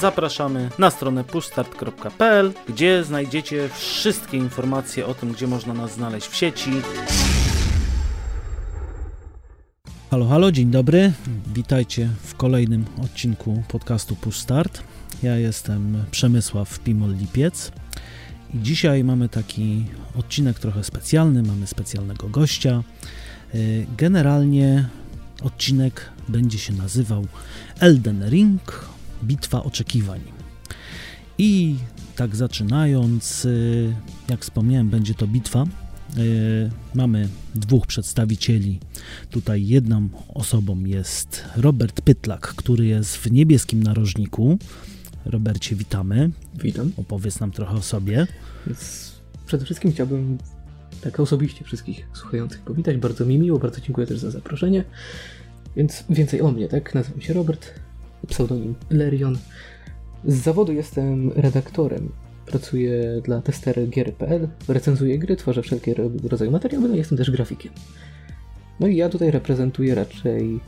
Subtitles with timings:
[0.00, 6.36] Zapraszamy na stronę pushstart.pl, gdzie znajdziecie wszystkie informacje o tym, gdzie można nas znaleźć w
[6.36, 6.70] sieci.
[10.10, 11.12] Halo, halo, dzień dobry.
[11.54, 14.82] Witajcie w kolejnym odcinku podcastu Push Start.
[15.22, 17.70] Ja jestem Przemysław Pimol-Lipiec
[18.54, 19.84] i dzisiaj mamy taki
[20.18, 22.82] odcinek trochę specjalny, mamy specjalnego gościa.
[23.54, 24.88] Y, generalnie
[25.42, 27.26] odcinek będzie się nazywał
[27.80, 28.88] Elden Ring
[29.24, 30.20] Bitwa Oczekiwań.
[31.38, 31.76] I
[32.16, 33.94] tak zaczynając, y,
[34.28, 35.64] jak wspomniałem, będzie to bitwa.
[36.18, 38.80] Y, mamy dwóch przedstawicieli.
[39.30, 44.58] Tutaj jedną osobą jest Robert Pytlak, który jest w niebieskim narożniku.
[45.24, 46.30] Robercie, witamy.
[46.54, 46.92] Witam.
[46.96, 48.26] Opowiedz nam trochę o sobie.
[48.66, 49.12] Więc
[49.46, 50.38] przede wszystkim chciałbym
[51.00, 52.96] tak osobiście wszystkich słuchających powitać.
[52.96, 54.84] Bardzo mi miło, bardzo dziękuję też za zaproszenie.
[55.78, 56.94] Więc więcej o mnie, tak?
[56.94, 57.74] Nazywam się Robert,
[58.28, 59.38] pseudonim Lerion.
[60.24, 62.12] Z zawodu jestem redaktorem.
[62.46, 65.94] Pracuję dla testergier.pl, recenzuję gry, tworzę wszelkie
[66.28, 67.72] rodzaje materiały, no i jestem też grafikiem.
[68.80, 70.60] No i ja tutaj reprezentuję raczej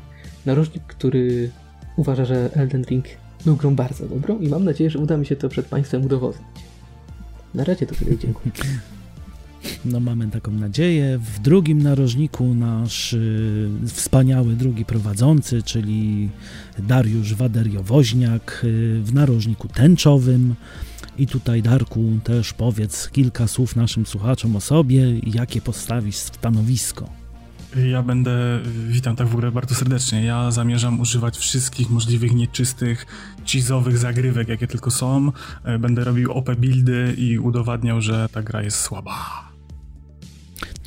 [0.47, 1.51] narożnik, który
[1.97, 3.05] uważa, że Elden Ring
[3.45, 6.47] był grą bardzo dobrą i mam nadzieję, że uda mi się to przed Państwem udowodnić.
[7.55, 8.53] Na razie to tyle dziękuję.
[9.85, 11.19] No mamy taką nadzieję.
[11.19, 16.31] W drugim narożniku nasz y, wspaniały drugi prowadzący, czyli
[16.79, 20.55] Dariusz Waderiowoźniak y, w narożniku tęczowym.
[21.19, 27.09] I tutaj Darku też powiedz kilka słów naszym słuchaczom o sobie i jakie postawisz stanowisko.
[27.91, 33.07] Ja będę, witam tak w ogóle bardzo serdecznie, ja zamierzam używać wszystkich możliwych nieczystych,
[33.45, 35.33] cheese'owych zagrywek, jakie tylko są.
[35.65, 39.50] E, Będę robił OP buildy i udowadniał, że ta gra jest słaba.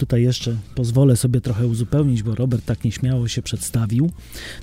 [0.04, 4.12] Tutaj jeszcze pozwolę sobie trochę uzupełnić, bo Robert tak nieśmiało się przedstawił.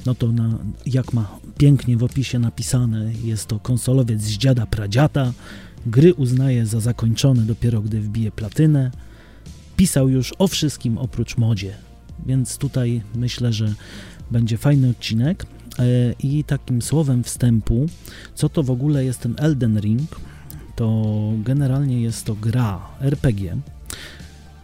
[0.07, 5.33] No to na, jak ma pięknie w opisie napisane, jest to konsolowiec z dziada pradziata.
[5.87, 8.91] Gry uznaje za zakończone dopiero gdy wbije platynę.
[9.77, 11.75] Pisał już o wszystkim oprócz modzie,
[12.27, 13.75] więc tutaj myślę, że
[14.31, 15.47] będzie fajny odcinek.
[15.79, 15.85] E,
[16.23, 17.87] I takim słowem wstępu,
[18.35, 20.21] co to w ogóle jest ten Elden Ring,
[20.77, 21.05] to
[21.45, 23.57] generalnie jest to gra RPG,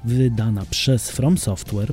[0.06, 1.93] wydana przez From Software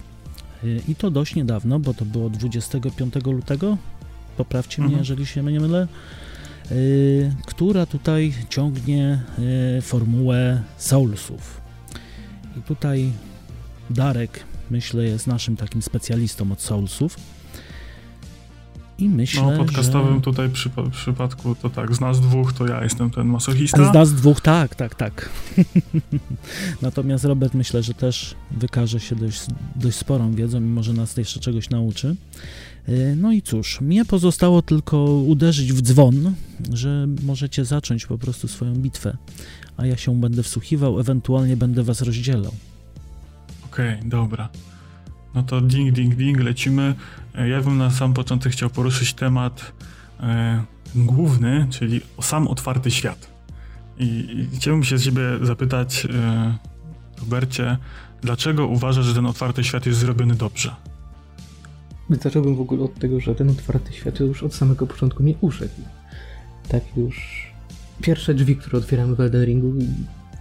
[0.63, 3.77] y, i to dość niedawno, bo to było 25 lutego,
[4.37, 4.99] poprawcie mnie, Mhm.
[5.01, 5.87] jeżeli się nie mylę,
[6.71, 9.21] y, która tutaj ciągnie
[9.77, 11.61] y, formułę Soulsów.
[12.57, 13.11] I tutaj
[13.89, 17.17] Darek, myślę, jest naszym takim specjalistą od Soulsów.
[18.99, 20.21] I myślę, No, podcastowym że...
[20.21, 23.91] tutaj przypa- przypadku to tak, z nas dwóch to ja jestem ten masochista.
[23.91, 25.29] Z nas dwóch, tak, tak, tak.
[26.81, 29.41] Natomiast Robert myślę, że też wykaże się dość,
[29.75, 32.15] dość sporą wiedzą i może nas jeszcze czegoś nauczy.
[32.87, 36.33] Yy, No i cóż, mnie pozostało tylko uderzyć w dzwon,
[36.73, 39.17] że możecie zacząć po prostu swoją bitwę,
[39.77, 42.51] a ja się będę wsłuchiwał, ewentualnie będę was rozdzielał.
[43.65, 44.49] Okej, dobra.
[45.35, 46.95] No to ding, ding, ding, lecimy.
[47.35, 49.71] E, Ja bym na sam początek chciał poruszyć temat
[50.19, 50.63] e,
[50.95, 53.29] główny, czyli sam otwarty świat.
[53.99, 54.05] I,
[54.53, 56.57] I chciałbym się z ciebie zapytać, e,
[57.19, 57.77] Robercie,
[58.21, 60.75] dlaczego uważasz, że ten otwarty świat jest zrobiony dobrze?
[62.09, 65.73] Zacząłbym w ogóle od tego, że ten otwarty świat już od samego początku mnie uszedł.
[66.67, 67.47] Tak już
[68.01, 69.73] pierwsze drzwi, które otwieramy w Elden Ringu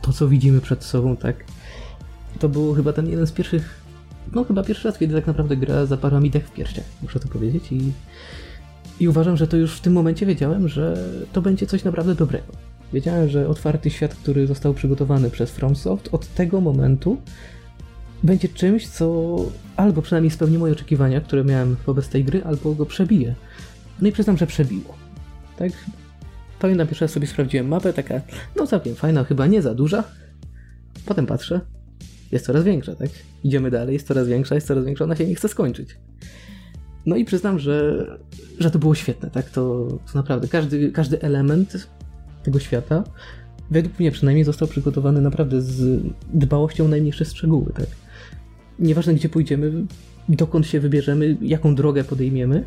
[0.03, 1.45] to, co widzimy przed sobą, tak,
[2.39, 3.82] to był chyba ten jeden z pierwszych,
[4.35, 7.29] no chyba pierwszy raz, kiedy tak naprawdę gra zaparła mi dech w piersiach, muszę to
[7.29, 7.93] powiedzieć i,
[9.01, 10.97] i uważam, że to już w tym momencie wiedziałem, że
[11.33, 12.53] to będzie coś naprawdę dobrego.
[12.93, 17.19] Wiedziałem, że otwarty świat, który został przygotowany przez FromSoft od tego momentu
[18.23, 19.37] będzie czymś, co
[19.77, 23.35] albo przynajmniej spełni moje oczekiwania, które miałem wobec tej gry, albo go przebije.
[24.01, 24.95] No i przyznam, że przebiło.
[25.59, 25.73] Tak?
[26.59, 28.21] Pamiętam, pierwszy raz sobie sprawdziłem mapę, taka,
[28.57, 30.05] no całkiem fajna, chyba nie za duża.
[31.07, 31.61] Potem patrzę,
[32.33, 33.11] jest coraz większa, tak?
[33.45, 35.97] Idziemy dalej, jest coraz większa, jest coraz większa, ona się nie chce skończyć.
[37.07, 38.07] No i przyznam, że,
[38.59, 39.51] że to było świetne, tak?
[39.51, 41.89] To, to naprawdę każdy, każdy element
[42.43, 43.05] tego świata,
[43.71, 46.03] według mnie przynajmniej, został przygotowany naprawdę z
[46.35, 47.87] dbałością o najmniejsze szczegóły, tak?
[48.79, 49.73] Nieważne gdzie pójdziemy,
[50.29, 52.65] dokąd się wybierzemy, jaką drogę podejmiemy,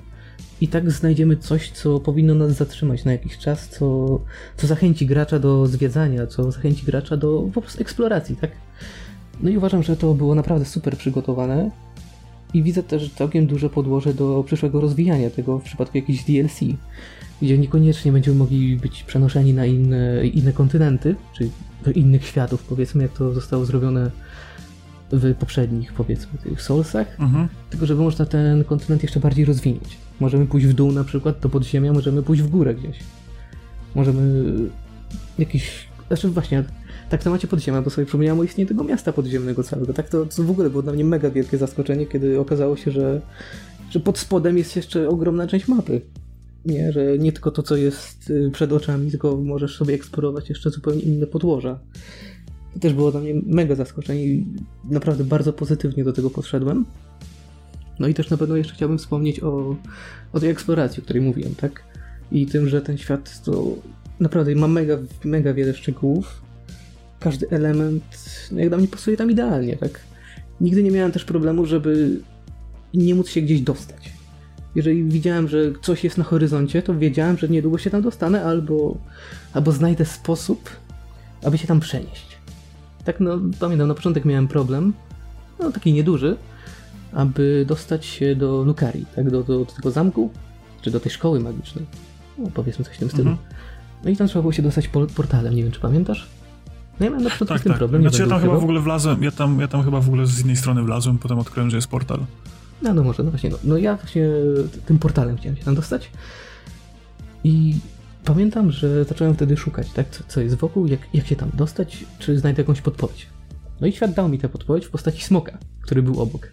[0.62, 4.20] i tak znajdziemy coś, co powinno nas zatrzymać na jakiś czas, co,
[4.58, 8.52] co zachęci gracza do zwiedzania, co zachęci gracza do po prostu eksploracji, tak?
[9.42, 11.72] No i uważam, że to było naprawdę super przygotowane
[12.54, 16.60] i widzę też całkiem duże podłoże do przyszłego rozwijania tego w przypadku jakichś DLC,
[17.42, 21.50] gdzie niekoniecznie będziemy mogli być przenoszeni na inne, inne kontynenty, czy
[21.86, 24.12] do innych światów, powiedzmy, jak to zostało zrobione
[25.12, 27.48] w poprzednich, powiedzmy, tych Soulsach, mhm.
[27.70, 29.98] tylko żeby można ten kontynent jeszcze bardziej rozwinąć.
[30.20, 33.00] Możemy pójść w dół na przykład do podziemia, możemy pójść w górę gdzieś.
[33.96, 34.54] Możemy
[35.40, 35.88] jakiś...
[36.08, 36.64] Znaczy właśnie,
[37.10, 39.94] tak w temacie podziemia, bo sobie przypomniałem o istnieniu tego miasta podziemnego całego.
[39.94, 43.22] Tak to, to w ogóle było dla mnie mega wielkie zaskoczenie, kiedy okazało się, że,
[43.90, 46.02] że pod spodem jest jeszcze ogromna część mapy.
[46.66, 50.70] Nie, że nie tylko to, co jest y, przed oczami, tylko możesz sobie eksplorować jeszcze
[50.70, 51.80] zupełnie inne podłoża.
[52.74, 54.46] To też było dla mnie mega zaskoczenie i
[54.90, 56.86] naprawdę bardzo pozytywnie do tego podszedłem.
[58.00, 59.76] No i też na pewno jeszcze chciałbym wspomnieć o,
[60.34, 61.84] o tej eksploracji, o której mówiłem, tak?
[62.32, 63.76] I tym, że ten świat to
[64.20, 66.42] naprawdę ma mega, mega wiele szczegółów.
[67.26, 68.04] Każdy element,
[68.52, 70.00] no jak dla mnie pasuje tam idealnie, tak?
[70.62, 72.20] Nigdy nie miałem też problemu, żeby
[72.94, 74.14] nie móc się gdzieś dostać.
[74.76, 78.98] Jeżeli widziałem, że coś jest na horyzoncie, to wiedziałem, że niedługo się tam dostanę albo,
[79.54, 80.70] albo znajdę sposób,
[81.44, 82.38] aby się tam przenieść.
[83.06, 84.94] Tak, no pamiętam, na początek miałem problem,
[85.60, 86.38] no taki nieduży,
[87.14, 90.30] aby dostać się do Nukari, tak, do, do, do tego zamku,
[90.82, 91.86] czy do tej szkoły magicznej.
[92.38, 93.30] No, powiedzmy coś w tym stylu.
[93.30, 93.48] Mhm.
[94.04, 96.36] No i tam trzeba było się dostać portalem, nie wiem czy pamiętasz?
[97.00, 97.80] No ja miałem na początku tak, z tym tak.
[97.80, 98.02] problem.
[98.02, 100.42] Znaczy ja tam chyba w ogóle wlazłem, ja tam, ja tam chyba w ogóle z
[100.42, 102.20] innej strony wlazłem, potem odkryłem, że jest portal.
[102.82, 104.30] No, no może, no właśnie, no, no ja właśnie
[104.86, 106.12] tym portalem chciałem się tam dostać
[107.44, 107.76] i
[108.26, 112.06] pamiętam, że zacząłem wtedy szukać, tak, co, co jest wokół, jak, jak się tam dostać,
[112.20, 113.28] czy znajdę jakąś podpowiedź.
[113.82, 116.52] No i świat dał mi tę podpowiedź w postaci smoka, który był obok.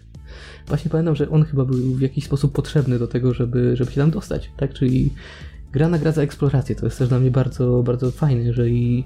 [0.67, 4.01] Właśnie pamiętam, że on chyba był w jakiś sposób potrzebny do tego, żeby, żeby się
[4.01, 4.73] tam dostać, tak?
[4.73, 5.13] Czyli
[5.71, 9.03] gra nagradza eksplorację, to jest też dla mnie bardzo, bardzo fajne, że i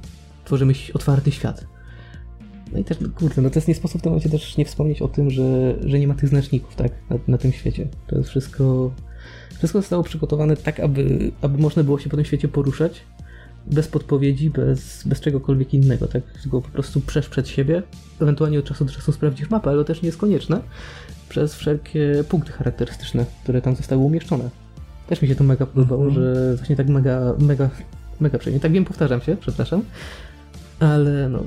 [0.47, 1.67] tworzymy otwarty świat.
[2.73, 5.01] No i też, kurde, no to jest nie sposób w tym momencie też nie wspomnieć
[5.01, 7.88] o tym, że, że nie ma tych znaczników, tak, na, na tym świecie.
[8.07, 8.91] To jest wszystko,
[9.57, 13.01] wszystko zostało przygotowane tak, aby, aby można było się po tym świecie poruszać
[13.65, 17.83] bez podpowiedzi, bez, bez czegokolwiek innego, tak, tylko po prostu przesz przed siebie,
[18.21, 20.61] ewentualnie od czasu do czasu sprawdzisz mapę, ale to też nie jest konieczne,
[21.29, 24.49] przez wszelkie punkty charakterystyczne, które tam zostały umieszczone.
[25.07, 26.19] Też mi się to mega podobało, mm -hmm.
[26.19, 27.69] że właśnie tak mega, mega,
[28.19, 28.59] mega przyjemnie.
[28.59, 29.81] Tak wiem, powtarzam się, przepraszam,
[30.79, 31.44] ale no,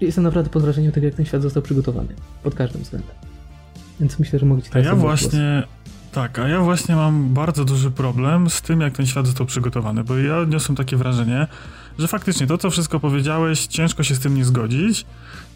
[0.00, 2.14] jestem naprawdę pod wrażeniem tego, jak ten świat został przygotowany.
[2.42, 3.14] Pod każdym względem.
[4.00, 5.62] Więc myślę, że mogę ci teraz A ja właśnie...
[6.12, 10.04] Tak, a ja właśnie mam bardzo duży problem z tym, jak ten świat został przygotowany,
[10.04, 11.46] bo ja odniosłem takie wrażenie,
[11.98, 15.06] że faktycznie to, co wszystko powiedziałeś, ciężko się z tym nie zgodzić,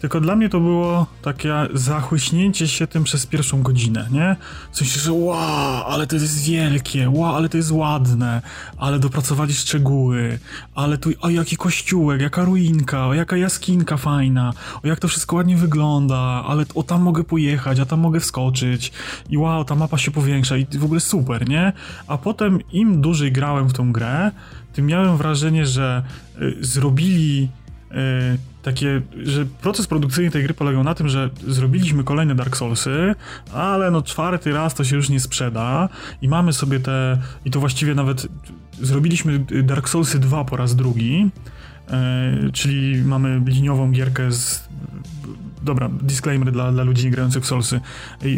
[0.01, 4.35] tylko dla mnie to było takie zachłyśnięcie się tym przez pierwszą godzinę, nie?
[4.71, 8.41] W sensie, że wow, ale to jest wielkie, wow, ale to jest ładne,
[8.77, 10.39] ale dopracowali szczegóły,
[10.75, 14.53] ale tu, o jaki kościółek, jaka ruinka, o jaka jaskinka fajna,
[14.83, 16.17] o jak to wszystko ładnie wygląda,
[16.47, 18.91] ale o tam mogę pojechać, a tam mogę wskoczyć
[19.29, 21.73] i wow, ta mapa się powiększa i w ogóle super, nie?
[22.07, 24.31] A potem im dłużej grałem w tą grę,
[24.73, 26.03] tym miałem wrażenie, że
[26.41, 27.49] y, zrobili
[28.61, 33.15] takie, że proces produkcyjny tej gry polegał na tym, że zrobiliśmy kolejne Dark Soulsy,
[33.53, 35.89] ale no czwarty raz to się już nie sprzeda
[36.21, 38.27] i mamy sobie te, i to właściwie nawet
[38.81, 41.29] zrobiliśmy Dark Soulsy 2 po raz drugi,
[42.47, 44.69] y, czyli mamy liniową gierkę z
[45.67, 47.81] dobra, disclaimer dla, dla ludzi grających w Soulsy.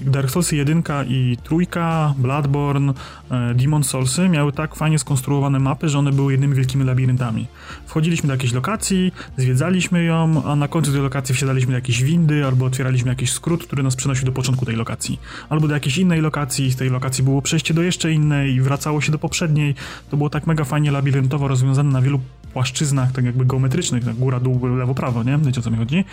[0.04, 2.94] Dark Soulsy 1 i trójka, Bloodborne,
[3.31, 7.48] e, Demon Soulsy miały tak fajnie skonstruowane mapy, że one były jednymi wielkimi labiryntami.
[7.86, 12.46] Wchodziliśmy do jakiejś lokacji, zwiedzaliśmy ją, a na końcu tej lokacji wsiadaliśmy do jakiejś windy
[12.46, 15.20] albo otwieraliśmy jakiś skrót, który nas przenosił do początku tej lokacji.
[15.50, 19.02] Albo do jakiejś innej lokacji, z tej lokacji było przejście do jeszcze innej i wracało
[19.02, 19.75] się do poprzedniej.
[20.10, 22.20] To było tak mega fajnie labiryntowo rozwiązane na wielu
[22.53, 25.38] płaszczyznach, tak jakby geometrycznych, tak góra, dół, lewo, prawo, nie?
[25.38, 26.06] Wiecie o co mi chodzi?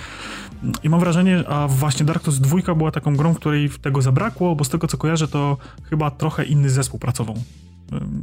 [0.82, 4.56] I mam wrażenie, a właśnie Dark Souls 2 była taką grą, w której tego zabrakło,
[4.56, 5.56] bo z tego co kojarzę, to
[5.90, 7.36] chyba trochę inny zespół pracował.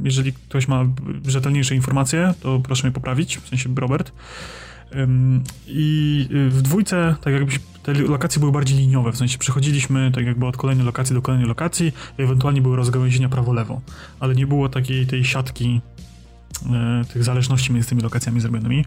[0.04, 0.84] Jeżeli ktoś ma
[1.26, 4.12] rzetelniejsze informacje, to proszę mnie poprawić, w sensie Robert.
[5.66, 7.52] I w dwójce, tak jakby
[7.82, 11.48] te lokacje były bardziej liniowe, w sensie przechodziliśmy tak jakby od kolejnej lokacji do kolejnej
[11.48, 13.80] lokacji, ewentualnie były rozgałęzienia prawo-lewo,
[14.20, 15.80] ale nie było takiej tej siatki
[17.12, 18.84] tych zależności między tymi lokacjami zrobionymi.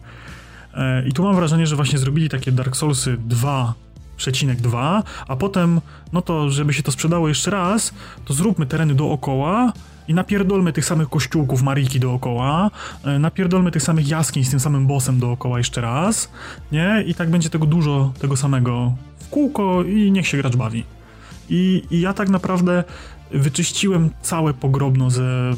[0.74, 5.80] E, I tu mam wrażenie, że właśnie zrobili takie Dark Soulsy 2,2, a potem,
[6.12, 7.94] no to żeby się to sprzedało jeszcze raz,
[8.24, 9.72] to zróbmy tereny dookoła
[10.08, 12.70] i napierdolmy tych samych kościółków Mariki dookoła,
[13.04, 16.30] e, napierdolmy tych samych jaskiń z tym samym bossem dookoła jeszcze raz,
[16.72, 17.04] nie?
[17.06, 20.84] I tak będzie tego dużo, tego samego w kółko i niech się gracz bawi.
[21.50, 22.84] I, i ja tak naprawdę
[23.30, 25.52] wyczyściłem całe pogrobno ze,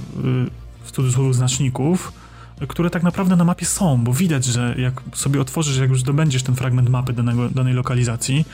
[0.91, 2.13] w cudzysłowie, znaczników,
[2.69, 6.43] które tak naprawdę na mapie są, bo widać, że jak sobie otworzysz, jak już dobędziesz
[6.43, 8.45] ten fragment mapy danego, danej lokalizacji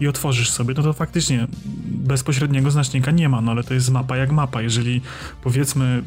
[0.00, 1.46] i otworzysz sobie, no to faktycznie
[1.86, 4.62] bezpośredniego znacznika nie ma, no ale to jest mapa jak mapa.
[4.62, 5.00] Jeżeli
[5.42, 6.02] powiedzmy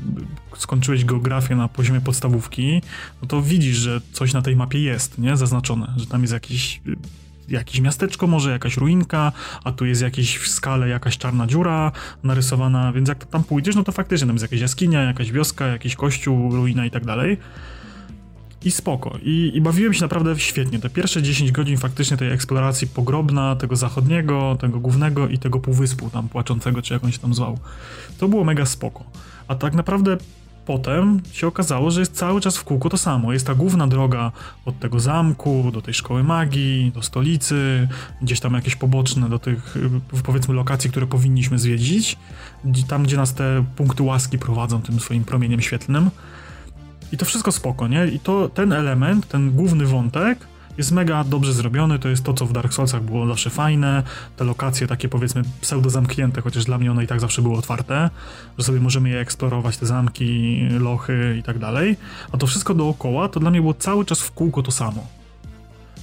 [0.58, 2.82] skończyłeś geografię na poziomie podstawówki,
[3.22, 5.38] no to widzisz, że coś na tej mapie jest, nie?
[5.38, 6.82] Zaznaczone, że tam jest jakiś
[7.50, 9.32] jakieś miasteczko może, jakaś ruinka,
[9.64, 11.92] a tu jest jakieś w skale jakaś czarna dziura
[12.24, 15.96] narysowana, więc jak tam pójdziesz, no to faktycznie tam jest jakaś jaskinia, jakaś wioska, jakiś
[15.96, 17.38] kościół, ruina i tak dalej.
[18.66, 19.18] I spoko.
[19.24, 20.80] I, I, bawiłem się naprawdę świetnie.
[20.80, 26.10] Te pierwsze 10 godzin faktycznie tej eksploracji pogrobna, tego zachodniego, tego głównego i tego półwyspu
[26.10, 27.60] tam płaczącego, czy jak on się tam zwał.
[28.18, 29.04] To było mega spoko.
[29.48, 30.18] A tak naprawdę
[30.70, 33.34] potem się okazało, że jest cały czas w kółku to samo.
[33.34, 34.32] Jest ta główna droga
[34.66, 37.88] od tego zamku do tej szkoły magii, do stolicy,
[38.22, 39.78] gdzieś tam jakieś poboczne do tych
[40.24, 42.18] powiedzmy lokacji, które powinniśmy zwiedzić.
[42.88, 46.10] Tam, gdzie nas te punkty łaski prowadzą tym swoim promieniem świetlnym.
[47.12, 48.08] I to wszystko spoko, nie?
[48.08, 50.48] I to ten element, ten główny wątek
[50.78, 54.04] jest mega dobrze zrobiony, to jest to, co w Dark Soulsach było zawsze fajne,
[54.38, 58.10] te lokacje takie powiedzmy pseudo zamknięte, chociaż dla mnie one i tak zawsze były otwarte,
[58.58, 61.98] że sobie możemy je eksplorować, te zamki, lochy i tak dalej,
[62.32, 65.08] a to wszystko dookoła, to dla mnie było cały czas w kółko to samo.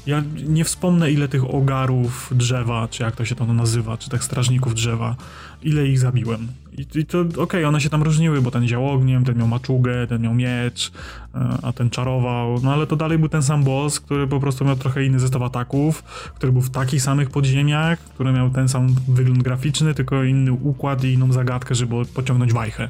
[0.06, 4.25] Ja nie wspomnę, ile tych ogarów drzewa, czy jak to się tam nazywa, czy tych
[4.25, 5.16] strażników drzewa,
[5.62, 6.49] ile ich zabiłem.
[6.78, 9.49] I, i to okej, okay, one się tam różniły, bo ten dział ogniem, ten miał
[9.49, 10.92] maczugę, ten miał miecz,
[11.35, 14.64] e, a ten czarował, no ale to dalej był ten sam boss, który po prostu
[14.64, 16.02] miał trochę inny zestaw ataków,
[16.35, 21.04] który był w takich samych podziemiach, który miał ten sam wygląd graficzny, tylko inny układ
[21.04, 22.88] i inną zagadkę, żeby pociągnąć wajchę.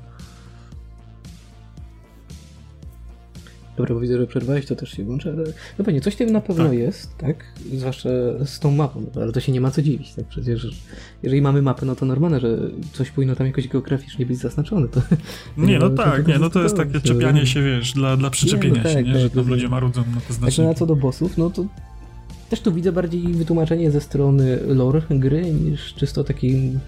[3.77, 5.45] Dobra, bo widzę, że przerwałeś, to też się włączę, ale
[5.79, 6.73] no pewnie, coś tym na pewno tak.
[6.73, 7.45] jest, tak?
[7.75, 8.09] Zwłaszcza
[8.45, 10.25] z tą mapą, ale to się nie ma co dziwić, tak?
[10.25, 10.69] Przecież
[11.23, 12.59] jeżeli mamy mapę, no to normalne, że
[12.93, 14.89] coś powinno tam jakoś geograficznie być zaznaczone.
[14.89, 15.01] To,
[15.57, 18.79] nie, no tak, nie, no to jest takie czepianie się, wiesz, dla, dla przyczepienia nie,
[18.79, 19.13] no tak, się, nie?
[19.13, 20.57] Tak, że tam ludzie marudzą na to znaczenie.
[20.57, 21.65] Tak, no, a co do bossów, no to
[22.51, 26.79] też tu widzę bardziej wytłumaczenie ze strony lore gry niż czysto takim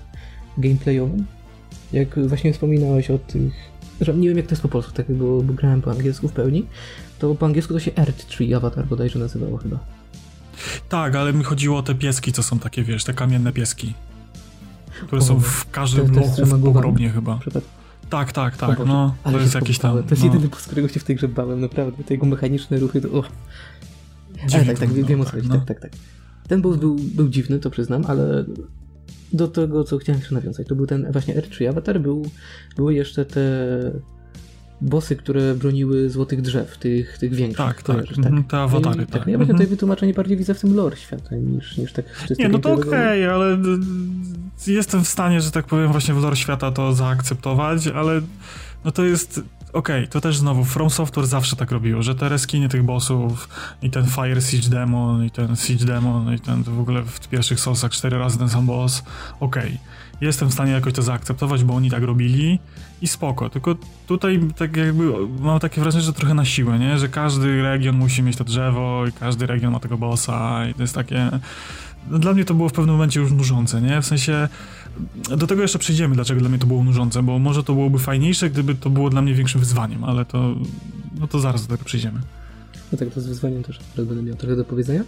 [0.59, 1.27] gameplayowym.
[1.93, 3.53] Jak właśnie wspominałeś o tych
[4.01, 6.33] że nie wiem jak to jest po polsku, tak bo, bo grałem po angielsku w
[6.33, 6.67] pełni,
[7.19, 9.79] to po angielsku to się Earth Tree Avatar bodajże nazywało chyba.
[10.89, 13.95] Tak, ale mi chodziło o te pieski, co są takie, wiesz, te kamienne pieski,
[15.07, 17.41] które o, są w każdym lochu w chyba.
[18.11, 19.93] Tak, tak, tak, no, to jest jakiś tam...
[19.93, 20.27] To jest no.
[20.27, 23.13] jedyny, po którego się w tej grze bałem, naprawdę, te jego mechaniczne ruchy, to...
[23.13, 23.29] Oh.
[24.55, 25.55] Ale tak, tak, wiem o co chodzi, no.
[25.55, 25.91] tak, tak, tak.
[26.49, 28.45] Ten boss był, był dziwny, to przyznam, ale
[29.33, 32.31] do tego, co chciałem jeszcze nawiązać, to był ten właśnie R3 Avatar, był,
[32.77, 33.41] były jeszcze te
[34.81, 37.67] bossy, które broniły złotych drzew, tych, tych większych.
[37.67, 38.19] Tak, tak, tak.
[38.19, 39.11] Mhm, te awatary, tak.
[39.11, 39.27] tak.
[39.27, 42.05] No ja właśnie tutaj wytłumaczenie bardziej widzę w tym lore świata, niż, niż tak
[42.39, 43.59] Nie, no to okej, okay, ale
[44.67, 48.21] jestem w stanie, że tak powiem, właśnie w lore świata to zaakceptować, ale
[48.85, 49.41] no to jest
[49.73, 53.49] okej, okay, to też znowu From Software zawsze tak robiło, że te reskiny tych bossów
[53.83, 57.61] i ten Fire Siege Demon i ten Siege Demon i ten w ogóle w pierwszych
[57.61, 59.03] Soulsach cztery razy ten sam boss,
[59.41, 59.67] okej.
[59.67, 59.79] Okay.
[60.21, 62.59] Jestem w stanie jakoś to zaakceptować, bo oni tak robili
[63.03, 66.99] i spoko, tylko tutaj tak jakby mam takie wrażenie, że trochę na siłę, nie?
[66.99, 70.83] Że każdy region musi mieć to drzewo i każdy region ma tego bossa i to
[70.83, 71.31] jest takie...
[72.11, 74.03] No, dla mnie to było w pewnym momencie już nużące, nie?
[74.03, 74.49] W sensie
[75.37, 78.51] do tego jeszcze przejdziemy, dlaczego dla mnie to było nużące, bo może to byłoby fajniejsze,
[78.51, 80.55] gdyby to było dla mnie większym wyzwaniem, ale to,
[81.21, 82.21] no to zaraz do tego przejdziemy.
[82.93, 85.05] No tak, to z wyzwaniem też będę miał trochę do powiedzenia.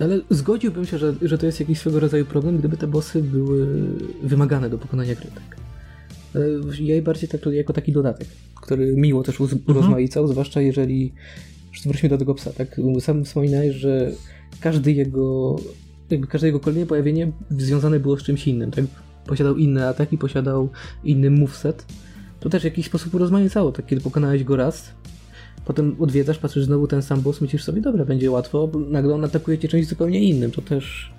[0.00, 3.66] Ale zgodziłbym się, że, że to jest jakiś swego rodzaju problem, gdyby te bossy były
[4.22, 5.30] wymagane do pokonania gry.
[5.34, 5.56] Tak.
[6.80, 9.62] Ja je bardziej tak jako taki dodatek, który miło też mhm.
[9.66, 10.32] urozmaicał, mhm.
[10.32, 11.12] zwłaszcza jeżeli
[11.86, 12.80] wróćmy do tego psa, tak?
[13.00, 14.12] Sam wspominałeś, że
[14.60, 15.56] każdy jego
[16.10, 18.84] jakby każde jego kolejne pojawienie związane było z czymś innym, tak?
[19.26, 20.68] Posiadał inne ataki, posiadał
[21.04, 21.86] inny moveset.
[22.40, 23.86] To też w jakiś sposób urozmaicało, tak?
[23.86, 24.90] Kiedy pokonałeś go raz,
[25.64, 29.58] potem odwiedzasz, patrzysz znowu ten sam boss, myślisz sobie, dobra, będzie łatwo, nagle on atakuje
[29.58, 30.50] cię czymś zupełnie innym.
[30.50, 31.12] To też,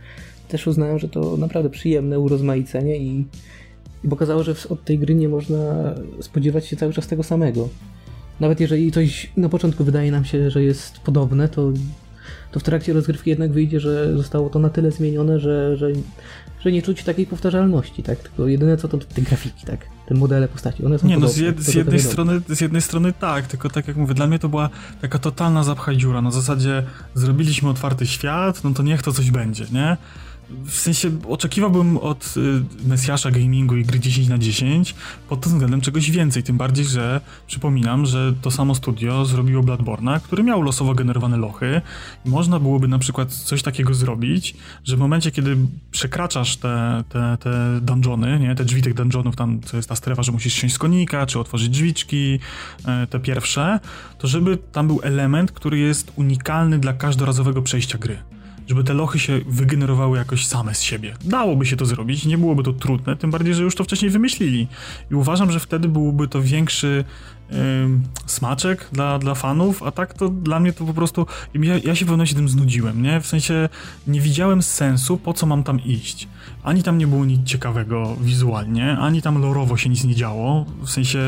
[0.47, 3.25] też uznałem, że to naprawdę przyjemne urozmaicenie i,
[4.03, 7.69] i pokazało, że od tej gry nie można spodziewać się cały czas tego samego.
[8.39, 11.71] Nawet jeżeli coś na początku wydaje nam się, że jest podobne, to
[12.57, 15.87] to w trakcie rozgrywki jednak wyjdzie, że zostało to na tyle zmienione, że, że,
[16.59, 18.19] że nie czuć takiej powtarzalności, tak?
[18.19, 19.85] Tylko jedyne co to te grafiki, tak?
[20.07, 22.81] Te modele postaci, one są Nie, podobne, no z, jed, z jednej strony, z jednej
[22.81, 24.69] strony tak, tylko tak jak mówię, dla mnie to była
[25.01, 26.83] taka totalna zapchaj dziura, na zasadzie
[27.13, 29.97] zrobiliśmy otwarty świat, no to niech to coś będzie, nie?
[30.49, 34.95] W sensie oczekiwałbym od y, Mesjasza gamingu i gry 10 na 10
[35.29, 40.21] pod tym względem czegoś więcej, tym bardziej, że przypominam, że to samo studio zrobiło Bloodborne'a,
[40.21, 41.81] który miał losowo generowane lochy.
[42.25, 45.57] I można byłoby na przykład coś takiego zrobić, że w momencie, kiedy
[45.91, 50.23] przekraczasz te, te, te dungeony, nie, te drzwi tych dungeonów, tam co jest ta strefa,
[50.23, 52.39] że musisz siąść z konika, czy otworzyć drzwiczki,
[52.85, 53.79] e, te pierwsze,
[54.17, 58.36] to żeby tam był element, który jest unikalny dla każdorazowego przejścia gry
[58.67, 61.13] żeby te lochy się wygenerowały jakoś same z siebie.
[61.23, 64.67] Dałoby się to zrobić, nie byłoby to trudne, tym bardziej, że już to wcześniej wymyślili.
[65.11, 67.05] I uważam, że wtedy byłby to większy
[68.25, 71.25] smaczek dla, dla fanów, a tak to dla mnie to po prostu.
[71.53, 73.21] Ja, ja się w pewnym się tym znudziłem, nie?
[73.21, 73.69] W sensie
[74.07, 76.27] nie widziałem sensu, po co mam tam iść.
[76.63, 80.65] Ani tam nie było nic ciekawego wizualnie, ani tam lorowo się nic nie działo.
[80.81, 81.19] W sensie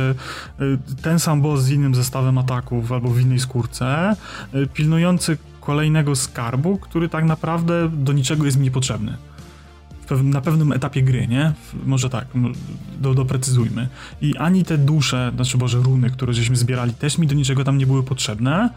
[0.62, 4.16] y, ten sam boss z innym zestawem ataków albo w innej skórce,
[4.56, 5.38] y, pilnujący
[5.70, 9.18] kolejnego skarbu, który tak naprawdę do niczego jest mi niepotrzebny
[10.24, 11.54] na pewnym etapie gry, nie?
[11.86, 12.28] Może tak,
[13.00, 13.88] do, doprecyzujmy.
[14.22, 17.78] I ani te dusze, znaczy Boże, runy, które żeśmy zbierali, też mi do niczego tam
[17.78, 18.70] nie były potrzebne,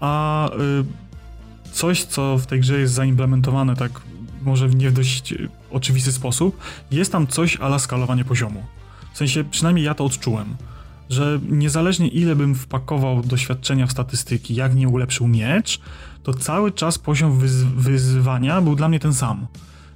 [0.00, 4.00] a y, coś, co w tej grze jest zaimplementowane tak
[4.42, 5.34] może w nie w dość
[5.70, 6.58] oczywisty sposób,
[6.90, 8.62] jest tam coś ala skalowanie poziomu.
[9.14, 10.56] W sensie, przynajmniej ja to odczułem,
[11.08, 15.80] że niezależnie ile bym wpakował doświadczenia w statystyki, jak nie ulepszył miecz,
[16.22, 19.46] to cały czas poziom wyz wyzwania był dla mnie ten sam.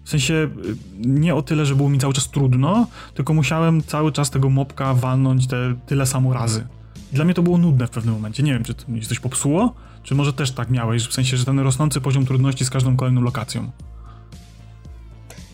[0.05, 4.13] W sensie y, nie o tyle, że było mi cały czas trudno, tylko musiałem cały
[4.13, 6.67] czas tego mopka walnąć te tyle samo razy.
[7.13, 8.43] Dla mnie to było nudne w pewnym momencie.
[8.43, 11.45] Nie wiem, czy to mi coś popsuło, czy może też tak miałeś, w sensie, że
[11.45, 13.71] ten rosnący poziom trudności z każdą kolejną lokacją.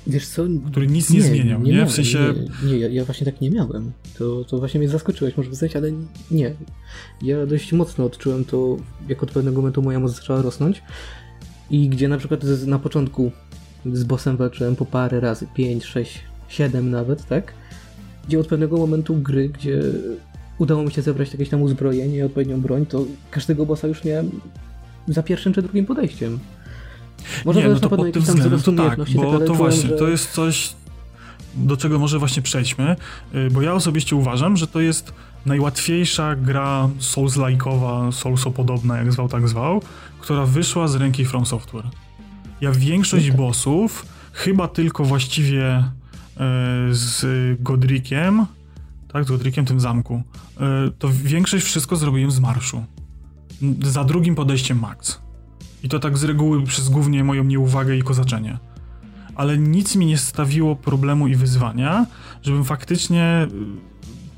[0.08, 0.42] Wiesz co?
[0.70, 1.72] Który nic nie, nie zmieniał, nie?
[1.72, 1.86] nie?
[1.86, 2.34] w sensie...
[2.62, 3.92] Nie, nie ja, ja, właśnie tak nie miałem.
[4.18, 5.92] To, to właśnie mnie zaskoczyłeś, może powiedzieć, ale
[6.30, 6.54] nie.
[7.22, 8.76] Ja dość mocno odczułem to,
[9.08, 10.82] jak od pewnego momentu moja moc zaczęła rosnąć
[11.70, 13.32] i gdzie na przykład na początku
[13.92, 17.52] z bossem walczyłem po parę razy, 5, 6, 7 nawet, tak?
[18.28, 19.80] Gdzie od pewnego momentu gry, gdzie
[20.58, 24.30] udało mi się zebrać jakieś tam uzbrojenie i odpowiednią broń, to każdego bossa już miałem
[25.08, 26.38] za pierwszym czy drugim podejściem.
[27.44, 29.96] Może nie, no to pod tym względem to tak, bo to właśnie, że...
[29.96, 30.74] to jest coś,
[31.54, 32.96] do czego może właśnie przejdźmy,
[33.34, 35.12] y, bo ja osobiście uważam, że to jest
[35.46, 39.82] najłatwiejsza gra Souls-like'owa, Soulso-podobna, jak zwał, tak zwał,
[40.20, 41.88] która wyszła z ręki From Software.
[42.60, 45.84] Ja większość bossów, chyba tylko właściwie e,
[46.90, 47.26] z
[47.62, 48.46] Godrikiem,
[49.12, 50.22] tak, z Godrikiem tym zamku,
[50.60, 52.84] e, to większość wszystko zrobiłem z marszu.
[53.82, 55.27] Za drugim podejściem max.
[55.82, 58.58] I to tak z reguły przez głównie moją nieuwagę i kozaczenie.
[59.34, 62.06] Ale nic mi nie stawiło problemu i wyzwania,
[62.42, 63.48] żebym faktycznie e,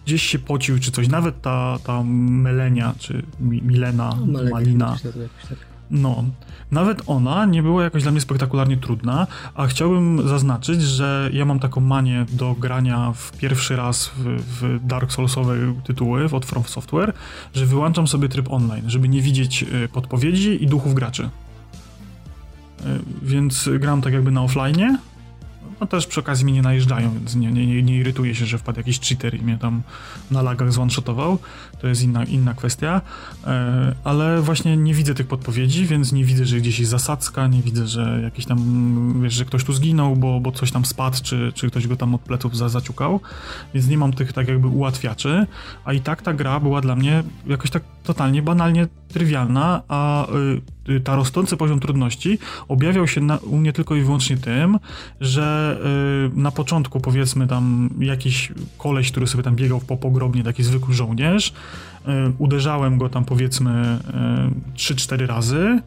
[0.06, 1.08] gdzieś się pocił czy coś.
[1.08, 4.96] Nawet ta, ta Melenia, czy Milena, no, Malina.
[5.48, 5.69] Tak.
[5.90, 6.24] No,
[6.70, 11.58] nawet ona nie była jakoś dla mnie spektakularnie trudna, a chciałbym zaznaczyć, że ja mam
[11.58, 14.24] taką manię do grania w pierwszy raz w,
[14.60, 17.12] w Dark Soulsowe tytuły od From Software,
[17.54, 21.22] że wyłączam sobie tryb online, żeby nie widzieć y, podpowiedzi i duchów graczy.
[21.24, 22.84] Y,
[23.22, 24.98] więc gram tak jakby na offline,
[25.80, 28.78] no też przy okazji mi nie najeżdżają, więc nie, nie, nie irytuję się, że wpadł
[28.78, 29.82] jakiś cheater i mnie tam
[30.30, 31.38] na lagach zone-shotował.
[31.80, 33.00] To jest inna, inna kwestia.
[33.46, 37.62] E, ale właśnie nie widzę tych podpowiedzi, więc nie widzę, że gdzieś jest zasadzka, nie
[37.62, 41.52] widzę, że jakiś tam, wiesz, że ktoś tu zginął, bo, bo coś tam spadł, czy,
[41.54, 43.20] czy ktoś go tam od pleców za, zaciukał.
[43.74, 45.46] Więc nie mam tych tak jakby ułatwiaczy,
[45.84, 50.26] a i tak ta gra była dla mnie jakoś tak totalnie banalnie trywialna, a
[50.88, 52.38] y, ta rosnący poziom trudności
[52.68, 54.78] objawiał się na, u mnie tylko i wyłącznie tym,
[55.20, 55.78] że
[56.34, 60.94] y, na początku powiedzmy tam jakiś koleś, który sobie tam biegał po pogrobnie, taki zwykły
[60.94, 61.52] żołnierz,
[62.38, 63.98] uderzałem go tam powiedzmy
[64.76, 65.82] 3-4 razy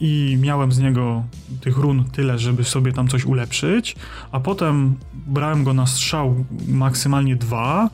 [0.00, 1.24] i miałem z niego
[1.60, 3.96] tych run tyle, żeby sobie tam coś ulepszyć,
[4.32, 4.94] a potem
[5.26, 7.90] brałem go na strzał maksymalnie dwa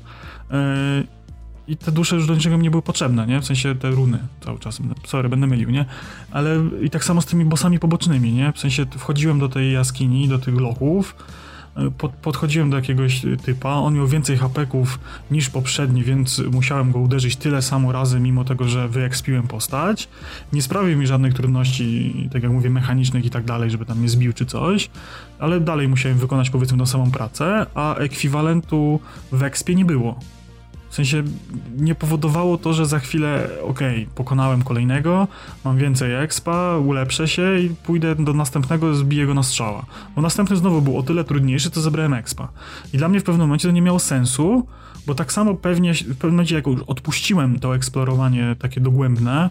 [1.68, 3.40] i te dusze już do niczego mi nie były potrzebne, nie?
[3.40, 5.84] W sensie te runy cały czas, sorry, będę mylił, nie?
[6.30, 8.52] Ale i tak samo z tymi bossami pobocznymi, nie?
[8.52, 11.16] W sensie wchodziłem do tej jaskini, do tych lochów,
[11.98, 14.98] pod, podchodziłem do jakiegoś typa, on miał więcej hapeków
[15.30, 20.08] niż poprzedni, więc musiałem go uderzyć tyle samo razy, mimo tego, że wyekspiłem postać.
[20.52, 24.08] Nie sprawił mi żadnych trudności, tak jak mówię, mechanicznych i tak dalej, żeby tam mnie
[24.08, 24.90] zbił czy coś,
[25.38, 29.00] ale dalej musiałem wykonać powiedzmy tą samą pracę, a ekwiwalentu
[29.32, 30.18] w ekspie nie było.
[30.94, 31.22] W sensie
[31.76, 35.28] nie powodowało to, że za chwilę, okej, okay, pokonałem kolejnego,
[35.64, 39.86] mam więcej expa, ulepszę się i pójdę do następnego, zbiję go na strzała.
[40.16, 42.48] Bo następny znowu był o tyle trudniejszy, to zebrałem expa.
[42.92, 44.66] I dla mnie w pewnym momencie to nie miało sensu,
[45.06, 49.50] bo tak samo pewnie, w pewnym momencie jak już odpuściłem to eksplorowanie takie dogłębne,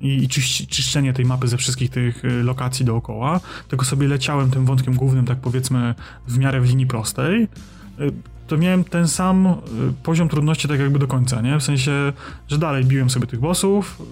[0.00, 0.28] i,
[0.68, 5.26] czyszczenie tej mapy ze wszystkich tych y, lokacji dookoła, tylko sobie leciałem tym wątkiem głównym,
[5.26, 5.94] tak powiedzmy,
[6.28, 8.12] w miarę w linii prostej, y,
[8.46, 9.52] to miałem ten sam y,
[10.02, 11.58] poziom trudności tak jakby do końca, nie?
[11.58, 12.12] W sensie,
[12.48, 14.02] że dalej biłem sobie tych bossów,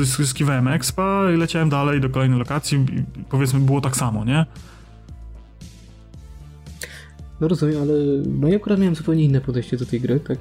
[0.00, 4.46] y, zyskiwałem expa i leciałem dalej do kolejnej lokacji i powiedzmy było tak samo, nie?
[7.40, 7.94] No rozumiem, ale
[8.26, 10.38] no ja akurat miałem zupełnie inne podejście do tej gry, tak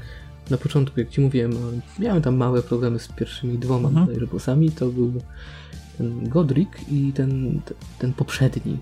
[0.49, 1.51] na początku, jak ci mówiłem,
[1.99, 4.27] miałem tam małe problemy z pierwszymi dwoma mhm.
[4.31, 5.13] bossami, to był
[5.97, 7.61] ten Godric i ten,
[7.99, 8.77] ten poprzedni.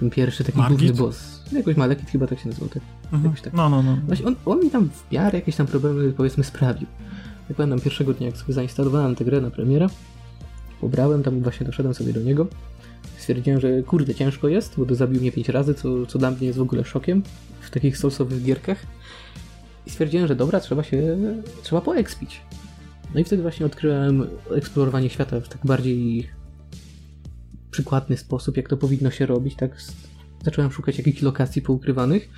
[0.00, 0.78] Ten pierwszy taki Margit?
[0.78, 1.42] główny boss.
[1.52, 2.82] Jakoś Malekit chyba tak się nazywał, tak?
[3.12, 3.34] Mhm.
[3.42, 3.52] Tak.
[3.52, 3.98] No, no, no.
[4.06, 6.86] Właśnie on, on mi tam w miarę jakieś tam problemy powiedzmy sprawił.
[7.48, 9.86] Ja pamiętam pierwszego dnia, jak sobie zainstalowałem tę grę na premierę,
[10.80, 12.46] pobrałem, tam właśnie doszedłem sobie do niego.
[13.16, 16.46] Stwierdziłem, że kurde, ciężko jest, bo to zabił mnie 5 razy, co, co dla mnie
[16.46, 17.22] jest w ogóle szokiem
[17.60, 18.86] w takich soulsowych gierkach.
[19.86, 21.16] I stwierdziłem, że dobra, trzeba się,
[21.62, 22.40] trzeba poekspić.
[23.14, 26.28] No i wtedy właśnie odkryłem eksplorowanie świata w tak bardziej
[27.70, 29.76] przykładny sposób, jak to powinno się robić, tak?
[30.44, 32.28] Zacząłem szukać jakichś lokacji poukrywanych.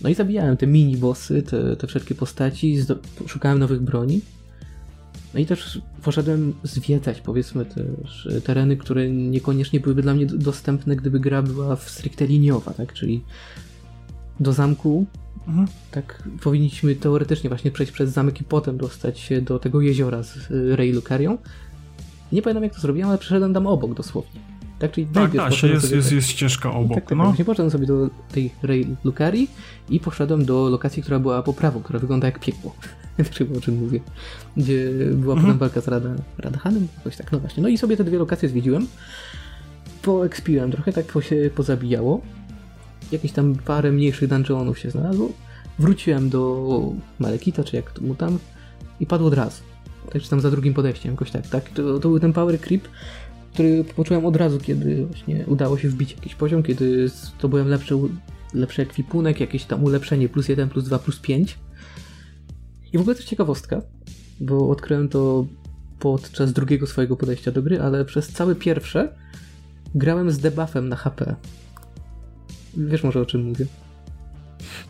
[0.00, 2.78] No i zabijałem te mini-bossy, te, te wszelkie postaci,
[3.26, 4.20] szukałem nowych broni.
[5.34, 11.20] No i też poszedłem zwiedzać, powiedzmy, też tereny, które niekoniecznie byłyby dla mnie dostępne, gdyby
[11.20, 12.92] gra była w stricte liniowa, tak?
[12.92, 13.24] Czyli
[14.40, 15.06] do zamku,
[15.46, 15.68] Mhm.
[15.90, 20.50] tak powinniśmy teoretycznie właśnie przejść przez zamek i potem dostać się do tego jeziora z
[20.50, 21.38] Rey Lucarią.
[22.32, 24.40] Nie pamiętam jak to zrobiłem, ale przeszedłem tam obok dosłownie.
[24.78, 27.24] Tak, czyli Tak, najpierw tak, jest, sobie jest, tak- jest ścieżka obok, tak, tak, no.
[27.24, 29.50] właśnie poszedłem sobie do tej Rey Lucarii
[29.90, 32.74] i poszedłem do lokacji, która była po prawo, która wygląda jak piekło.
[33.38, 34.00] Chyba o czym mówię.
[34.56, 35.40] Gdzie była Mhm.
[35.46, 37.62] potem walka z Rada, Radahanem, jakoś tak, no właśnie.
[37.62, 38.86] No i sobie te dwie lokacje zwiedziłem.
[40.02, 42.20] Poekspiłem trochę, tak po się pozabijało.
[43.12, 45.32] Jakieś tam parę mniejszych dungeonów się znalazło.
[45.78, 48.38] Wróciłem do Malekita, czy jak to mu tam,
[49.00, 49.62] i padł od razu.
[50.12, 51.68] Tak, czy tam za drugim podejściem, jakoś tak, tak.
[51.70, 52.88] To, to był ten power creep,
[53.56, 57.94] który poczułem od razu, kiedy właśnie udało się wbić jakiś poziom, kiedy zdobyłem lepszy,
[58.54, 61.58] lepszy ekwipunek, jakieś tam ulepszenie plus 1, plus 2, plus 5.
[62.92, 63.82] I w ogóle też ciekawostka,
[64.40, 65.46] bo odkryłem to
[65.98, 69.16] podczas drugiego swojego podejścia do gry, ale przez całe pierwsze
[69.94, 71.34] grałem z debuffem na HP.
[72.76, 73.66] Wiesz może o czym mówię?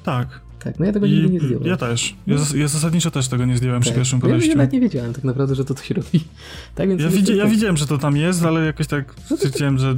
[0.05, 0.46] Tak.
[0.67, 1.67] Tak, no ja tego nigdy nie zdjąłem.
[1.67, 2.15] ja też.
[2.27, 3.97] Ja, zas- ja zasadniczo też tego nie zdjąłem przy Tak.
[3.97, 4.57] pierwszym Ja- Ja podejściu.
[4.57, 6.25] nawet nie wiedziałem tak naprawdę, że to coś robi.
[6.75, 9.79] Tak więc Ja, widzi, ja tak- widziałem, że to tam jest, ale jakoś tak stwierdziłem,
[9.79, 9.97] że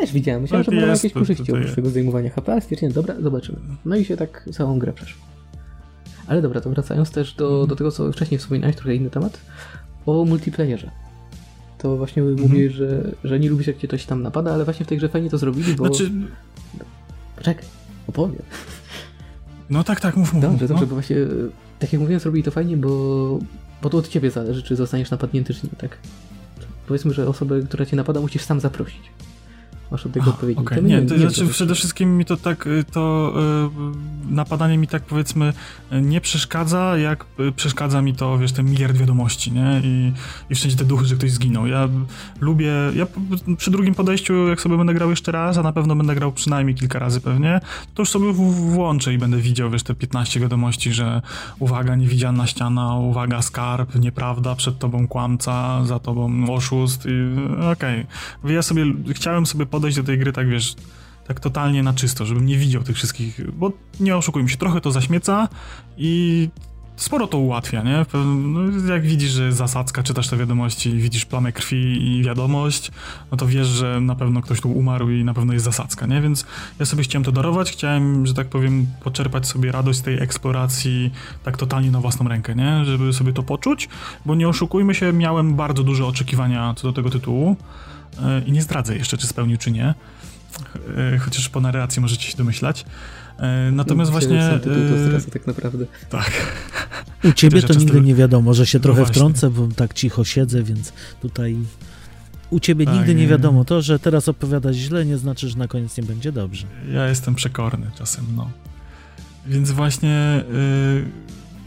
[0.00, 3.14] Też widziałem, myślałem, że będą jest, jakieś korzyści oprócz tego zdejmowania HP, ale stwierdziłem, dobra,
[3.20, 3.58] zobaczymy.
[3.84, 5.22] No i się tak całą grę przeszło.
[6.26, 9.40] Ale dobra, to wracając też do, do tego, co wcześniej wspominałeś, trochę inny temat,
[10.06, 10.90] o multiplayerze.
[11.78, 12.40] To właśnie Mhm.
[12.48, 15.08] mówię, że, że nie lubisz jak cię ktoś tam napada, ale właśnie w tej grze
[15.08, 15.86] fajnie to zrobili, bo...
[15.86, 16.10] Znaczy,
[17.36, 17.64] Poczekaj,
[18.06, 18.42] opowiem.
[19.70, 20.42] No tak, tak, mów, mów.
[20.42, 20.86] Dobrze, mów, dobrze, no.
[20.86, 21.16] bo właśnie,
[21.78, 23.38] tak jak mówiłem, zrobili to fajnie, bo,
[23.82, 25.98] bo to od ciebie zależy, czy zostaniesz napadnięty, czy nie, tak?
[26.86, 29.02] Powiedzmy, że osobę, która cię napada, musisz sam zaprosić.
[29.90, 30.76] Masz od tego A, odpowiedni okej.
[30.78, 30.90] temat.
[30.90, 33.34] Nie, to znaczy wiem, przede wszystkim mi to tak, y, to
[34.28, 35.52] y, napadanie mi tak powiedzmy
[36.02, 39.80] nie przeszkadza, jak y, przeszkadza mi to, wiesz, ten miliard wiadomości, nie?
[39.84, 40.12] I,
[40.50, 41.66] i wszędzie te duchy, że ktoś zginął.
[41.66, 41.88] Ja
[42.40, 43.06] lubię, ja
[43.56, 46.74] przy drugim podejściu, jak sobie będę grał jeszcze raz, a na pewno będę grał przynajmniej
[46.76, 47.60] kilka razy pewnie,
[47.94, 51.22] to już sobie w- włączę i będę widział, wiesz, te 15 wiadomości, że
[51.58, 57.08] uwaga, niewidzialna ściana, uwaga, skarb, nieprawda, przed tobą kłamca, za tobą oszust i
[57.62, 58.06] y, okej.
[58.44, 60.74] Ja sobie, chciałem sobie podejść do tej gry tak, wiesz,
[61.26, 64.90] tak totalnie na czysto, żebym nie widział tych wszystkich, bo nie oszukujmy się, trochę to
[64.90, 65.48] zaśmieca
[65.98, 66.48] i
[66.96, 68.06] sporo to ułatwia, nie?
[68.36, 68.60] No,
[68.92, 72.90] jak widzisz, że zasadzka, czytasz te wiadomości, widzisz plamę krwi i wiadomość,
[73.30, 76.20] no to wiesz, że na pewno ktoś tu umarł i na pewno jest zasadzka, nie?
[76.20, 76.46] Więc
[76.78, 81.10] ja sobie chciałem to darować, chciałem, że tak powiem, poczerpać sobie radość z tej eksploracji
[81.44, 82.84] tak totalnie na własną rękę, nie?
[82.84, 83.88] Żeby sobie to poczuć,
[84.26, 87.56] bo nie oszukujmy się, miałem bardzo duże oczekiwania co do tego tytułu
[88.46, 89.94] i nie zdradzę jeszcze, czy spełnił, czy nie.
[91.14, 92.84] E, Chociaż po narracji możecie się domyślać.
[93.38, 94.42] E, Natomiast właśnie...
[94.42, 95.86] Sam tytuł to e, stresu tak naprawdę.
[96.10, 96.30] Tak.
[97.24, 99.14] U ciebie to nigdy nie wiadomo, że się No trochę właśnie.
[99.14, 101.56] wtrącę, bo tak cicho siedzę, więc tutaj
[102.50, 103.28] u ciebie Tak, nigdy nie nie.
[103.28, 103.64] wiadomo.
[103.64, 106.66] To, że teraz opowiadasz źle, nie znaczy, że na koniec nie będzie dobrze.
[106.92, 108.50] Ja jestem przekorny czasem, no.
[109.46, 110.44] Więc właśnie,
[110.94, 111.04] yy,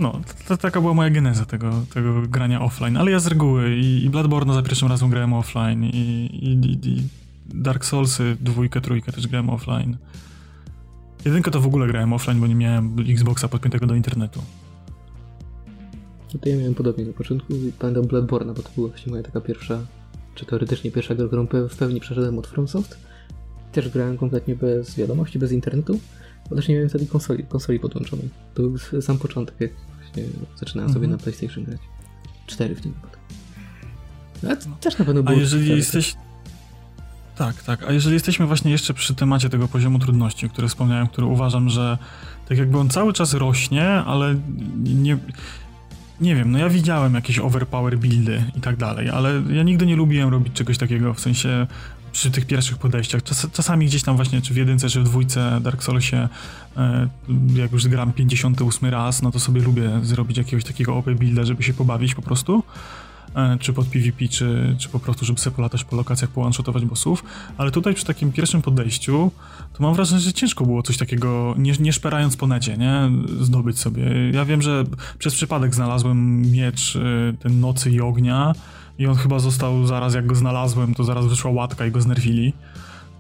[0.01, 4.03] no, to, taka była moja geneza tego, tego grania offline, ale ja z reguły i,
[4.03, 7.07] i Bloodborne za pierwszym razem grałem offline i, i, i,
[7.53, 9.97] Dark Soulsy dwójkę, trójkę też grałem offline.
[11.25, 14.41] Jedynkę to w ogóle grałem offline, bo nie miałem Xboxa podpiętego do internetu.
[16.33, 19.23] No to ja miałem podobnie na początku i pamiętam Bloodborne, bo to była właśnie moja
[19.23, 19.79] taka pierwsza,
[20.35, 22.97] czy teoretycznie pierwsza gra, którą w pełni przeszedłem od FromSoft.
[23.71, 25.99] Też grałem kompletnie bez wiadomości, bez internetu,
[26.49, 28.29] bo też nie miałem wtedy konsoli, konsoli podłączonej.
[28.53, 29.71] To był sam początek, jak
[30.13, 31.12] właśnie zaczynałem sobie Mhm.
[31.12, 31.80] na PlayStation grać.
[32.47, 33.17] Cztery w tym wypadku.
[34.43, 35.78] No, ale to też na pewno A było jeżeli ciekawe.
[35.78, 36.15] jesteś...
[37.38, 37.84] Tak, tak.
[37.84, 41.69] A jeżeli jesteśmy właśnie jeszcze przy temacie tego poziomu trudności, o którym wspomniałem, który uważam,
[41.69, 41.97] że
[42.50, 44.36] tak jakby on cały czas rośnie, ale
[44.84, 45.17] nie...
[46.21, 49.95] Nie wiem, no ja widziałem jakieś overpower buildy i tak dalej, ale ja nigdy nie
[49.95, 51.67] lubiłem robić czegoś takiego, w sensie
[52.12, 53.24] przy tych pierwszych podejściach.
[53.24, 56.30] Czas, czasami gdzieś tam właśnie, czy w jedynce, czy w dwójce Dark Soulsie,
[57.56, 61.63] jak już gram 58 raz, no to sobie lubię zrobić jakiegoś takiego OP builda, żeby
[61.63, 62.63] się pobawić po prostu.
[63.36, 67.24] e, czy pod PvP, czy, czy po prostu, żeby sobie polatać po lokacjach, połanszotować bossów,
[67.58, 69.32] ale tutaj przy takim pierwszym podejściu,
[69.74, 73.80] to mam wrażenie, że ciężko było coś takiego, nie, nie szperając po necie, nie, zdobyć
[73.80, 74.04] sobie.
[74.34, 74.84] Ja wiem, że
[75.19, 78.54] przez przypadek znalazłem miecz e, ten nocy i ognia
[78.99, 82.54] i on chyba został zaraz, jak go znalazłem, to zaraz wyszła łatka i go znerfili.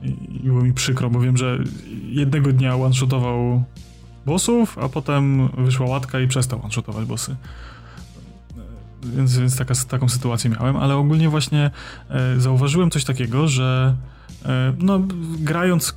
[0.01, 1.59] I było mi przykro, bo wiem, że
[2.09, 3.63] jednego dnia one-shotował
[4.25, 7.35] bossów, a potem wyszła łatka i przestał one-shotować bossy.
[9.03, 11.71] Więc, więc taka, taką sytuację miałem, ale ogólnie właśnie
[12.09, 13.95] e, zauważyłem coś takiego, że
[14.45, 14.99] e, no,
[15.39, 15.95] grając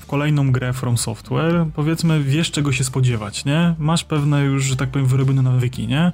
[0.00, 3.74] w kolejną grę From Software, powiedzmy, wiesz czego się spodziewać, nie?
[3.78, 6.12] Masz pewne już, że tak powiem, wyrobione nawyki, nie?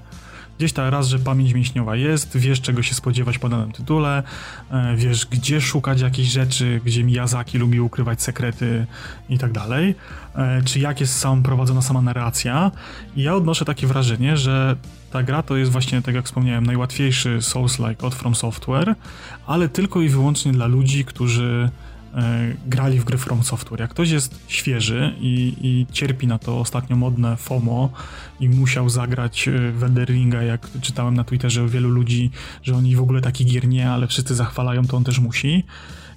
[0.59, 4.23] Gdzieś ta raz, że pamięć mięśniowa jest, wiesz czego się spodziewać po danym tytule,
[4.71, 8.87] e, wiesz gdzie szukać jakichś rzeczy, gdzie Miyazaki lubi ukrywać sekrety
[9.29, 9.95] i tak dalej,
[10.35, 12.71] e, czy jak jest sam prowadzona sama narracja.
[13.17, 14.77] I ja odnoszę takie wrażenie, że
[15.11, 18.95] ta gra to jest właśnie, tak jak wspomniałem, najłatwiejszy Souls-like od From Software,
[19.47, 21.71] ale tylko i wyłącznie dla ludzi, którzy
[22.67, 23.81] grali w gry From Software.
[23.81, 27.91] Jak ktoś jest świeży i, i, cierpi na to ostatnio modne FOMO
[28.41, 32.31] i musiał zagrać e, w Ringa, jak czytałem na Twitterze wielu ludzi,
[32.63, 35.65] że oni w ogóle taki gier nie, ale wszyscy zachwalają, to on też musi.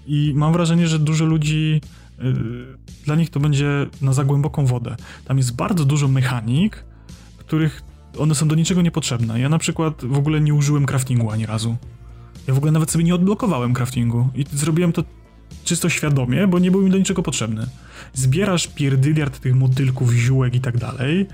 [0.08, 1.82] I mam wrażenie, że dużo ludzi
[2.20, 4.96] yy, dla nich to będzie na za głęboką wodę.
[5.26, 6.84] Tam jest bardzo dużo mechanik,
[7.38, 7.84] których
[8.20, 9.40] one są do niczego niepotrzebne.
[9.40, 11.76] Ja na przykład w ogóle nie użyłem craftingu ani razu.
[12.48, 15.04] Ja w ogóle nawet sobie nie odblokowałem craftingu i zrobiłem to
[15.66, 17.68] czysto świadomie, bo nie był mi do niczego potrzebny.
[18.14, 21.28] Zbierasz pierdyliard tych motylków, ziółek i tak dalej.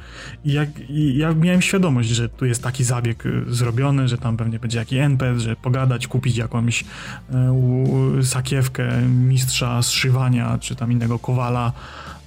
[0.45, 4.38] I, jak, i ja miałem świadomość, że tu jest taki zabieg y, zrobiony, że tam
[4.38, 6.84] pewnie będzie jakiś NPC, że pogadać, kupić jakąś
[7.34, 11.74] e, sakiewkę mistrza zszywania, czy tam innego kowala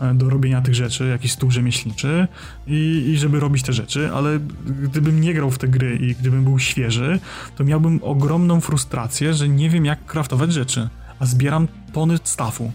[0.00, 2.28] e, do robienia tych rzeczy, jakiś stół rzemieślniczy
[2.66, 4.38] i, i żeby robić te rzeczy, ale
[4.82, 7.20] gdybym nie grał w te gry i gdybym był świeży,
[7.56, 10.88] to miałbym ogromną frustrację, że nie wiem jak kraftować rzeczy
[11.24, 12.72] a zbieram tony stafu.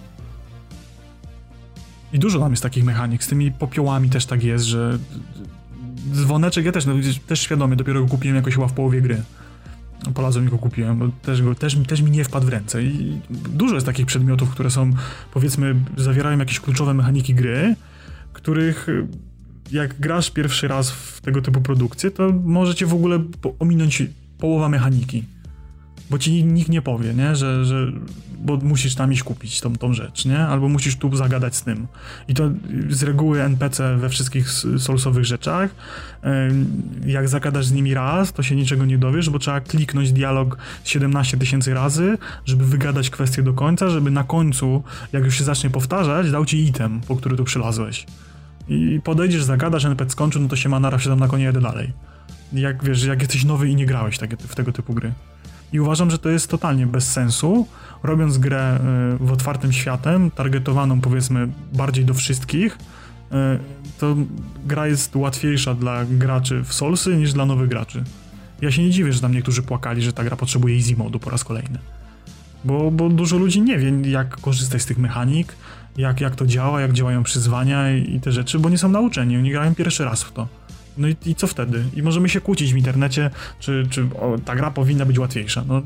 [2.14, 5.00] I dużo tam jest takich mechanik, z tymi popiołami też tak jest, że
[6.14, 6.94] dzwoneczek ja też, no,
[7.28, 9.22] też świadomie, dopiero go kupiłem jakoś chyba w połowie gry.
[10.14, 12.84] Polazłem go kupiłem, bo też, go, też, też mi nie wpadł w ręce.
[12.84, 14.92] I dużo jest takich przedmiotów, które są,
[15.34, 17.76] powiedzmy, zawierają jakieś kluczowe mechaniki gry,
[18.34, 18.88] których
[19.72, 23.20] jak grasz pierwszy raz w tego typu produkcję, to możecie w ogóle
[23.60, 24.04] ominąć
[24.38, 25.24] połowa mechaniki
[26.10, 27.36] bo ci nikt nie powie, nie?
[27.36, 27.92] Że, że
[28.40, 30.40] bo musisz tam iść kupić tą, tą rzecz, nie?
[30.40, 31.88] Albo musisz tu zagadać z tym.
[32.28, 32.50] I to
[32.90, 35.70] z reguły NPC we wszystkich solsowych rzeczach,
[37.06, 41.38] jak zagadasz z nimi raz, to się niczego nie dowiesz, bo trzeba kliknąć dialog 17
[41.38, 46.32] tysięcy razy, żeby wygadać kwestię do końca, żeby na końcu, jak już się zacznie powtarzać,
[46.32, 48.06] dał ci item, po który tu przylazłeś.
[48.70, 51.62] I podejdziesz, zagadasz, NPC skończy, no to się ma nara się tam na konie jedę
[51.62, 51.94] dalej.
[52.54, 55.14] Jak wiesz, jak jesteś nowy i nie grałeś w tego typu gry.
[55.74, 57.68] I uważam, że to jest totalnie bez sensu,
[58.04, 58.80] robiąc grę
[59.22, 63.36] y, w otwartym światem, targetowaną powiedzmy bardziej do wszystkich, y,
[64.00, 64.16] to
[64.66, 68.04] gra jest łatwiejsza dla graczy w Soulsy niż dla nowych graczy.
[68.62, 71.30] Ja się nie dziwię, że tam niektórzy płakali, że ta gra potrzebuje easy modu po
[71.30, 71.80] raz kolejny.
[72.66, 75.56] Bo, bo dużo ludzi nie wie, jak korzystać z tych mechanik,
[75.98, 79.38] jak, jak to działa, jak działają przyzwania i, i te rzeczy, bo nie są nauczeni,
[79.38, 80.48] oni grają pierwszy raz w to.
[81.00, 81.84] No i, i co wtedy?
[81.96, 85.64] I możemy się kłócić w internecie, czy, czy o, ta gra powinna być łatwiejsza.
[85.68, 85.82] No,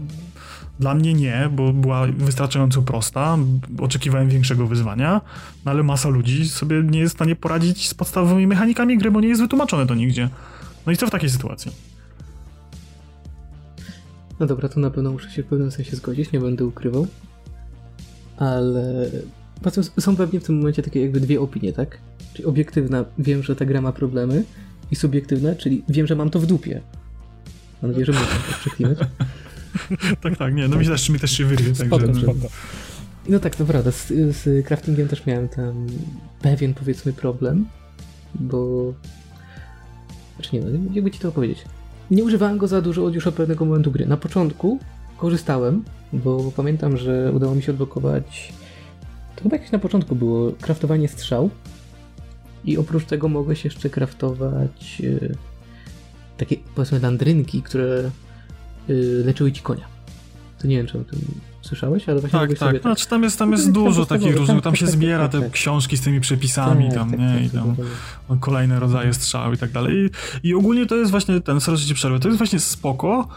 [0.80, 3.38] dla mnie nie, bo była wystarczająco prosta,
[3.80, 5.21] oczekiwałem większego wyzwania,
[5.65, 9.21] no ale masa ludzi sobie nie jest w stanie poradzić z podstawowymi mechanikami gry, bo
[9.21, 10.30] nie jest wytłumaczone to nigdzie.
[10.86, 11.71] No i co w takiej sytuacji?
[14.39, 17.08] No dobra, to na pewno muszę się w pewnym sensie zgodzić, nie będę ukrywał.
[18.38, 19.10] Ale
[19.99, 21.97] są pewnie w tym momencie takie jakby dwie opinie, tak?
[22.34, 24.43] Czyli obiektywna, wiem, że ta gra ma problemy,
[24.91, 26.82] i subiektywne, czyli wiem, że mam to w dupie.
[27.82, 28.98] Mam nadzieję, że można to przeklinać.
[30.22, 32.28] tak, tak, nie, no mi też, mi też się wyrwie, także...
[32.28, 32.34] No.
[33.30, 35.88] no tak, to prawda, z, z craftingiem też miałem tam
[36.41, 37.65] pewien, powiedzmy, problem,
[38.36, 38.93] bo...
[40.36, 41.65] Znaczy nie, no, jakby ci to opowiedzieć.
[42.12, 44.06] Nie używałem go za dużo od już od pewnego momentu gry.
[44.06, 44.80] Na początku
[45.17, 48.54] korzystałem, bo pamiętam, że udało mi się odblokować...
[49.36, 51.50] To chyba jakieś na początku było kraftowanie strzał,
[52.65, 55.36] i oprócz tego mogłeś jeszcze kraftować yy,
[56.38, 58.12] takie powiedzmy landrynki, które
[58.88, 59.93] yy, leczyły ci konia.
[60.63, 61.19] To nie wiem, czy o tym
[61.62, 62.58] słyszałeś, ale właśnie tak, tak.
[62.58, 62.82] Sobie, tak.
[62.82, 65.97] Znaczy, tam jest, tam jest dużo takich różnych, tam się tak, zbiera tak, te książki
[65.97, 67.76] z tymi przepisami, tam, nie, i tam
[68.39, 70.10] kolejne rodzaje strzał i tak dalej.
[70.43, 73.28] I, I, ogólnie to jest właśnie ten, sorry, ci przerwę, to jest właśnie spoko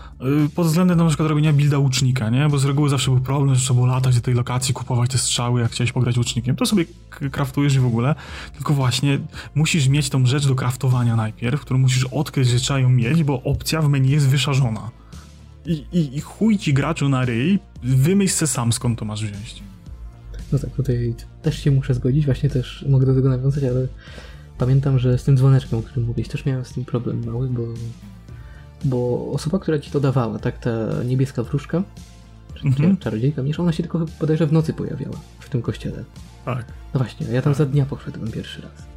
[0.46, 3.54] y, pod względem na przykład robienia builda łucznika, nie, bo z reguły zawsze był problem,
[3.54, 6.56] że trzeba było latać do tej lokacji, kupować te strzały, jak chciałeś pograć łucznikiem.
[6.56, 6.84] To sobie
[7.32, 8.14] kraftujesz i w ogóle,
[8.54, 9.18] tylko właśnie
[9.54, 13.42] musisz mieć tą rzecz do kraftowania najpierw, którą musisz odkryć, że trzeba ją mieć, bo
[13.42, 14.90] opcja w menu jest wyszarzona.
[15.66, 19.62] I, i, I chuj ci graczu na ryj, wymyśl se sam skąd to masz wziąć.
[20.52, 23.86] No tak, tutaj też się muszę zgodzić, właśnie też mogę do tego nawiązać, ale
[24.58, 27.62] pamiętam, że z tym dzwoneczkiem, o którym mówisz, też miałem z tym problem mały, bo,
[28.84, 30.70] bo osoba, która ci to dawała, tak, ta
[31.04, 31.82] niebieska wróżka,
[32.54, 32.96] czy mhm.
[32.96, 36.04] czarodziejka, mniejsza, ona się tylko bodajże w nocy pojawiała w tym kościele.
[36.44, 36.66] Tak.
[36.94, 38.95] No właśnie, ja tam za dnia poszedłem pierwszy raz.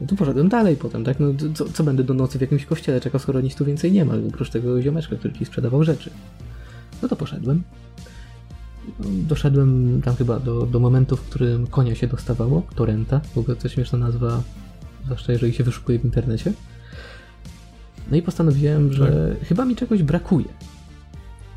[0.00, 1.20] No to poszedłem dalej potem, tak?
[1.20, 4.04] No co, co, będę do nocy w jakimś kościele czekał, skoro nic tu więcej nie
[4.04, 6.10] ma, oprócz tego ziomeczka, który ci sprzedawał rzeczy.
[7.02, 7.62] No to poszedłem.
[8.98, 13.56] No, doszedłem tam chyba do, do momentu, w którym konia się dostawało, torrenta, w ogóle
[13.56, 14.42] to śmieszna nazwa,
[15.04, 16.52] zwłaszcza jeżeli się wyszukuje w internecie.
[18.10, 19.48] No i postanowiłem, że tak.
[19.48, 20.48] chyba mi czegoś brakuje.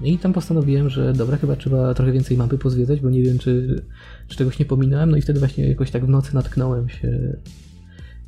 [0.02, 3.40] No i tam postanowiłem, że dobra, chyba trzeba trochę więcej mapy pozwiedzać, bo nie wiem,
[3.40, 3.84] czy,
[4.28, 5.12] czy czegoś nie pominąłem.
[5.12, 7.38] No i wtedy właśnie jakoś tak w nocy natknąłem się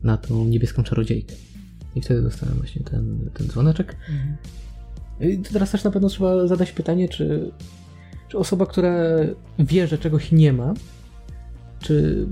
[0.06, 1.36] na tą niebieską czarodziejkę.
[1.96, 3.96] I wtedy dostałem właśnie ten, ten dzwoneczek.
[4.10, 4.38] Mhm.
[5.20, 7.52] I teraz też na pewno trzeba zadać pytanie, czy,
[8.30, 8.94] czy osoba, która
[9.60, 10.74] wie, że czegoś nie ma,
[11.80, 12.28] czy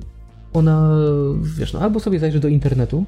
[0.54, 0.98] ona,
[1.42, 3.06] wiesz, no albo sobie zajrzy do internetu,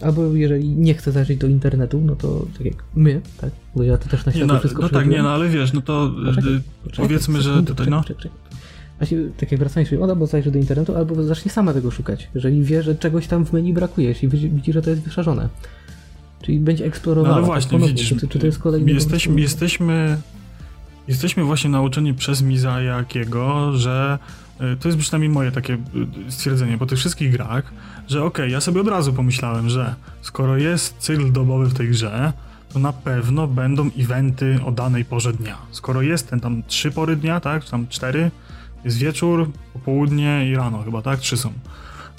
[0.00, 3.50] albo jeżeli nie chce zajrzeć do internetu, no to tak jak my, tak?
[3.76, 5.80] Bo ja to też na świat no, wszystko No tak, nie, no ale wiesz, no
[5.80, 8.02] to poczekaj, poczekaj, powiedzmy, że tutaj, no.
[8.02, 8.30] Poczekaj,
[9.02, 12.62] Właśnie, tak jak wracając, ona albo zajrzy do internetu, albo zacznie sama tego szukać, jeżeli
[12.62, 15.48] wie, że czegoś tam w menu brakuje, jeśli widzi, że to jest wyszarzone.
[16.42, 17.34] Czyli będzie eksplorowała.
[17.34, 20.18] No ale właśnie, ponownie, widzisz, czy, czy to jest kolejny jesteśmy, jesteśmy,
[21.08, 24.18] jesteśmy właśnie nauczeni przez Mizajakiego, że
[24.60, 25.78] y, to jest przynajmniej moje takie y,
[26.32, 27.72] stwierdzenie po tych wszystkich grach,
[28.08, 31.88] że okej, okay, ja sobie od razu pomyślałem, że skoro jest cykl dobowy w tej
[31.88, 32.32] grze,
[32.72, 35.58] to na pewno będą eventy o danej porze dnia.
[35.70, 38.30] Skoro jest ten tam trzy pory dnia, tak, czy tam cztery,
[38.84, 41.20] jest wieczór, popołudnie i rano chyba, tak?
[41.20, 41.52] Trzy są.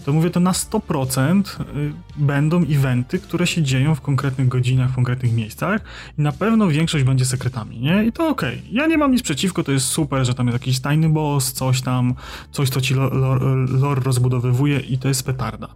[0.05, 4.95] To mówię, to na 100% y, będą eventy, które się dzieją w konkretnych godzinach, w
[4.95, 5.81] konkretnych miejscach
[6.17, 8.05] i na pewno większość będzie sekretami, nie?
[8.05, 8.57] I to okej.
[8.59, 8.69] Okay.
[8.71, 11.81] Ja nie mam nic przeciwko, to jest super, że tam jest jakiś tajny boss, coś
[11.81, 12.13] tam,
[12.51, 15.67] coś, co ci lore, rozbudowywuje i to jest petarda.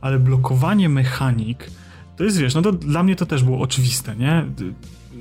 [0.00, 1.70] Ale blokowanie mechanik,
[2.16, 4.44] to jest, wiesz, no to dla mnie to też było oczywiste, nie?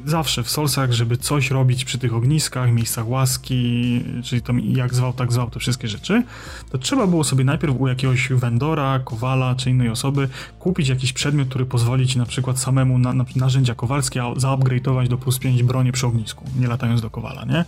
[0.06, 5.14] Zawsze w Soulsach, żeby coś robić przy tych ogniskach, miejscach łaski, czyli tam jak zwał,
[5.14, 6.24] tak zwał, te wszystkie rzeczy,
[6.72, 11.50] to trzeba było sobie najpierw u jakiegoś vendora, kowala czy innej osoby kupić jakiś przedmiot,
[11.50, 15.92] który pozwoli ci na przykład samemu na, na narzędzia kowalskie zaupgrade'ować do plus 5 broni
[15.92, 17.66] przy ognisku, nie latając do kowala, nie?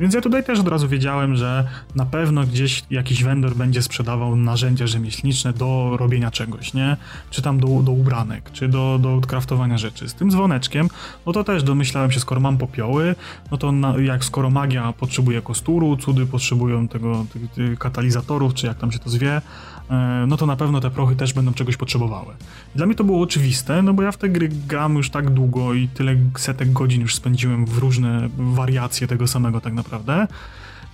[0.00, 4.36] Więc ja tutaj też od razu wiedziałem, że na pewno gdzieś jakiś vendor będzie sprzedawał
[4.36, 6.96] narzędzia rzemieślnicze do robienia czegoś, nie?
[7.30, 10.08] Czy tam do, do ubranek, czy do, do kraftowania rzeczy.
[10.08, 10.88] Z tym dzwoneczkiem,
[11.26, 13.14] no to też domyślałem się, skoro mam popioły,
[13.50, 18.66] no to na, jak skoro magia potrzebuje kosturu, cudy potrzebują tego tych, tych katalizatorów, czy
[18.66, 19.42] jak tam się to zwie,
[19.90, 22.34] e, no to na pewno te prochy też będą czegoś potrzebowały.
[22.74, 25.74] Dla mnie to było oczywiste, no bo ja w te gry gram już tak długo
[25.74, 30.26] i tyle setek godzin już spędziłem w różne wariacje tego samego tak naprawdę,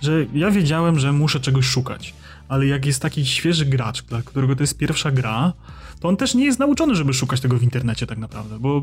[0.01, 2.13] że ja wiedziałem, że muszę czegoś szukać.
[2.47, 5.53] Ale jak jest taki świeży gracz, dla którego to jest pierwsza gra,
[5.99, 8.81] to on też nie jest nauczony, żeby szukać tego w internecie tak naprawdę, bo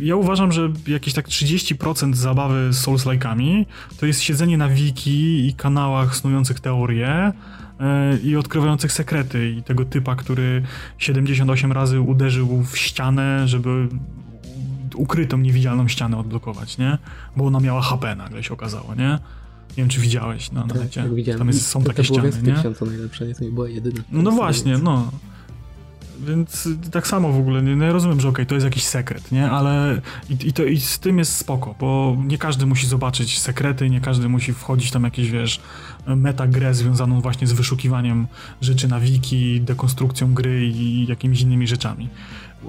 [0.00, 3.66] ja uważam, że jakieś tak 30% zabawy z Souls-like'ami
[4.00, 7.32] to jest siedzenie na wiki i kanałach snujących teorie
[7.80, 10.62] yy, i odkrywających sekrety i tego typa, który
[10.98, 13.88] 78 razy uderzył w ścianę, żeby
[14.94, 16.98] ukrytą, niewidzialną ścianę odblokować, nie?
[17.36, 19.18] Bo ona miała HP nagle się okazało, nie?
[19.76, 21.02] Nie wiem, czy widziałeś na, tak, necie.
[21.02, 21.38] Tak, widziałem.
[21.38, 22.74] Tam jest, są to, takie to ściany, nie?
[22.74, 23.34] To najlepsze, nie?
[23.34, 24.00] To nie była jedyna.
[24.12, 25.10] No właśnie, no.
[26.20, 29.32] Więc tak samo w ogóle, nie, no rozumiem, że okej, okay, to jest jakiś sekret,
[29.32, 29.50] nie?
[29.50, 30.00] Ale
[30.30, 34.00] i, i, to, i z tym jest spoko, bo nie każdy musi zobaczyć sekrety, nie
[34.00, 35.60] każdy musi wchodzić tam jakieś, wiesz,
[36.06, 38.26] metagrę związaną właśnie z wyszukiwaniem
[38.60, 42.08] rzeczy na wiki, dekonstrukcją gry i jakimiś innymi rzeczami.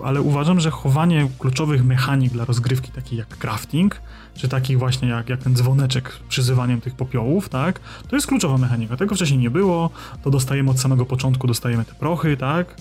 [0.04, 4.02] Ale uważam, że chowanie kluczowych mechanik dla rozgrywki, takich jak crafting,
[4.36, 7.80] czy takich właśnie jak, jak ten dzwoneczek przyzywaniem tych popiołów, tak?
[8.08, 8.98] To jest kluczowa mechanika.
[8.98, 9.90] Tego wcześniej nie było,
[10.24, 12.76] to dostajemy od samego początku, dostajemy te prochy, tak?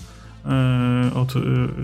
[0.47, 1.39] E, od e,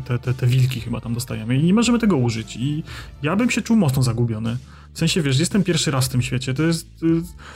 [0.05, 2.83] te, te, te wilki chyba tam dostajemy i nie możemy tego użyć i
[3.23, 4.57] ja bym się czuł mocno zagubiony.
[4.93, 6.87] W sensie, wiesz, jestem pierwszy raz w tym świecie, to jest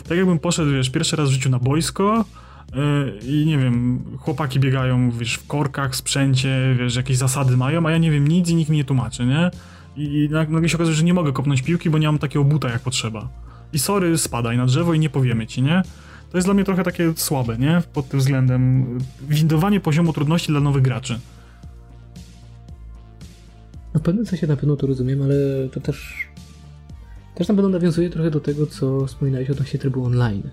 [0.09, 2.25] tak jakbym poszedł, wiesz, pierwszy raz w życiu na boisko
[2.73, 2.77] e,
[3.25, 7.97] i nie wiem, chłopaki biegają, wiesz, w korkach, sprzęcie, wiesz, jakieś zasady mają, a ja
[7.97, 9.51] nie wiem nic i nikt mi nie tłumaczy, nie?
[9.97, 12.81] I nagle się okazuje, że nie mogę kopnąć piłki, bo nie mam takiego buta jak
[12.81, 13.29] potrzeba.
[13.73, 15.83] I sorry, spadaj na drzewo i nie powiemy ci, nie?
[16.31, 17.81] To jest dla mnie trochę takie słabe, nie?
[17.93, 18.85] Pod tym względem
[19.29, 21.19] windowanie poziomu trudności dla nowych graczy.
[23.93, 25.35] No w pewnym sensie na pewno to rozumiem, ale
[25.71, 26.27] to też
[27.35, 30.43] też na pewno nawiązuje trochę do tego, co wspominałeś odnośnie trybu online.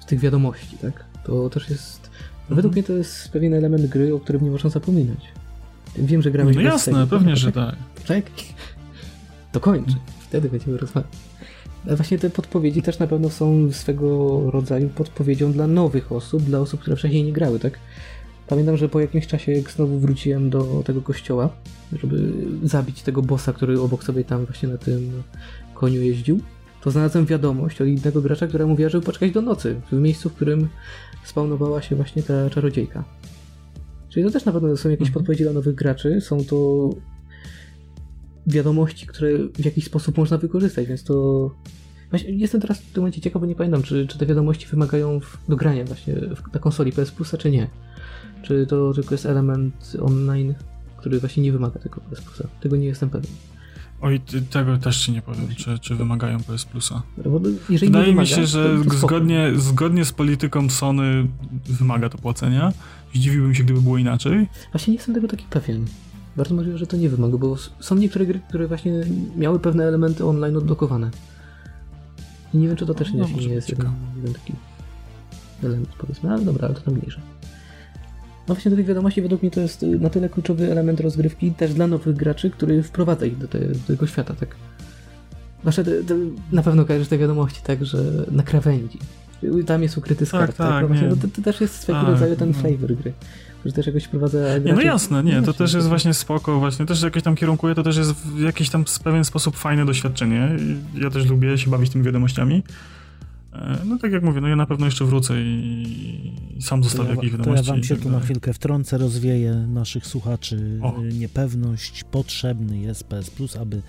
[0.00, 1.04] Z tych wiadomości, tak?
[1.24, 2.10] To też jest...
[2.40, 2.56] Mhm.
[2.56, 5.18] Według mnie to jest pewien element gry, o którym nie można zapominać.
[5.96, 6.52] Wiem, że gramy...
[6.52, 7.76] No jasne, pewnie, że tak.
[8.06, 8.24] Tak?
[9.52, 9.94] To kończy.
[10.20, 11.12] Wtedy będziemy rozmawiać.
[11.86, 16.80] Właśnie te podpowiedzi też na pewno są swego rodzaju podpowiedzią dla nowych osób, dla osób,
[16.80, 17.78] które wcześniej nie grały, tak?
[18.48, 21.48] Pamiętam, że po jakimś czasie, jak znowu wróciłem do tego kościoła,
[21.92, 22.32] żeby
[22.62, 25.22] zabić tego bossa, który obok sobie tam właśnie na tym
[25.74, 26.40] koniu jeździł,
[26.82, 30.32] to znalazłem wiadomość od innego gracza, która mówiła, żeby poczekać do nocy, w miejscu, w
[30.32, 30.68] którym
[31.24, 33.04] spawnowała się właśnie ta czarodziejka.
[34.08, 35.14] Czyli to też na pewno są jakieś mhm.
[35.14, 36.90] podpowiedzi dla nowych graczy, są to
[38.46, 41.50] wiadomości, które w jakiś sposób można wykorzystać, więc to...
[42.10, 45.20] Właśnie jestem teraz w tym momencie ciekaw, bo nie pamiętam, czy, czy te wiadomości wymagają
[45.20, 46.14] w, do grania właśnie
[46.54, 47.70] na konsoli PS Plusa, czy nie.
[48.42, 50.54] Czy to tylko jest element online,
[50.96, 52.48] który właśnie nie wymaga tego PS Plusa.
[52.60, 53.30] Tego nie jestem pewien.
[54.00, 54.20] Oj,
[54.50, 57.02] tego też ci nie powiem, czy, czy wymagają PS Plusa.
[57.68, 61.26] Jeżeli Wydaje wymaga, mi się, że zgodnie, zgodnie z polityką Sony
[61.66, 62.72] wymaga to płacenia.
[63.14, 64.46] Zdziwiłbym się, gdyby było inaczej.
[64.72, 65.84] Właśnie nie jestem tego taki pewien.
[66.36, 68.92] Bardzo możliwe, że to nie wymaga, bo są niektóre gry, które właśnie
[69.36, 71.10] miały pewne elementy online odblokowane.
[72.54, 74.52] I nie wiem, czy to też no, nie, nie jest jeden, jeden, taki
[75.62, 77.20] element, powiedzmy, ale dobra, ale to tam mniejsze.
[78.48, 81.52] No właśnie do tych wiadomości według mnie to jest y, na tyle kluczowy element rozgrywki
[81.52, 84.56] też dla nowych graczy, który wprowadza ich do, te, do tego świata, tak.
[85.62, 86.14] Znaczy, to, to
[86.52, 87.98] na pewno kojarzysz te wiadomości, tak, że
[88.30, 88.98] na krawędzi.
[89.66, 90.56] Tam jest ukryty skarb, tak?
[90.56, 92.54] tak, tak no właśnie, no to, to, też jest swego tak, rodzaju ten no.
[92.54, 93.12] flavor gry.
[93.66, 94.38] Że też jakoś wprowadza.
[94.74, 97.96] No jasne, nie, to też jest właśnie spoko, właśnie też jakieś tam kierunkuje, to też
[97.96, 100.56] jest w jakiś tam pewien sposób fajne doświadczenie.
[100.94, 102.62] Ja też lubię się bawić tymi wiadomościami.
[103.52, 107.08] E, no tak jak mówię, no ja na pewno jeszcze wrócę i, i sam zostawię
[107.08, 107.66] ja, jakieś wiadomości.
[107.66, 111.02] To ja wam się tak tu na chwilkę wtrącę, rozwieję naszych słuchaczy o.
[111.12, 112.04] niepewność.
[112.04, 113.82] Potrzebny jest PS Plus, aby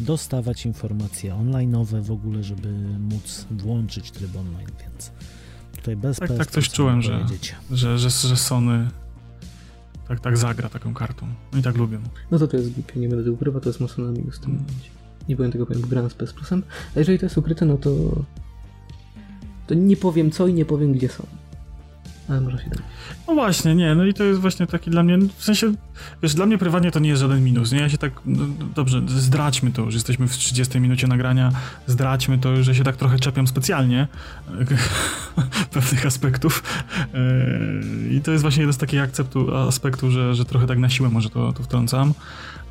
[0.00, 2.68] dostawać informacje online'owe w ogóle, żeby
[2.98, 5.12] móc włączyć tryb online, więc
[5.76, 7.26] tutaj bez tak, PS Tak coś czułem, że,
[7.70, 8.88] że, że, że Sony
[10.08, 11.26] tak, tak zagra taką kartą.
[11.52, 11.98] No i tak lubię.
[12.30, 14.50] No to to jest głupie, nie będę ukrywał, to jest mocno na minus w tym
[14.50, 14.62] mm.
[14.62, 14.90] momencie.
[15.28, 16.62] Nie byłem tego pewien, bo z PS Plusem,
[16.96, 17.90] a jeżeli to jest ukryte, no to
[19.66, 21.26] to nie powiem co i nie powiem gdzie są.
[22.28, 22.76] Ale może się da.
[23.28, 25.72] No właśnie, nie, no i to jest właśnie taki dla mnie, w sensie,
[26.22, 27.80] wiesz, dla mnie prywatnie to nie jest żaden minus, nie?
[27.80, 28.44] Ja się tak, no,
[28.74, 31.52] dobrze, zdradźmy to, że jesteśmy w 30 minucie nagrania,
[31.86, 34.08] zdradźmy to, że się tak trochę czepiam specjalnie
[35.74, 36.62] pewnych aspektów
[37.14, 40.88] yy, i to jest właśnie jeden z takich akceptu, aspektów, że, że trochę tak na
[40.88, 42.14] siłę może to, to wtrącam.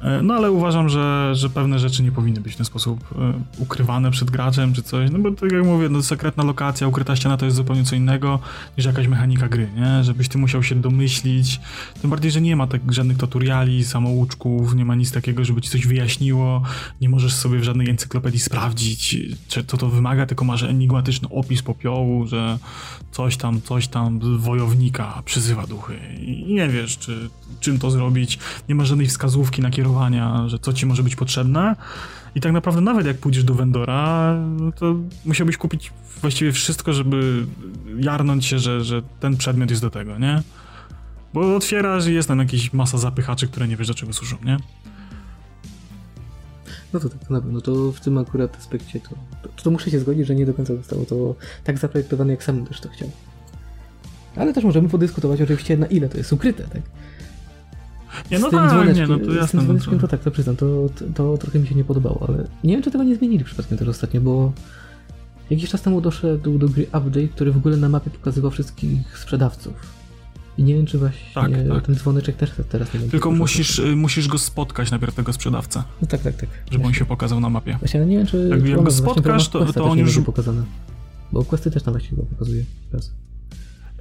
[0.04, 3.34] E, no ale uważam, że, że pewne rzeczy nie powinny być w ten sposób e,
[3.58, 7.38] ukrywane przed graczem czy coś, no bo tak jak mówię, no sekretna lokacja, ukryta ściana
[7.38, 8.40] to jest zupełnie co innego
[8.78, 10.04] niż jakaś mechanika gry, nie?
[10.04, 11.62] Żebyś ty musiał się domyślić,
[12.02, 15.70] tym bardziej, że nie ma tak żadnych tutoriali, samouczków, nie ma nic takiego, żeby ci
[15.70, 16.62] coś wyjaśniło,
[17.02, 21.62] nie możesz sobie w żadnej encyklopedii sprawdzić, czy to to wymaga, tylko masz enigmatyczny opis
[21.62, 22.58] popiołu, że
[23.12, 26.00] coś tam, coś tam wojownika przyzywa duchy.
[26.22, 27.30] I nie wiesz, czy,
[27.60, 28.40] czym to zrobić,
[28.70, 31.76] nie ma żadnej wskazówki na kierowanie że co ci może być potrzebne.
[32.36, 34.36] I tak naprawdę nawet jak pójdziesz do vendora,
[34.76, 34.96] to
[35.26, 35.92] musiałbyś kupić
[36.22, 37.46] właściwie wszystko, żeby
[37.98, 40.42] jarnąć się, że, że ten przedmiot jest do tego, nie?
[41.34, 44.58] Bo otwierasz i jest tam jakieś masa zapychaczy, które nie wiesz do czego służą, nie?
[46.94, 49.10] No to tak, na pewno to w tym akurat aspekcie to,
[49.44, 52.66] to, to, muszę się zgodzić, że nie do końca zostało to tak zaprojektowane, jak sam
[52.66, 53.12] też to chciał.
[54.36, 56.82] Ale też możemy podyskutować oczywiście na ile to jest ukryte, tak?
[58.32, 59.62] Nie, no tak, nie, no to jasne.
[59.62, 60.00] Z tym no to...
[60.00, 62.84] to tak, to przyznam, to, to, to, trochę mi się nie podobało, ale nie wiem,
[62.84, 64.54] czy tego nie zmienili przypadkiem też ostatnio, bo
[65.50, 69.74] jakiś czas temu doszedł do gry update, który w ogóle na mapie pokazywał wszystkich sprzedawców.
[70.58, 71.86] I nie wiem, czy właśnie tak, tak.
[71.86, 73.12] ten dzwoneczek też teraz nie będzie.
[73.12, 75.84] Tylko musisz, y, musisz go spotkać najpierw tego sprzedawcę.
[76.02, 76.50] No tak, tak, tak.
[76.72, 77.78] Żeby on się pokazał na mapie.
[77.80, 78.48] Właśnie, ale nie wiem, czy...
[78.52, 80.20] Jak, jak go spotkasz, to, to on już...
[80.20, 80.64] pokazane.
[81.32, 83.12] Bo questy też tam właściwie go pokazuje teraz.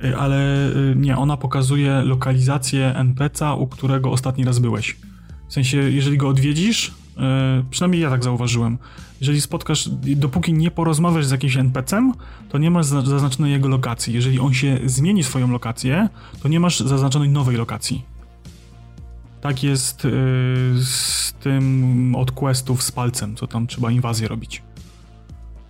[0.04, 4.96] Y, ale y, nie, ona pokazuje lokalizację NPC'a, u którego ostatni raz byłeś.
[5.48, 6.92] W sensie, jeżeli go odwiedzisz, y,
[7.70, 8.78] przynajmniej ja tak zauważyłem,
[9.20, 12.12] jeżeli spotkasz, dopóki nie porozmawiasz z jakimś NPC-em,
[12.48, 14.14] to nie masz zaznaczonej jego lokacji.
[14.14, 16.08] Jeżeli on się zmieni swoją lokację,
[16.42, 18.04] to nie masz zaznaczonej nowej lokacji.
[19.40, 20.02] Tak jest
[20.82, 24.62] z tym od questów z palcem, co tam trzeba inwazję robić.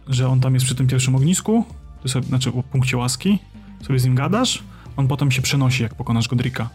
[0.09, 1.64] Że on tam jest przy tym pierwszym ognisku,
[2.03, 3.39] to jest, znaczy o punkcie łaski,
[3.83, 4.62] sobie z nim gadasz,
[4.97, 6.70] on potem się przenosi, jak pokonasz Godrika.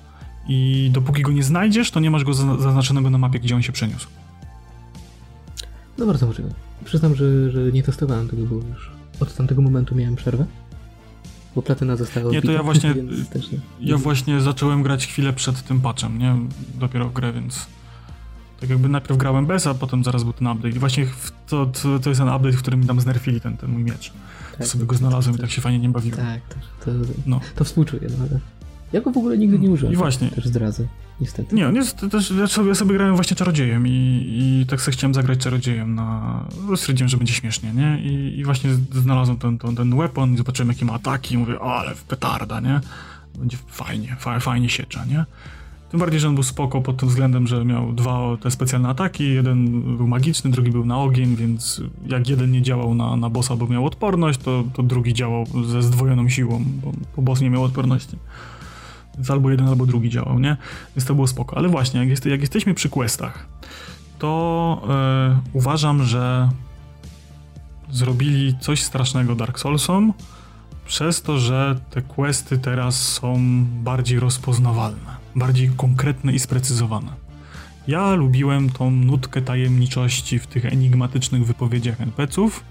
[0.48, 3.72] I dopóki go nie znajdziesz, to nie masz go zaznaczonego na mapie, gdzie on się
[3.72, 4.08] przeniósł.
[5.98, 6.50] No bardzo możliwe.
[6.86, 10.46] Przyznam, że, że nie testowałem tego, bo już od tamtego momentu miałem przerwę.
[11.56, 12.96] Bo platyna została Nie, to ja właśnie,
[13.82, 16.36] ja właśnie zacząłem grać chwilę przed tym patchem, nie?
[16.80, 17.68] Dopiero w grę, więc...
[18.60, 20.76] Tak jakby najpierw grałem bez, a potem zaraz był ten update.
[20.76, 21.08] I właśnie
[21.48, 24.14] to, to, to jest ten update, w którym mi tam znerfili ten, ten mój miecz
[24.58, 26.20] tak, sobie go znalazłem i tak się fajnie nie bawiłem.
[26.20, 26.42] Tak,
[26.80, 26.92] to, to,
[27.26, 27.40] no.
[27.56, 28.02] to współczuję.
[28.20, 28.40] No,
[28.94, 29.94] Ja go w ogóle nigdy nie użyłem.
[29.94, 30.30] I właśnie.
[30.30, 30.88] Też zdradzę,
[31.22, 31.56] niestety.
[31.56, 34.98] Nie, on jest też, ja sobie, ja sobie grałem właśnie czarodziejem i, i tak sobie
[34.98, 36.40] chciałem zagrać czarodziejem na...
[36.76, 38.00] Stwierdziłem, że będzie śmiesznie, nie?
[38.02, 41.60] I, i właśnie znalazłem ten, ten, ten weapon i zobaczyłem, jakie ma ataki i mówię,
[41.60, 42.80] o, ale w petarda, nie?
[43.38, 45.26] Będzie fajnie, fa, fajnie siecza, nie?
[45.90, 49.34] Tym bardziej, że on był spoko pod tym względem, że miał dwa te specjalne ataki.
[49.34, 53.56] Jeden był magiczny, drugi był na ogień, więc jak jeden nie działał na, na bossa,
[53.56, 57.64] bo miał odporność, to, to drugi działał ze zdwojoną siłą, bo, bo boss nie miał
[57.64, 58.18] odporności.
[59.16, 60.58] Więc albo jeden, albo drugi działał, nie?
[60.96, 61.58] Więc to było spoko.
[61.58, 63.48] Ale właśnie, jak, jest, jak jesteśmy przy questach,
[64.20, 66.50] to e, uważam, że
[67.92, 70.14] zrobili coś strasznego Dark Soulsom
[70.86, 73.40] przez to, że te questy teraz są
[73.84, 77.12] bardziej rozpoznawalne, bardziej konkretne i sprecyzowane.
[77.88, 82.64] Ja lubiłem tą nutkę tajemniczości w tych enigmatycznych wypowiedziach NPC-ów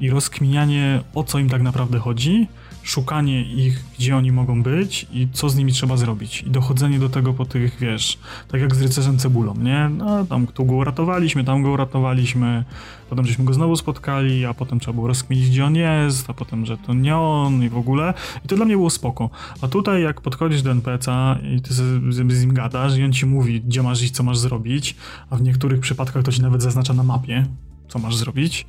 [0.00, 2.48] i rozkminianie o co im tak naprawdę chodzi,
[2.82, 6.42] szukanie ich, gdzie oni mogą być i co z nimi trzeba zrobić.
[6.42, 8.18] I dochodzenie do tego po tych, wiesz,
[8.48, 9.88] tak jak z rycerzem cebulą, nie?
[9.88, 12.64] No, tam tu go uratowaliśmy, tam go uratowaliśmy,
[13.10, 16.66] potem żeśmy go znowu spotkali, a potem trzeba było rozkminić, gdzie on jest, a potem,
[16.66, 18.14] że to nie on i w ogóle.
[18.44, 19.30] I to dla mnie było spoko.
[19.60, 23.26] A tutaj, jak podchodzisz do NPC-a i ty z, z nim gadasz i on ci
[23.26, 24.96] mówi, gdzie masz iść, co masz zrobić,
[25.30, 27.46] a w niektórych przypadkach to ci nawet zaznacza na mapie,
[27.92, 28.66] co masz zrobić,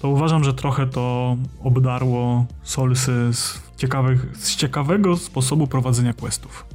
[0.00, 6.66] to uważam, że trochę to obdarło Solsy z, ciekawych, z ciekawego sposobu prowadzenia questów.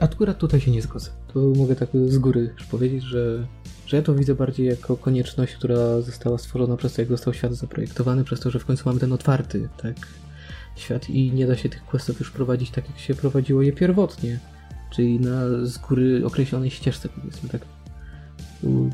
[0.00, 1.10] Akurat tutaj się nie zgodzę.
[1.34, 3.46] To mogę tak z góry powiedzieć, że,
[3.86, 7.54] że ja to widzę bardziej jako konieczność, która została stworzona przez to, jak został świat
[7.54, 9.96] zaprojektowany, przez to, że w końcu mamy ten otwarty tak,
[10.76, 14.40] świat i nie da się tych questów już prowadzić tak, jak się prowadziło je pierwotnie.
[14.90, 17.75] Czyli na z góry określonej ścieżce, powiedzmy tak.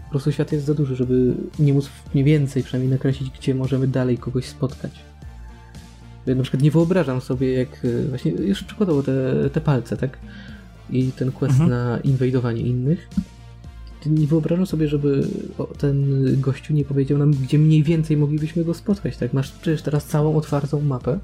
[0.04, 3.88] Po prostu świat jest za duży, żeby nie móc mniej więcej przynajmniej nakreślić, gdzie możemy
[3.88, 4.92] dalej kogoś spotkać.
[6.26, 10.18] Ja na przykład nie wyobrażam sobie, jak e, właśnie już przykładowo te, te palce, tak?
[10.90, 11.70] I ten quest mhm.
[11.70, 13.08] na inwajdowanie innych.
[14.06, 15.26] Nie wyobrażam sobie, żeby
[15.78, 16.06] ten
[16.40, 19.32] gościu nie powiedział nam, gdzie mniej więcej moglibyśmy go spotkać, tak?
[19.32, 21.18] Masz przecież teraz całą otwartą mapę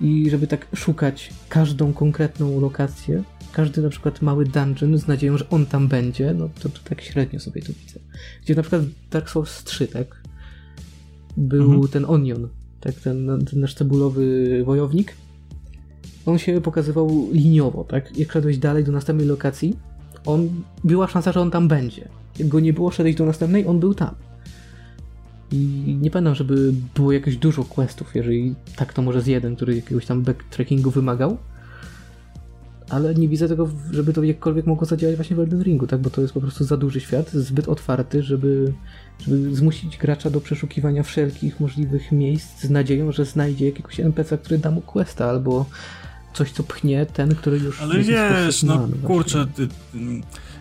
[0.00, 3.22] i żeby tak szukać każdą konkretną lokację,
[3.52, 7.00] każdy na przykład mały dungeon z nadzieją, że on tam będzie, no to, to tak
[7.00, 8.00] średnio sobie to widzę.
[8.42, 10.22] Gdzie na przykład w Dark Souls 3, tak?
[11.36, 11.88] Był mhm.
[11.88, 12.48] ten Onion,
[12.80, 12.94] tak?
[12.94, 15.14] Ten, ten nasz cebulowy wojownik.
[16.26, 18.18] On się pokazywał liniowo, tak?
[18.18, 19.76] Jak szedłeś dalej do następnej lokacji,
[20.26, 20.48] on,
[20.84, 22.08] była szansa, że on tam będzie.
[22.38, 24.14] Jak go nie było, szedłeś do następnej, on był tam.
[25.52, 29.76] I nie pamiętam, żeby było jakieś dużo questów, jeżeli tak to może z jeden, który
[29.76, 31.38] jakiegoś tam backtrackingu wymagał
[32.90, 36.00] ale nie widzę tego, żeby to jakkolwiek mogło zadziałać właśnie w Elden Ringu, tak?
[36.00, 38.72] Bo to jest po prostu za duży świat, zbyt otwarty, żeby,
[39.20, 44.58] żeby zmusić gracza do przeszukiwania wszelkich możliwych miejsc z nadzieją, że znajdzie jakiegoś NPC, który
[44.58, 45.66] da mu questa, albo
[46.34, 47.82] coś, co pchnie ten, który już...
[47.82, 49.68] Ale wiesz, no kurczę, ty,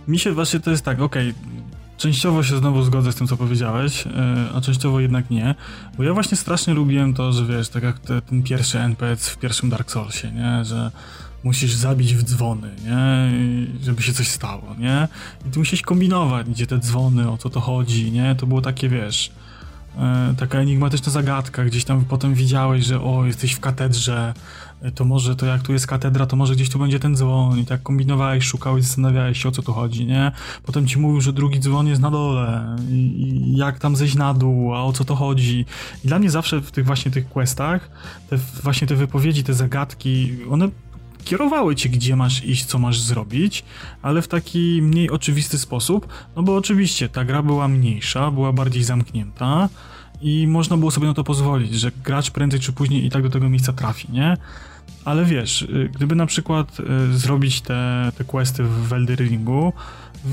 [0.08, 3.38] mi się właśnie to jest tak, okej, okay, Częściowo się znowu zgodzę z tym, co
[3.38, 4.12] powiedziałeś, e,
[4.56, 5.56] a częściowo jednak nie,
[5.98, 9.38] bo ja właśnie strasznie lubiłem to, że wiesz, tak jak te, ten pierwszy NPC w
[9.38, 10.92] pierwszym Dark Soulsie, nie, że
[11.44, 13.32] musisz zabić w dzwony, nie?
[13.84, 15.08] Żeby się coś stało, nie?
[15.48, 18.36] I ty musisz kombinować, gdzie te dzwony, o co to chodzi, nie?
[18.36, 19.32] To było takie, wiesz,
[19.98, 24.34] e, taka enigmatyczna zagadka, gdzieś tam potem widziałeś, że o, jesteś w katedrze,
[24.96, 27.66] to może to jak tu jest katedra, to może gdzieś tu będzie ten dzwon i
[27.66, 30.32] tak kombinowałeś, szukałeś, zastanawiałeś się o co tu chodzi, nie?
[30.64, 34.76] Potem ci mówił, że drugi dzwon jest na dole i, jak tam zejść na dół,
[34.76, 35.66] a o co to chodzi.
[36.06, 37.90] I dla mnie zawsze w tych właśnie tych questach,
[38.30, 40.70] te właśnie te wypowiedzi, te zagadki, one
[41.24, 43.64] kierowały cię, gdzie masz iść, co masz zrobić,
[44.02, 48.84] ale w taki mniej oczywisty sposób, no bo oczywiście ta gra była mniejsza, była bardziej
[48.84, 49.70] zamknięta
[50.22, 53.30] i można było sobie na to pozwolić, że gracz prędzej czy później i tak do
[53.30, 54.38] tego miejsca trafi, nie?
[55.06, 59.74] Ale wiesz, y, gdyby na przykład y, zrobić te, te questy w Elderingu,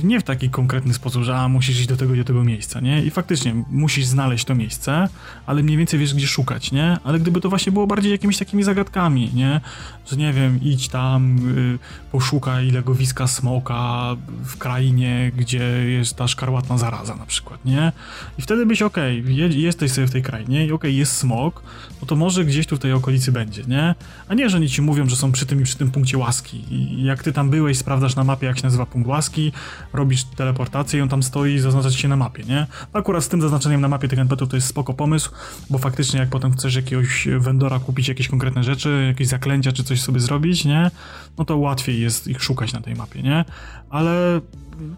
[0.03, 3.05] nie w taki konkretny sposób, że a, musisz iść do tego do tego miejsca, nie?
[3.05, 5.09] I faktycznie musisz znaleźć to miejsce,
[5.47, 6.99] ale mniej więcej wiesz, gdzie szukać, nie?
[7.05, 9.61] Ale gdyby to właśnie było bardziej jakimiś takimi zagadkami, nie?
[10.07, 11.79] Że nie wiem, idź tam, y,
[12.13, 17.93] poszukaj legowiska smoka w krainie, gdzie jest ta szkarłatna zaraza na przykład, nie?
[18.39, 21.63] I wtedy byś, okej, okay, jesteś sobie w tej krainie i okej, okay, jest smok,
[22.01, 23.95] no to może gdzieś tu w tej okolicy będzie, nie?
[24.29, 26.65] A nie, że oni ci mówią, że są przy tym i przy tym punkcie łaski.
[26.71, 29.53] I jak ty tam byłeś, sprawdzasz na mapie, jak się nazywa punkt łaski,
[29.93, 32.67] robisz teleportację i on tam stoi i zaznacza się na mapie, nie?
[32.93, 35.31] Akurat z tym zaznaczeniem na mapie tych NPC-ów to jest spoko pomysł,
[35.71, 40.01] bo faktycznie jak potem chcesz jakiegoś vendora kupić jakieś konkretne rzeczy, jakieś zaklęcia czy coś
[40.01, 40.91] sobie zrobić, nie?
[41.39, 43.45] No to łatwiej jest ich szukać na tej mapie, nie?
[43.91, 44.41] Ale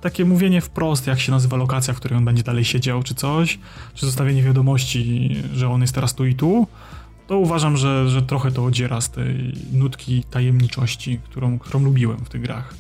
[0.01, 3.59] takie mówienie wprost, jak się nazywa lokacja, w której on będzie dalej siedział, czy coś,
[3.95, 6.67] czy zostawienie wiadomości, że on jest teraz tu i tu,
[7.27, 12.29] to uważam, że, że trochę to odziera z tej nutki tajemniczości, którą, którą lubiłem w
[12.29, 12.75] tych grach.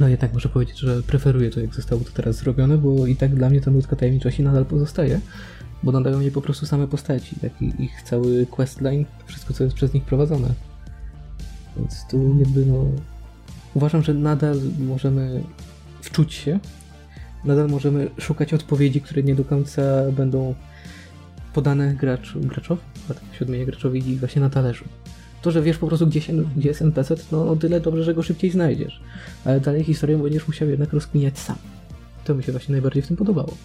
[0.00, 3.34] No jednak muszę powiedzieć, że preferuję to, jak zostało to teraz zrobione, bo i tak
[3.34, 5.20] dla mnie ta nutka tajemniczości nadal pozostaje,
[5.82, 9.76] bo nadają jej po prostu same postaci, jak i ich cały questline, wszystko co jest
[9.76, 10.48] przez nich prowadzone.
[11.76, 12.84] Więc tu jakby no...
[13.74, 15.42] Uważam, że nadal możemy
[16.00, 16.58] wczuć się,
[17.44, 19.82] nadal możemy szukać odpowiedzi, które nie do końca
[20.12, 20.54] będą
[21.52, 22.82] podane graczu, graczowi,
[23.38, 24.84] siódmej graczowi właśnie na talerzu.
[25.46, 28.14] To, że wiesz po prostu, gdzie, się, gdzie jest NPC, no o tyle dobrze, że
[28.14, 29.00] go szybciej znajdziesz.
[29.44, 31.56] Ale dalej historię będziesz musiał jednak rozkminiać sam.
[32.24, 33.56] To mi się właśnie najbardziej w tym podobało.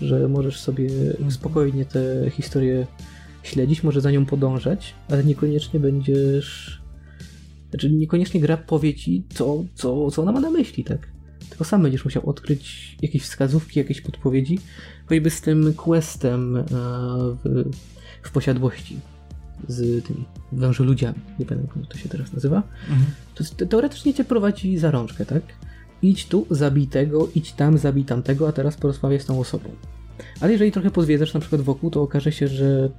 [0.00, 0.88] Że możesz sobie
[1.30, 2.86] spokojnie tę historię
[3.42, 6.80] śledzić, może za nią podążać, ale niekoniecznie będziesz...
[7.70, 11.08] Znaczy, niekoniecznie gra powie ci, co, co, co ona ma na myśli, tak?
[11.48, 14.58] Tylko sam będziesz musiał odkryć jakieś wskazówki, jakieś podpowiedzi,
[15.06, 16.62] choćby z tym questem e,
[17.44, 17.70] w,
[18.22, 19.00] w posiadłości
[19.68, 23.06] z tymi wężoludziami, nie pamiętam jak to się teraz nazywa, mhm.
[23.34, 25.42] to teoretycznie cię prowadzi za rączkę, tak?
[26.02, 29.68] Idź tu, zabij tego, idź tam, zabij tamtego, a teraz porozmawiaj z tą osobą.
[30.40, 32.90] Ale jeżeli trochę pozwiedzasz na przykład wokół, to okaże się, że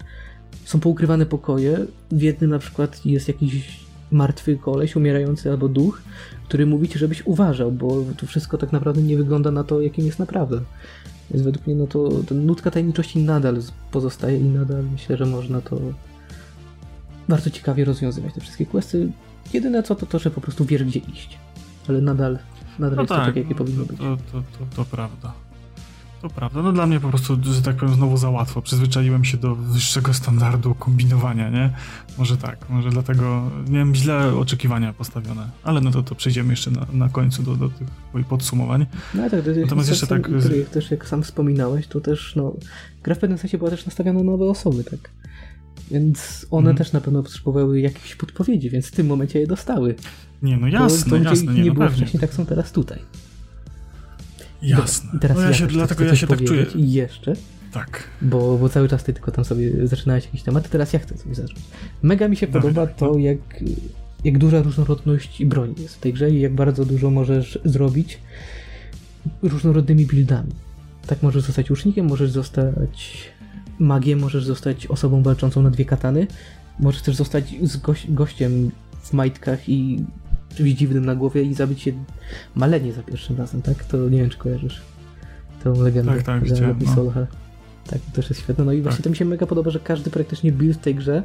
[0.65, 1.85] są poukrywane pokoje.
[2.11, 3.79] W jednym na przykład jest jakiś
[4.11, 6.01] martwy koleś, umierający albo duch,
[6.47, 10.05] który mówi ci, żebyś uważał, bo to wszystko tak naprawdę nie wygląda na to, jakim
[10.05, 10.61] jest naprawdę.
[11.31, 15.61] Więc według mnie no to, to nutka tajemniczości nadal pozostaje i nadal myślę, że można
[15.61, 15.79] to
[17.29, 19.11] bardzo ciekawie rozwiązywać te wszystkie questy.
[19.53, 21.37] Jedyne co to to, że po prostu wiesz gdzie iść.
[21.89, 22.39] Ale nadal,
[22.79, 23.97] nadal no jest tak, to tak, jakie powinno być.
[23.97, 25.33] To, to, to, to prawda.
[26.21, 26.61] To prawda.
[26.61, 28.61] No dla mnie po prostu, że tak powiem, znowu za łatwo.
[28.61, 31.69] Przyzwyczaiłem się do wyższego standardu kombinowania, nie?
[32.17, 35.49] Może tak, może dlatego miałem źle oczekiwania postawione.
[35.63, 38.85] Ale no to, to przejdziemy jeszcze na, na końcu do, do tych podsumowań.
[39.13, 40.29] No tak, to Natomiast jeszcze tak...
[40.59, 42.53] jak też jak sam wspominałeś, to też no,
[43.03, 45.09] gra w pewnym sensie była też nastawiona na nowe osoby, tak?
[45.91, 46.77] Więc one mm.
[46.77, 49.95] też na pewno potrzebowały jakichś podpowiedzi, więc w tym momencie je dostały.
[50.41, 51.53] Nie, no jasne, to, to jasne.
[51.53, 52.01] Nie, nie no było pewnie.
[52.01, 52.99] wcześniej, tak są teraz tutaj.
[54.61, 55.09] Jasne.
[55.15, 56.65] I teraz no ja, ja się, dlatego ja się tak czuję.
[56.75, 57.33] I jeszcze.
[57.71, 58.03] Tak.
[58.21, 61.35] Bo, bo cały czas ty tylko tam sobie zaczynałeś jakieś tematy, teraz ja chcę sobie
[61.35, 61.59] zacząć.
[62.01, 63.17] Mega mi się Dobra, podoba to, no.
[63.17, 63.37] jak,
[64.23, 68.19] jak duża różnorodność broni jest w tej grze i jak bardzo dużo możesz zrobić
[69.41, 70.51] różnorodnymi buildami.
[71.07, 73.19] Tak możesz zostać łucznikiem, możesz zostać
[73.79, 76.27] magiem, możesz zostać osobą walczącą na dwie katany,
[76.79, 78.71] możesz też zostać z goś gościem
[79.01, 80.05] w majtkach i
[80.55, 81.91] czymś dziwnym na głowie i zabić się
[82.55, 83.83] malenie za pierwszym razem, tak?
[83.85, 84.81] To nie wiem, czy kojarzysz
[85.63, 86.11] tą legendę.
[86.11, 87.13] Tak, tak, widziałem, no.
[87.87, 88.65] Tak, to też jest świetne.
[88.65, 89.03] No i właśnie tak.
[89.03, 91.23] to mi się mega podoba, że każdy praktycznie build w tej grze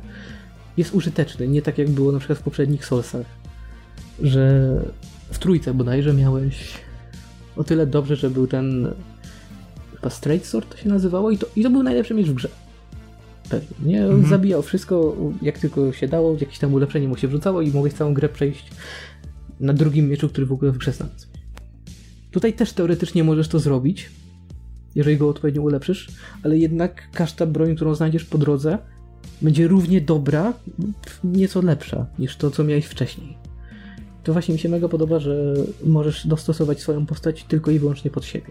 [0.76, 1.48] jest użyteczny.
[1.48, 3.26] Nie tak jak było na przykład w poprzednich Soulsach,
[4.22, 4.76] że
[5.30, 6.74] w trójce bodajże miałeś
[7.56, 8.94] o tyle dobrze, że był ten
[10.02, 12.48] chyba Straight Sword to się nazywało i to, i to był najlepszy miecz w grze.
[13.48, 13.92] Pewnie.
[13.92, 14.02] Nie?
[14.04, 14.26] Mhm.
[14.26, 18.14] zabijał wszystko jak tylko się dało, jakieś tam ulepszenie mu się wrzucało i mogłeś całą
[18.14, 18.70] grę przejść
[19.60, 21.26] na drugim mieczu, który w ogóle w grze znalazł.
[22.30, 24.10] Tutaj też teoretycznie możesz to zrobić,
[24.94, 26.08] jeżeli go odpowiednio ulepszysz,
[26.42, 28.78] ale jednak każda broń, którą znajdziesz po drodze,
[29.42, 30.52] będzie równie dobra,
[31.24, 33.41] nieco lepsza niż to, co miałeś wcześniej.
[34.24, 35.54] To właśnie mi się mega podoba, że
[35.84, 38.50] możesz dostosować swoją postać tylko i wyłącznie pod siebie.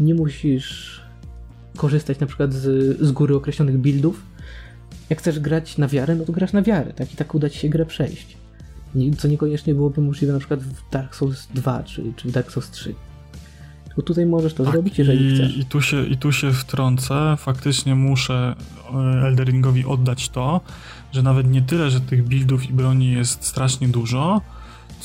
[0.00, 1.00] Nie musisz
[1.76, 4.22] korzystać na przykład z, z góry określonych buildów.
[5.10, 7.12] Jak chcesz grać na wiarę, no to grasz na wiarę, tak?
[7.12, 8.36] I tak uda ci się grę przejść.
[9.18, 12.70] Co niekoniecznie byłoby możliwe na przykład w Dark Souls 2 czy, czy w Dark Souls
[12.70, 12.94] 3.
[13.84, 15.56] Tylko tutaj możesz to tak, zrobić, jeżeli i, chcesz.
[15.56, 17.36] I tu, się, I tu się wtrącę.
[17.38, 18.54] Faktycznie muszę
[18.94, 20.60] e, Elderingowi oddać to,
[21.12, 24.40] że nawet nie tyle, że tych buildów i broni jest strasznie dużo,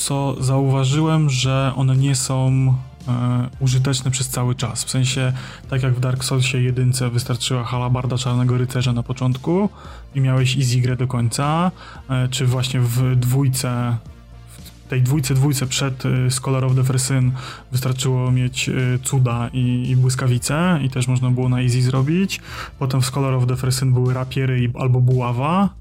[0.01, 2.73] co zauważyłem, że one nie są
[3.07, 4.83] e, użyteczne przez cały czas.
[4.83, 5.33] W sensie,
[5.69, 9.69] tak jak w Dark Soulsie jedynce wystarczyła halabarda Czarnego Rycerza na początku
[10.15, 11.71] i miałeś easy grę do końca,
[12.09, 13.97] e, czy właśnie w dwójce
[14.89, 17.31] tej dwójce, dwójce przed e, Scholar of the Fersin
[17.71, 18.73] wystarczyło mieć e,
[19.03, 22.41] cuda i, i błyskawice i też można było na easy zrobić.
[22.79, 25.80] Potem w Scholar of the Fersin były rapiery i, albo buława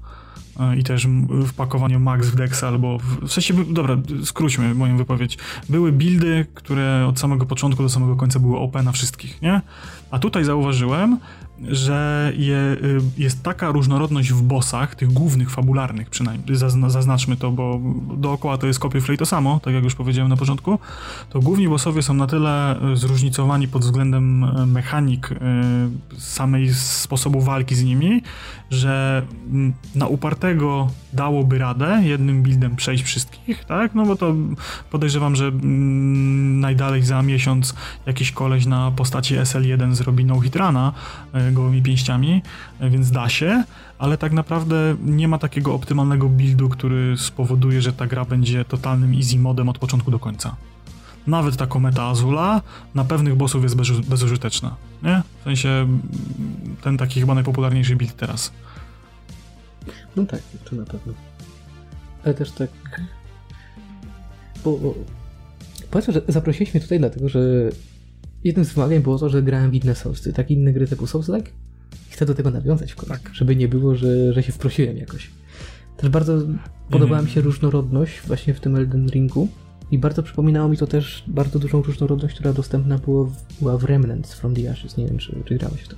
[0.77, 1.07] i też
[1.47, 5.37] wpakowanie max w Dex albo w, sensie, dobra, skróćmy moją wypowiedź.
[5.69, 9.61] Były buildy, które od samego początku do samego końca były OP na wszystkich, nie?
[10.11, 11.17] A tutaj zauważyłem,
[11.67, 16.57] że je, y, jest taka różnorodność w bossach, tych głównych, fabularnych przynajmniej,
[16.87, 17.81] zaznaczmy to, bo
[18.17, 20.79] dookoła to jest copy to samo, tak jak już powiedziałem na początku,
[21.29, 25.29] to główni bossowie są na tyle y, zróżnicowani pod względem y, mechanik
[26.17, 28.23] samej sposobu walki z nimi,
[28.71, 33.95] że mm, na upartego dałoby radę jednym buildem przejść wszystkich, tak?
[33.95, 34.33] No bo to
[34.91, 40.93] podejrzewam, że mm, najdalej za miesiąc jakiś koleś na postaci SL1 zrobi no hitrana,
[41.53, 42.41] gołymi pięściami,
[42.81, 43.63] więc da się,
[43.99, 49.13] ale tak naprawdę nie ma takiego optymalnego buildu, który spowoduje, że ta gra będzie totalnym
[49.13, 50.55] easy modem od początku do końca.
[51.27, 52.61] Nawet ta kometa Azula
[52.95, 55.21] na pewnych bossów jest bez, bezużyteczna, nie?
[55.39, 55.87] W sensie
[56.81, 58.51] ten taki chyba najpopularniejszy build teraz.
[60.15, 61.13] No tak, to na pewno.
[62.25, 62.69] Ale też tak...
[64.63, 64.95] Bo, bo...
[65.91, 67.39] Powiedzmy, że zaprosiliśmy tutaj dlatego, że
[68.43, 71.49] jednym z wymagań było to, że grałem w inne Soulsy, tak inne gry typu Souls-like.
[72.09, 73.29] Chcę do tego nawiązać w końcu, tak.
[73.33, 75.31] żeby nie było, że, że się wprosiłem jakoś.
[75.97, 76.37] Też bardzo
[76.89, 79.47] podobała mi się różnorodność właśnie w tym Elden Ringu
[79.91, 83.83] i bardzo przypominało mi to też bardzo dużą różnorodność, która dostępna była w, była w
[83.83, 84.97] Remnants from the Ashes.
[84.97, 85.95] Nie wiem, czy, czy grałeś w to.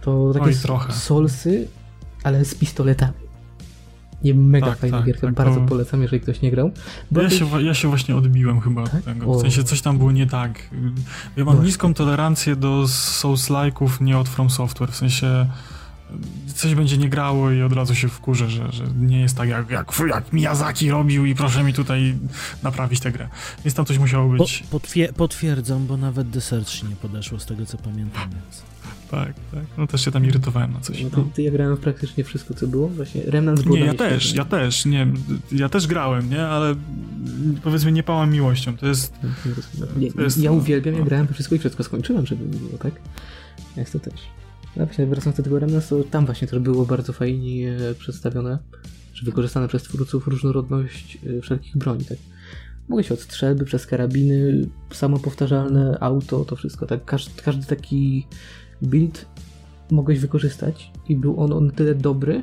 [0.00, 0.92] To takie Oj, trochę.
[0.92, 1.68] Soulsy,
[2.22, 3.14] ale z pistoletami.
[4.24, 5.66] Nie mega tak, fajna tak, gierka, tak, bardzo to...
[5.66, 6.70] polecam, jeżeli ktoś nie grał.
[7.12, 8.94] Ja się, ja się właśnie odbiłem chyba tak?
[8.94, 9.34] od tego.
[9.34, 10.70] W sensie coś tam było nie tak.
[11.36, 15.46] Ja mam niską tolerancję do Souls-like'ów nie od From Software, w sensie
[16.54, 19.70] coś będzie nie grało i od razu się wkurzę, że, że nie jest tak jak,
[19.70, 22.14] jak, jak Miyazaki robił i proszę mi tutaj
[22.62, 23.28] naprawić tę grę.
[23.64, 24.64] Więc tam coś musiało być.
[24.70, 24.80] Po,
[25.16, 28.22] potwierdzam, bo nawet Desert nie podeszło z tego co pamiętam.
[28.30, 28.73] Więc
[29.10, 29.64] tak, tak.
[29.78, 31.02] No też się tam irytowałem na coś.
[31.02, 31.28] No, no.
[31.34, 32.88] Ty, ja grałem w praktycznie wszystko, co było.
[32.88, 35.06] Właśnie Remnant był Nie, ja też, ja też, nie.
[35.52, 36.46] Ja też grałem, nie?
[36.46, 36.74] Ale
[37.62, 38.76] powiedzmy nie pałam miłością.
[38.76, 39.14] To jest...
[39.96, 41.06] Nie, to jest ja uwielbiam, ja no.
[41.06, 42.92] grałem wszystko i wszystko skończyłem, żeby było, tak?
[43.76, 44.20] Jak to też.
[44.76, 48.58] No właśnie, wracając do tego Remnant, to tam właśnie też było bardzo fajnie przedstawione,
[49.14, 52.18] że wykorzystane przez twórców różnorodność e, wszelkich broni, tak?
[52.88, 57.04] Mogę się od strzelby, przez karabiny, samopowtarzalne auto, to wszystko, tak?
[57.04, 58.26] Każdy, każdy taki
[58.82, 59.26] build
[59.90, 62.42] mogłeś wykorzystać i był on on tyle dobry,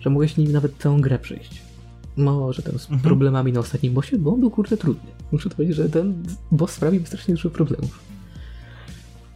[0.00, 1.62] że mogłeś nim nawet całą grę przejść.
[2.16, 3.00] Może tam z mhm.
[3.00, 5.10] problemami na ostatnim bossie, bo on był kurde trudny.
[5.32, 7.98] Muszę powiedzieć, że ten boss sprawił mi strasznie dużo problemów.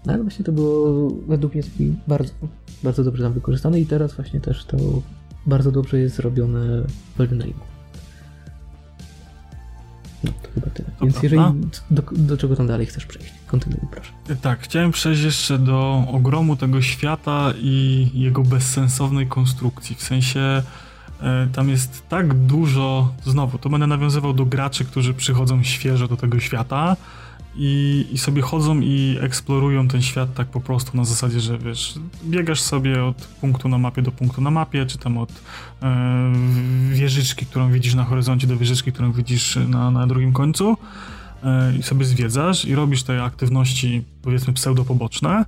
[0.06, 1.62] No ale właśnie to było według mnie
[2.08, 2.32] bardzo,
[2.82, 4.76] bardzo dobrze tam wykorzystane i teraz właśnie też to
[5.46, 6.82] bardzo dobrze jest zrobione
[7.16, 7.64] w Elden Ringu.
[10.24, 10.88] No, to chyba tyle.
[11.02, 11.42] Więc jeżeli
[11.90, 13.32] do, do, czego tam dalej chcesz przejść?
[13.46, 14.12] Kontynuuj, proszę.
[14.42, 19.96] Tak, chciałem przejść jeszcze do ogromu tego świata i jego bezsensownej konstrukcji.
[19.96, 20.62] W sensie
[21.20, 26.16] e, tam jest tak dużo, znowu, to będę nawiązywał do graczy, którzy przychodzą świeżo do
[26.16, 26.96] tego świata
[27.56, 31.94] i, i sobie chodzą i eksplorują ten świat tak po prostu na zasadzie, że wiesz,
[32.24, 35.30] biegasz sobie od punktu na mapie do punktu na mapie, czy tam od
[35.82, 36.32] e,
[36.92, 40.76] wieżyczki, którą widzisz na horyzoncie do wieżyczki, którą widzisz na, na drugim końcu
[41.78, 45.44] i sobie zwiedzasz i robisz te aktywności powiedzmy pseudopoboczne,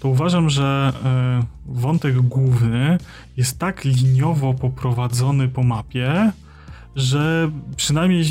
[0.00, 2.98] to uważam, że e, wątek główny
[3.36, 6.32] jest tak liniowo poprowadzony po mapie,
[6.96, 8.24] że przynajmniej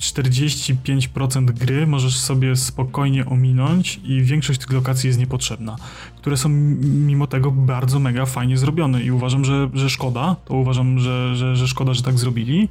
[0.00, 5.76] 45% gry możesz sobie spokojnie ominąć i większość tych lokacji jest niepotrzebna,
[6.16, 10.98] które są mimo tego bardzo mega fajnie zrobione i uważam, że, że szkoda, to uważam,
[10.98, 12.68] że, że, że szkoda, że tak zrobili,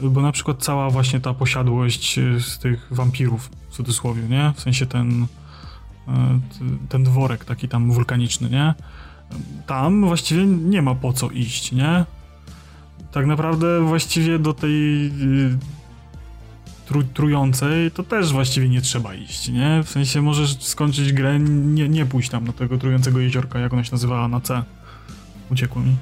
[0.00, 4.52] bo na przykład cała właśnie ta posiadłość e, z tych wampirów, w cudzysłowie, nie?
[4.56, 5.26] W sensie ten
[6.08, 6.40] e,
[6.88, 8.74] ten dworek taki tam wulkaniczny, nie?
[9.66, 12.04] Tam właściwie nie ma po co iść, nie?
[13.12, 15.12] Tak naprawdę właściwie do tej
[16.86, 19.82] tru, trującej, to też właściwie nie trzeba iść, nie?
[19.84, 23.84] W sensie możesz skończyć grę, nie, nie pójść tam do tego trującego jeziorka, jak ona
[23.84, 24.62] się nazywała na C.
[25.50, 25.96] Uciekło mi.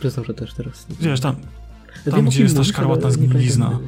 [0.00, 0.86] Przyznam, że też teraz.
[1.00, 1.36] Wiesz, tam,
[2.10, 3.78] tam gdzie jest ta szkarłatna zgnilizna.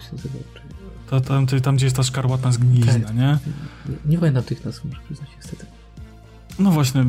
[1.11, 3.17] Ta, tam, tam, gdzie jest ta szkarłatna zgnilizna, tak.
[3.17, 3.39] nie?
[3.87, 5.67] Nie, nie pamiętam tych nazw, muszę przyznać, niestety.
[6.59, 7.05] No właśnie,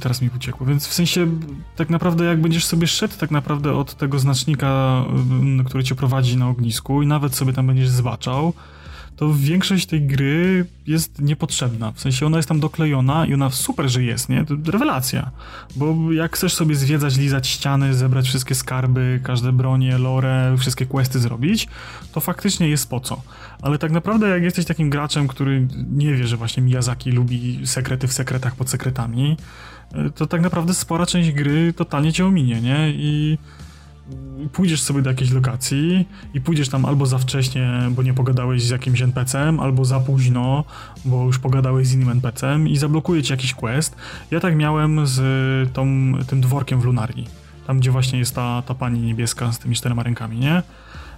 [0.00, 1.26] teraz mi uciekło, więc w sensie
[1.76, 5.04] tak naprawdę jak będziesz sobie szedł tak naprawdę od tego znacznika,
[5.66, 8.52] który cię prowadzi na ognisku i nawet sobie tam będziesz zbaczał,
[9.22, 11.92] to większość tej gry jest niepotrzebna.
[11.92, 14.44] W sensie ona jest tam doklejona i ona super, że jest, nie?
[14.44, 15.30] To rewelacja.
[15.76, 21.18] Bo jak chcesz sobie zwiedzać, lizać ściany, zebrać wszystkie skarby, każde bronie, lore, wszystkie questy
[21.18, 21.68] zrobić,
[22.12, 23.22] to faktycznie jest po co.
[23.60, 28.08] Ale tak naprawdę jak jesteś takim graczem, który nie wie, że właśnie Miyazaki lubi sekrety
[28.08, 29.36] w sekretach pod sekretami,
[30.14, 32.90] to tak naprawdę spora część gry totalnie cię ominie, nie?
[32.90, 33.38] I
[34.52, 38.70] pójdziesz sobie do jakiejś lokacji i pójdziesz tam albo za wcześnie, bo nie pogadałeś z
[38.70, 40.64] jakimś NPC-em, albo za późno,
[41.04, 43.96] bo już pogadałeś z innym NPC-em i zablokuje ci jakiś quest.
[44.30, 45.20] Ja tak miałem z
[45.72, 47.26] tą, tym dworkiem w Lunarii,
[47.66, 50.62] tam gdzie właśnie jest ta, ta pani niebieska z tymi czterema rękami, nie?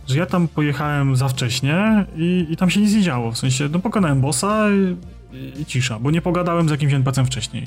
[0.09, 3.69] Że ja tam pojechałem za wcześnie i, i tam się nic nie działo, w sensie,
[3.73, 4.97] no pokonałem bossa i,
[5.37, 7.67] i, i cisza, bo nie pogadałem z jakimś NPC-em wcześniej.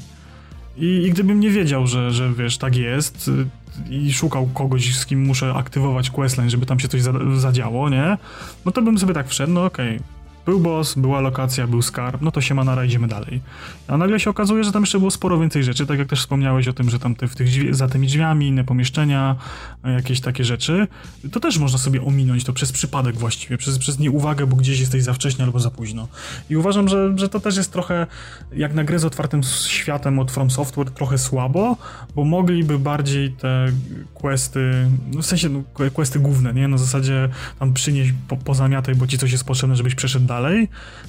[0.77, 5.05] I, I, gdybym nie wiedział, że, że wiesz, tak jest y, i szukał kogoś, z
[5.05, 7.01] kim muszę aktywować questline, żeby tam się coś
[7.35, 8.17] zadziało, nie?
[8.65, 10.16] No to bym sobie tak wszedł, no okej, okay.
[10.47, 13.41] Był boss, była lokacja, był skarb, no to się ma na idziemy dalej.
[13.87, 16.67] A nagle się okazuje, że tam jeszcze było sporo więcej rzeczy, tak jak też wspomniałeś
[16.67, 19.35] o tym, że tam te, w tych za tymi drzwiami, inne pomieszczenia,
[19.83, 20.87] jakieś takie rzeczy,
[21.31, 25.03] to też można sobie ominąć to przez przypadek właściwie, przez, przez nieuwagę, bo gdzieś jesteś
[25.03, 26.07] za wcześnie albo za późno.
[26.49, 28.07] I uważam, że, że to też jest trochę,
[28.53, 31.77] jak na grę z otwartym światem od From Software, trochę słabo,
[32.15, 33.71] bo mogliby bardziej te
[34.13, 36.67] questy, no w sensie no, questy główne, nie?
[36.67, 37.29] Na zasadzie
[37.59, 40.36] tam przynieść, po, pozamiataj, bo ci coś jest potrzebne, żebyś przeszedł dalej,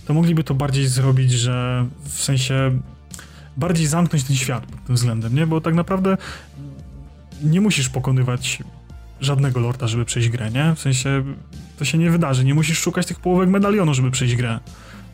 [0.07, 2.81] to mogliby to bardziej zrobić, że w sensie
[3.57, 5.47] bardziej zamknąć ten świat pod tym względem, nie?
[5.47, 6.17] Bo tak naprawdę
[7.43, 8.63] nie musisz pokonywać
[9.21, 10.75] żadnego lorda, żeby przejść grę, nie?
[10.75, 11.25] W sensie
[11.79, 14.61] to się nie wydarzy, nie musisz szukać tych połówek medalionu, żeby przejść grę.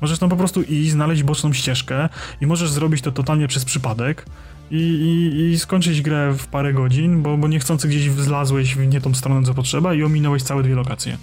[0.00, 2.08] Możesz tam po prostu iść, znaleźć boczną ścieżkę
[2.40, 4.26] i możesz zrobić to totalnie przez przypadek
[4.70, 9.00] i, i, i skończyć grę w parę godzin, bo, bo niechcący gdzieś zlazłeś w nie
[9.00, 11.18] tą stronę, co potrzeba i ominąłeś całe dwie lokacje.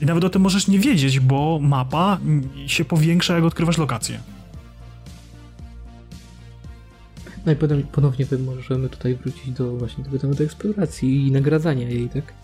[0.00, 2.18] I nawet o tym możesz nie wiedzieć, bo mapa
[2.66, 4.20] się powiększa, jak odkrywasz lokację.
[7.46, 7.56] No i
[7.92, 8.26] ponownie
[8.56, 12.34] możemy tutaj wrócić do właśnie tego tematu eksploracji i nagradzania jej, tak?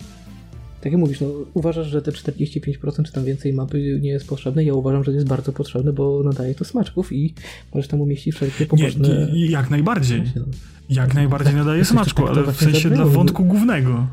[0.81, 4.63] Tak jak mówisz, no, uważasz, że te 45% czy tam więcej mapy nie jest potrzebne?
[4.63, 7.33] Ja uważam, że jest bardzo potrzebne, bo nadaje to smaczków i
[7.73, 9.29] możesz tam umieścić wszelkie poboczne...
[9.33, 10.23] Nie, jak najbardziej.
[10.35, 10.45] No.
[10.89, 14.07] Jak najbardziej nadaje smaczku, ale w sensie dla wątku głównego.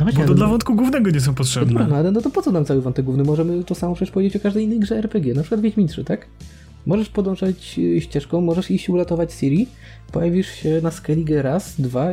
[0.00, 1.86] No właśnie, bo to dla wątku głównego nie są potrzebne.
[1.88, 3.24] No, ale no to po co nam cały wątek główny?
[3.24, 6.26] Możemy to samo przecież powiedzieć o każdej innej grze RPG, na przykład Wiedźmin 3, tak?
[6.86, 9.66] Możesz podążać y, ścieżką, możesz iść uratować Siri,
[10.12, 12.08] pojawisz się na Skellige raz, dwa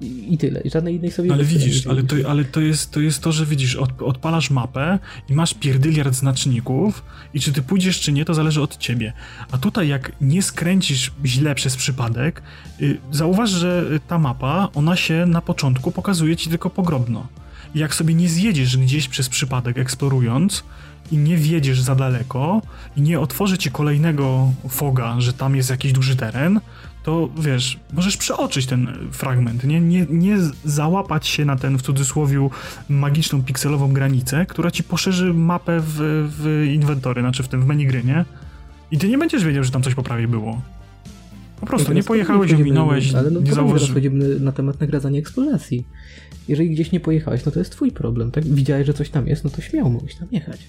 [0.00, 0.62] i tyle.
[0.64, 3.76] Żadnej innej sobie Ale widzisz, ale, to, ale to, jest, to jest to, że widzisz,
[3.76, 4.98] od, odpalasz mapę
[5.28, 9.12] i masz pierdyliard znaczników i czy ty pójdziesz, czy nie, to zależy od ciebie.
[9.50, 12.42] A tutaj jak nie skręcisz źle przez przypadek,
[12.80, 17.26] yy, zauważ, że ta mapa, ona się na początku pokazuje ci tylko pogrobno.
[17.74, 20.64] I jak sobie nie zjedziesz gdzieś przez przypadek eksplorując,
[21.12, 22.62] i nie wiedziesz za daleko
[22.96, 26.60] i nie otworzy ci kolejnego foga, że tam jest jakiś duży teren,
[27.02, 32.48] to wiesz, możesz przeoczyć ten fragment, nie, nie, nie załapać się na ten w cudzysłowie
[32.88, 35.96] magiczną pikselową granicę, która ci poszerzy mapę w,
[36.38, 38.24] w inwentory, znaczy w tym w menu gry, nie?
[38.90, 40.62] I ty nie będziesz wiedział, że tam coś po prawej było.
[41.60, 44.04] Po prostu nie pojechałeś, ominąłeś, ale no, nie zauważyłeś.
[44.04, 45.84] Teraz na temat nagradzania eksploracji.
[46.48, 48.44] Jeżeli gdzieś nie pojechałeś, no to jest twój problem, tak?
[48.44, 50.60] Widziałeś, że coś tam jest, no to śmiało mogłeś tam jechać.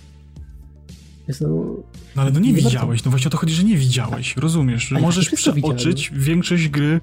[1.28, 1.48] Jest no...
[2.16, 4.84] no ale no nie, nie widziałeś, no właśnie o to chodzi, że nie widziałeś, rozumiesz?
[4.84, 7.02] Że możesz przeoczyć większość gry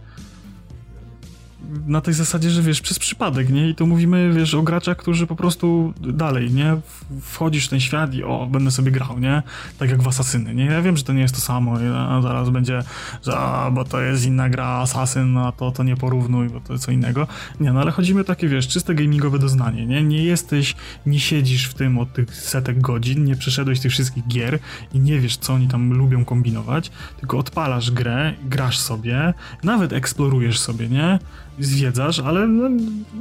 [1.87, 3.69] na tej zasadzie, że wiesz, przez przypadek, nie?
[3.69, 6.77] I to mówimy, wiesz, o graczach, którzy po prostu dalej, nie?
[7.21, 9.43] Wchodzisz w ten świat i o, będę sobie grał, nie?
[9.79, 10.65] Tak jak w Asasyny, nie?
[10.65, 12.83] Ja wiem, że to nie jest to samo, a zaraz będzie,
[13.27, 16.73] że a, bo to jest inna gra, Asasyn, a to, to nie porównuj, bo to
[16.73, 17.27] jest co innego.
[17.61, 20.03] Nie, no ale chodzimy takie, wiesz, czyste gamingowe doznanie, nie?
[20.03, 24.59] Nie jesteś, nie siedzisz w tym od tych setek godzin, nie przeszedłeś tych wszystkich gier
[24.95, 26.91] i nie wiesz, co oni tam lubią kombinować,
[27.21, 31.19] tylko odpalasz grę, grasz sobie, nawet eksplorujesz sobie, nie?
[31.61, 32.71] Zwiedzasz, ale no,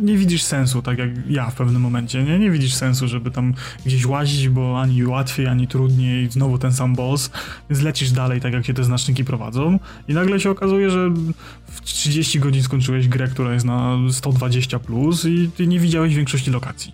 [0.01, 2.39] nie widzisz sensu, tak jak ja w pewnym momencie, nie?
[2.39, 3.53] Nie widzisz sensu, żeby tam
[3.85, 7.31] gdzieś łazić, bo ani łatwiej, ani trudniej, znowu ten sam boss,
[7.69, 9.79] więc lecisz dalej, tak jak się te znaczniki prowadzą.
[10.07, 11.09] I nagle się okazuje, że
[11.65, 16.51] w 30 godzin skończyłeś grę, która jest na 120 plus i ty nie widziałeś większości
[16.51, 16.93] lokacji.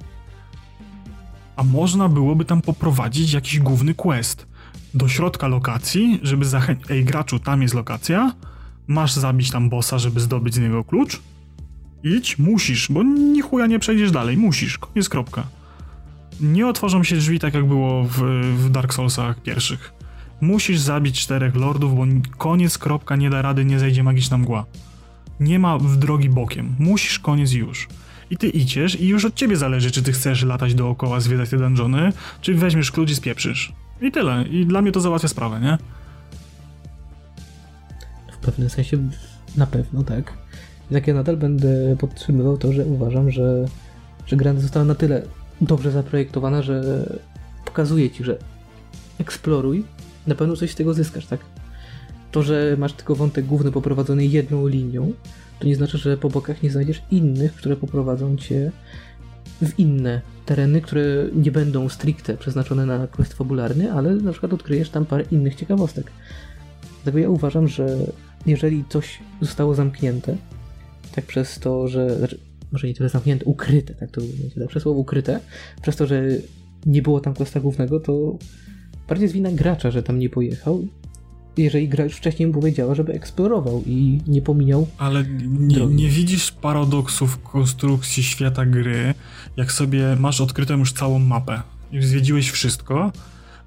[1.56, 4.48] A można byłoby tam poprowadzić jakiś główny quest.
[4.94, 8.34] Do środka lokacji, żeby zachęcić, ej graczu, tam jest lokacja,
[8.88, 11.22] masz zabić tam bossa, żeby zdobyć z niego klucz,
[12.04, 15.44] Idź, musisz, bo ni chuja nie przejdziesz dalej, musisz, koniec kropka.
[16.42, 18.22] Nie otworzą się drzwi tak jak było w,
[18.58, 19.94] w Dark Soulsach pierwszych.
[20.42, 22.06] Musisz zabić czterech lordów, bo
[22.38, 24.66] koniec kropka nie da rady, nie zejdzie magiczna mgła.
[25.40, 27.88] Nie ma w drogi bokiem, musisz koniec już.
[28.30, 31.58] I ty idziesz i już od ciebie zależy, czy ty chcesz latać dookoła, zwiedzać te
[31.58, 33.74] dungeony, czy weźmiesz klucz i spieprzysz.
[34.02, 34.44] I tyle.
[34.44, 35.78] I dla mnie to załatwia sprawę, nie?
[38.34, 38.98] W pewnym sensie
[39.58, 40.43] na pewno, tak.
[40.92, 43.66] Tak ja nadal będę podtrzymywał to, że uważam, że,
[44.26, 45.22] że gra została na tyle
[45.62, 47.06] dobrze zaprojektowana, że
[47.66, 48.38] pokazuje ci, że
[49.20, 49.86] eksploruj,
[50.28, 51.40] na pewno coś z tego zyskasz, tak?
[52.32, 55.14] To, że masz tylko wątek główny poprowadzony jedną linią,
[55.60, 58.72] to nie znaczy, że po bokach nie znajdziesz innych, które poprowadzą cię
[59.62, 61.04] w inne tereny, które
[61.36, 66.12] nie będą stricte przeznaczone na quest fabularny, ale na przykład odkryjesz tam parę innych ciekawostek.
[67.04, 67.98] Dlatego ja uważam, że
[68.46, 70.38] jeżeli coś zostało zamknięte,
[71.16, 72.40] tak przez to, że, znaczy,
[72.72, 75.40] może nie tyle zamknięte, ukryte, tak to będzie lepsze słowo, ukryte,
[75.82, 76.24] przez to, że
[76.86, 78.38] nie było tam questa głównego, to
[79.08, 80.88] bardziej jest wina gracza, że tam nie pojechał,
[81.58, 84.88] jeżeli gra już wcześniej mu powiedziała, żeby eksplorował i nie pominął.
[84.98, 85.24] Ale
[85.60, 89.14] nie, nie, widzisz paradoksów konstrukcji świata gry,
[89.58, 91.62] jak sobie masz odkrytą już całą mapę,
[91.92, 93.12] już zwiedziłeś wszystko,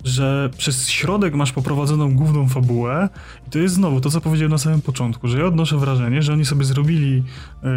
[0.07, 3.09] że przez środek masz poprowadzoną główną fabułę
[3.47, 6.33] i to jest znowu to, co powiedziałem na samym początku, że ja odnoszę wrażenie, że
[6.33, 7.23] oni sobie zrobili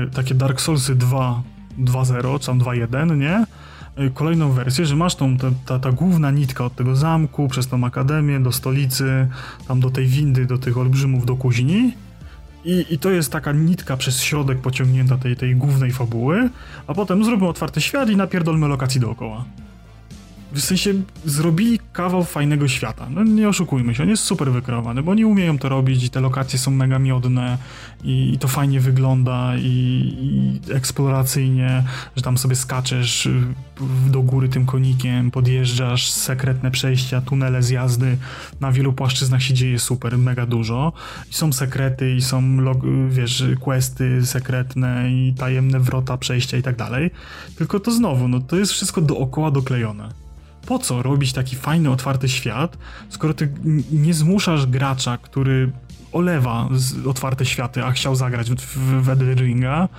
[0.05, 1.43] y, takie Dark Soulsy 2
[1.79, 3.45] 2.0, czy tam 2.1, nie?
[4.05, 7.67] Y, kolejną wersję, że masz tą, ta, ta, ta, główna nitka od tego zamku, przez
[7.67, 9.27] tą akademię, do stolicy,
[9.67, 11.93] tam do tej windy, do tych olbrzymów, do kuźni.
[12.65, 16.49] I, I to jest taka nitka przez środek pociągnięta tej, tej głównej fabuły,
[16.87, 19.45] a potem zróbmy otwarty świat i napierdolmy lokacji dookoła
[20.51, 20.93] w sensie
[21.25, 23.07] zrobili kawał fajnego świata.
[23.09, 26.19] No nie oszukujmy się, on jest super wykreowany, bo oni umieją to robić i te
[26.19, 27.57] lokacje są mega miodne
[28.03, 31.83] i, i to fajnie wygląda i, i, eksploracyjnie,
[32.15, 33.41] że tam sobie skaczesz y,
[34.09, 38.17] do góry tym konikiem, podjeżdżasz, sekretne przejścia, tunele zjazdy,
[38.59, 40.93] na wielu płaszczyznach się dzieje super, mega dużo.
[41.31, 42.43] I są sekrety i są,
[43.09, 47.11] wiesz, questy sekretne i tajemne wrota, przejścia i tak dalej,
[47.57, 50.28] tylko to znowu, no to jest wszystko dookoła doklejone
[50.69, 52.77] po co robić taki fajny, otwarty świat,
[53.09, 53.53] skoro ty
[53.91, 55.71] nie zmuszasz gracza, który
[56.11, 56.69] olewa
[57.05, 58.55] otwarte światy, a chciał zagrać w,
[59.03, 59.89] w, Ringa,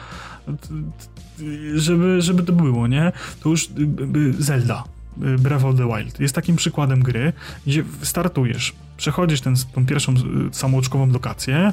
[1.74, 3.12] żeby, żeby to było, nie?
[3.42, 3.68] To już y,
[4.16, 4.84] y, Zelda,
[5.22, 7.32] y, Breath of the Wild jest takim przykładem gry,
[7.66, 10.14] gdzie startujesz, przechodzisz ten, tą pierwszą
[10.52, 11.72] samouczkową lokację,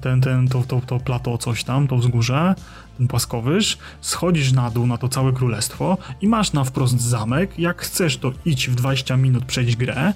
[0.00, 2.54] ten, ten, to, to, to plato coś tam, to wzgórze,
[2.98, 7.58] ten płaskowyż, schodzisz na dół na to całe królestwo i masz na wprost zamek.
[7.58, 10.12] Jak chcesz, to idź w 20 minut przejść grę,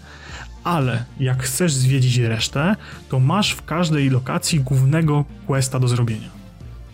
[0.64, 2.76] ale jak chcesz zwiedzić resztę,
[3.08, 6.28] to masz w każdej lokacji głównego questa do zrobienia.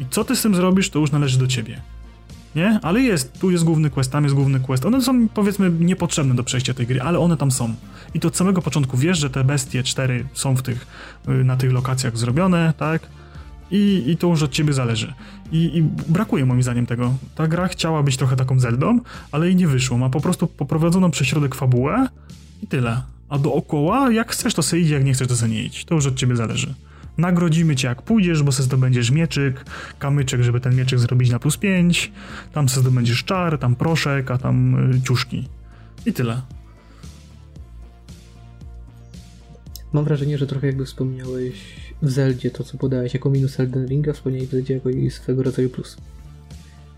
[0.01, 1.92] I co ty z tym zrobisz, to już należy do ciebie.
[2.55, 2.81] Nie?
[2.83, 4.87] Ale jest, tu jest główny quest, tam jest główny quest.
[4.87, 7.75] One są powiedzmy niepotrzebne do przejścia tej gry, ale one tam są.
[8.15, 10.87] I to od samego początku wiesz, że te bestie cztery są w tych,
[11.29, 13.03] y, na tych lokacjach zrobione, tak?
[13.71, 15.15] I, i to już od ciebie zależy.
[15.53, 15.83] I, I,
[16.13, 17.15] brakuje moim zdaniem tego.
[17.35, 19.01] Ta gra chciała być trochę taką Zeldą,
[19.33, 19.99] ale jej nie wyszło.
[19.99, 22.09] Ma po prostu poprowadzoną przez środek fabułę
[22.63, 23.03] i tyle.
[23.29, 25.85] A dookoła, jak chcesz to sobie idzie, jak nie chcesz to sobie nie idź.
[25.85, 26.75] To już od ciebie zależy.
[27.19, 29.65] Nagrodzimy cię jak pójdziesz, bo sobie zdobędziesz mieczyk,
[29.99, 32.13] kamyczek, żeby ten mieczyk zrobić na plus 5,
[32.53, 35.49] tam sobie zdobędziesz czar, tam proszek, a tam y, ciuszki.
[36.07, 36.43] I tyle.
[39.93, 41.55] Mam wrażenie, że trochę jakby wspomniałeś
[42.03, 45.71] w Zeldzie to, co podałeś jako minus Elden Ringa, wspomniałeś w Zeldzie jako swego rodzaju
[45.71, 45.97] plus.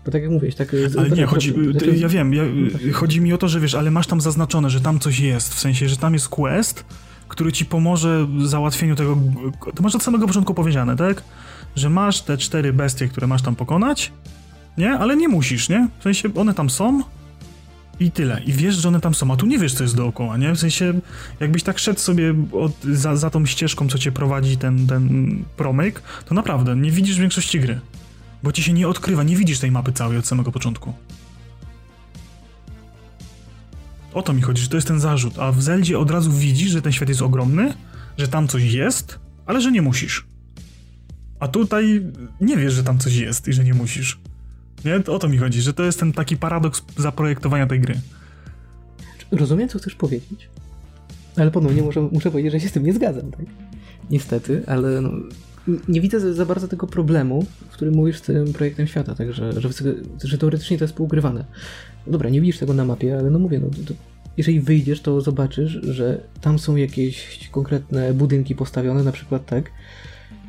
[0.05, 0.75] Bo tak jak mówiłeś, tak...
[0.97, 2.43] Ale nie, chodzi, znaczy, ja wiem, ja,
[2.93, 5.59] chodzi mi o to, że wiesz, ale masz tam zaznaczone, że tam coś jest, w
[5.59, 6.85] sensie, że tam jest quest,
[7.27, 9.17] który ci pomoże w załatwieniu tego,
[9.75, 11.23] to masz od samego początku powiedziane, tak?
[11.75, 14.11] Że masz te cztery bestie, które masz tam pokonać,
[14.77, 14.91] nie?
[14.91, 15.87] Ale nie musisz, nie?
[15.99, 17.03] W sensie, one tam są,
[17.99, 18.41] i tyle.
[18.45, 20.51] I wiesz, że one tam są, a tu nie wiesz, co jest dookoła, nie?
[20.51, 20.93] W sensie,
[21.39, 26.01] jakbyś tak szedł sobie od, za, za tą ścieżką, co cię prowadzi ten, ten promyk,
[26.25, 27.79] to naprawdę nie widzisz większości gry.
[28.43, 30.93] Bo ci się nie odkrywa, nie widzisz tej mapy całej od samego początku.
[34.15, 35.39] O to mi chodzi, że to jest ten zarzut.
[35.39, 37.73] A w Zeldzie od razu widzisz, że ten świat jest ogromny,
[38.17, 40.27] że tam coś jest, ale że nie musisz.
[41.39, 42.01] A tutaj
[42.41, 44.19] nie wiesz, że tam coś jest i że nie musisz.
[44.85, 44.95] Nie?
[44.95, 47.95] O to mi chodzi, że to jest ten taki paradoks zaprojektowania tej gry.
[49.31, 50.49] Rozumiem, co chcesz powiedzieć,
[51.37, 53.45] ale ponownie muszę, muszę powiedzieć, że się z tym nie zgadzam, tak?
[54.11, 55.11] Niestety, ale no,
[55.87, 59.69] nie widzę za bardzo tego problemu, w którym mówisz z tym projektem świata, także że,
[60.23, 61.45] że teoretycznie to jest pougrywane.
[62.07, 63.93] Dobra, nie widzisz tego na mapie, ale no mówię, no, to,
[64.37, 69.71] jeżeli wyjdziesz, to zobaczysz, że tam są jakieś konkretne budynki postawione, na przykład tak,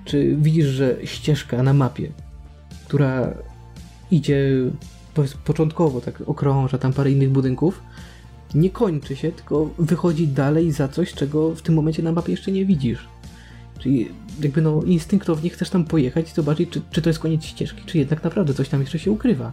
[0.04, 2.12] czy widzisz, że ścieżka na mapie,
[2.86, 3.34] która
[4.10, 4.50] idzie
[5.44, 7.82] początkowo, tak okrąża tam parę innych budynków,
[8.54, 12.52] nie kończy się, tylko wychodzi dalej za coś, czego w tym momencie na mapie jeszcze
[12.52, 13.08] nie widzisz.
[13.78, 14.08] Czyli
[14.42, 17.98] jakby no instynktownie chcesz tam pojechać i zobaczyć, czy, czy to jest koniec ścieżki, czy
[17.98, 19.52] jednak naprawdę coś tam jeszcze się ukrywa.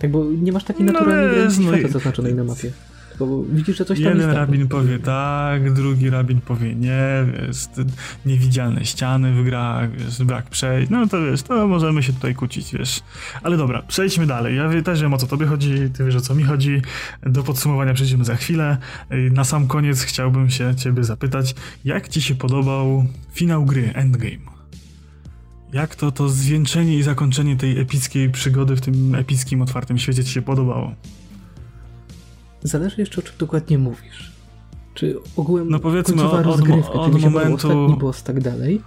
[0.00, 2.72] Tak, bo nie masz takiej no naturalnej no, granicy świata zaznaczonej na mapie.
[3.10, 7.66] Tylko widzisz, że coś tam Jeden jest rabin powie tak, drugi rabin powie nie, wiesz,
[8.26, 12.72] niewidzialne ściany w grach, wiesz, brak przejść, no to wiesz, to możemy się tutaj kłócić,
[12.72, 13.00] wiesz.
[13.42, 14.56] Ale dobra, przejdźmy dalej.
[14.56, 16.82] Ja też wiem o co tobie chodzi, ty wiesz o co mi chodzi.
[17.22, 18.76] Do podsumowania przejdziemy za chwilę.
[19.10, 24.61] Na sam koniec chciałbym się ciebie zapytać, jak ci się podobał finał gry, endgame?
[25.72, 30.30] Jak to, to zwieńczenie i zakończenie tej epickiej przygody w tym epickim, otwartym świecie ci
[30.30, 30.94] się podobało?
[32.62, 34.32] Zależy jeszcze o czym dokładnie mówisz.
[34.94, 37.54] Czy ogółem no powiedzmy od, rozgrywka, od, od momentu...
[37.54, 38.82] ostatni boss, tak dalej.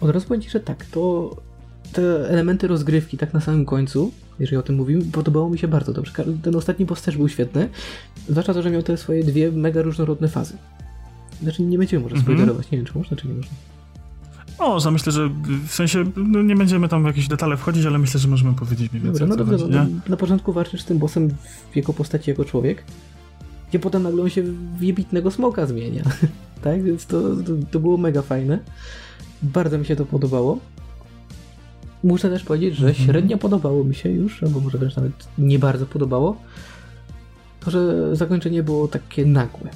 [0.00, 1.36] Od razu powiem ci, że tak, to
[1.92, 5.92] te elementy rozgrywki tak na samym końcu, jeżeli o tym mówimy, podobało mi się bardzo
[5.92, 6.12] dobrze.
[6.42, 7.68] Ten ostatni boss też był świetny,
[8.28, 10.56] zwłaszcza to, że miał te swoje dwie mega różnorodne fazy.
[11.42, 12.24] Znaczy nie będziemy może mhm.
[12.24, 13.52] spoilerować, nie wiem czy można, czy nie można.
[14.60, 15.30] Można, myślę, że
[15.66, 18.92] w sensie no nie będziemy tam w jakieś detale wchodzić, ale myślę, że możemy powiedzieć
[18.92, 19.28] mniej więcej.
[19.28, 21.28] Dobra, no dobrze, no, na początku walczysz z tym bossem
[21.72, 22.84] w jego postaci jako człowiek
[23.70, 24.42] gdzie potem nagle on się
[24.78, 26.02] w jebitnego smoka zmienia.
[26.64, 26.82] tak?
[26.82, 28.58] Więc to, to, to, było mega fajne.
[29.42, 30.58] Bardzo mi się to podobało.
[32.04, 33.06] Muszę też powiedzieć, że mhm.
[33.06, 36.36] średnio podobało mi się już, albo może też nawet nie bardzo podobało,
[37.60, 39.70] to, że zakończenie było takie nagłe.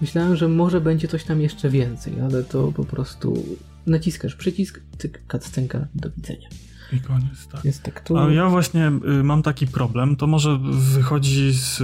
[0.00, 3.44] Myślałem, że może będzie coś tam jeszcze więcej, ale to po prostu
[3.86, 6.48] naciskasz przycisk, cyk, cutscenka, do widzenia.
[6.92, 7.64] I koniec, tak.
[7.64, 8.18] Jest tak tu...
[8.18, 11.82] A ja właśnie y, mam taki problem, to może wychodzi z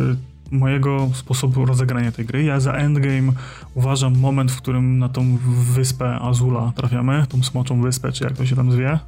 [0.51, 2.45] mojego sposobu rozegrania tej gry.
[2.45, 3.33] Ja za endgame
[3.75, 5.39] uważam moment, w którym na tą
[5.75, 8.99] wyspę Azula trafiamy, tą smoczą wyspę, czy jak to się tam zwie.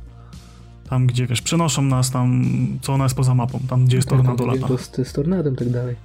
[0.89, 2.45] Tam, gdzie wiesz, przenoszą nas tam,
[2.83, 4.69] co ona jest poza mapą, tam, gdzie jest tak, tornado lata.
[4.77, 5.97] Z, z tornadem tak dalej.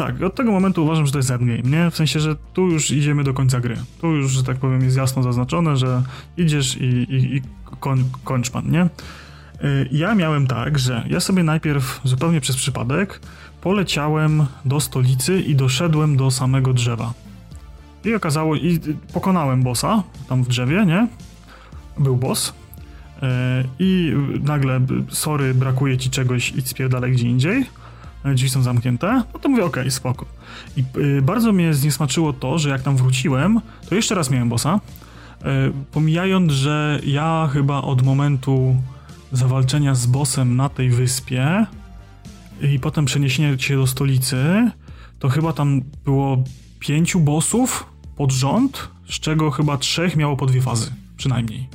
[0.00, 1.90] Tak, od tego momentu uważam, że to jest endgame, nie?
[1.90, 3.76] W sensie, że tu już idziemy do końca gry.
[4.00, 6.02] Tu już, że tak powiem, jest jasno zaznaczone, że
[6.36, 7.42] idziesz i, i, i
[7.80, 8.84] koń, kończ pan, nie?
[8.84, 13.20] Y, ja miałem tak, że ja sobie najpierw zupełnie przez przypadek
[13.60, 17.12] poleciałem do stolicy i doszedłem do samego drzewa.
[18.04, 18.80] I okazało, i
[19.12, 21.08] pokonałem bossa tam w drzewie, nie?
[21.98, 22.48] Był boss.
[22.48, 22.52] Y,
[23.78, 27.79] I nagle, sorry, brakuje ci czegoś, idź spierdalaj gdzie indziej
[28.24, 30.26] drzwi są zamknięte, no to mówię, okej, okay, spoko.
[30.76, 34.80] I y, bardzo mnie zniesmaczyło to, że jak tam wróciłem, to jeszcze raz miałem bossa,
[35.40, 35.44] y,
[35.92, 38.76] pomijając, że ja chyba od momentu
[39.32, 41.66] zawalczenia z bossem na tej wyspie
[42.62, 44.70] i potem przeniesienia się do stolicy,
[45.18, 46.44] to chyba tam było
[46.78, 51.68] pięciu bossów pod rząd, z czego chyba trzech miało po dwie fazy, przynajmniej.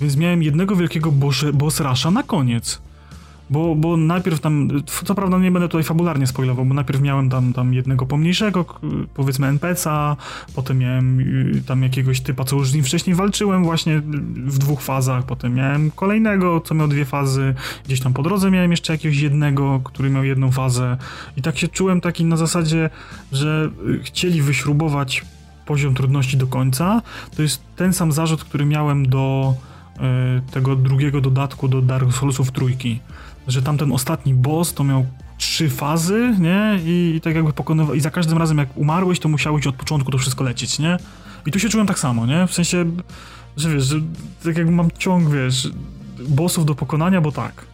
[0.00, 1.12] Więc miałem jednego wielkiego
[1.52, 2.82] boss rusha na koniec.
[3.50, 4.68] Bo, bo najpierw tam,
[5.04, 8.64] co prawda nie będę tutaj fabularnie spoilował, bo najpierw miałem tam, tam jednego pomniejszego,
[9.14, 10.16] powiedzmy NPC-a,
[10.54, 14.00] potem miałem y, tam jakiegoś typa, co już z nim wcześniej walczyłem właśnie
[14.46, 17.54] w dwóch fazach, potem miałem kolejnego, co miał dwie fazy,
[17.86, 20.96] gdzieś tam po drodze miałem jeszcze jakiegoś jednego, który miał jedną fazę.
[21.36, 22.90] I tak się czułem taki na zasadzie,
[23.32, 25.24] że y, chcieli wyśrubować
[25.66, 27.02] poziom trudności do końca.
[27.36, 29.54] To jest ten sam zarzut, który miałem do
[29.96, 33.00] y, tego drugiego dodatku do Dark Soulsów trójki
[33.48, 35.06] że tamten ostatni boss to miał
[35.38, 36.80] trzy fazy, nie?
[36.84, 40.10] I, i tak jakby pokonywał, i za każdym razem jak umarłeś, to musiałeś od początku
[40.10, 40.96] to wszystko lecieć, nie?
[41.46, 42.46] I tu się czułem tak samo, nie?
[42.46, 42.84] W sensie,
[43.56, 43.96] że wiesz, że
[44.44, 45.70] tak jakby mam ciąg, wiesz,
[46.28, 47.66] bossów do pokonania, bo tak.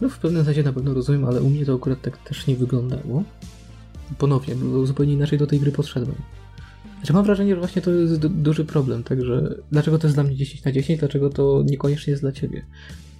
[0.00, 2.56] No w pewnym sensie na pewno rozumiem, ale u mnie to akurat tak też nie
[2.56, 3.24] wyglądało.
[4.18, 6.16] Ponownie, bo zupełnie inaczej do tej gry podszedłem.
[6.98, 10.36] Znaczy mam wrażenie, że właśnie to jest duży problem, także dlaczego to jest dla mnie
[10.36, 12.64] 10 na 10, dlaczego to niekoniecznie jest dla ciebie.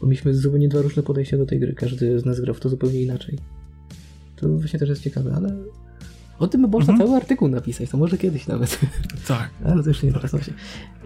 [0.01, 2.69] Bo mieliśmy zupełnie dwa różne podejścia do tej gry, każdy z nas grał w to
[2.69, 3.39] zupełnie inaczej.
[4.37, 5.57] To właśnie też jest ciekawe, ale
[6.39, 7.09] o tym by można mhm.
[7.09, 8.79] cały artykuł napisać, to może kiedyś nawet.
[9.29, 9.51] Tak.
[9.73, 10.31] ale to już nie tak.
[10.31, 10.53] się.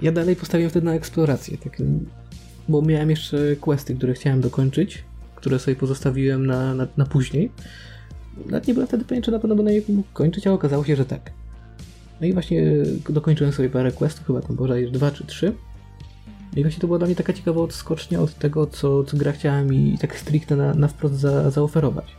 [0.03, 1.82] Ja dalej postawiłem wtedy na eksplorację, tak,
[2.68, 5.05] bo miałem jeszcze questy, które chciałem dokończyć,
[5.36, 7.51] które sobie pozostawiłem na, na, na później.
[8.47, 10.97] Nawet nie byłem wtedy pewien, czy na pewno będę je mógł kończyć, a okazało się,
[10.97, 11.30] że tak.
[12.20, 12.72] No i właśnie
[13.09, 15.53] dokończyłem sobie parę questów, chyba tam bodaj dwa czy trzy.
[16.57, 19.62] I właśnie to była dla mnie taka ciekawa odskocznia od tego, co, co gra chciała
[19.62, 22.16] mi tak stricte na, na wprost za, zaoferować.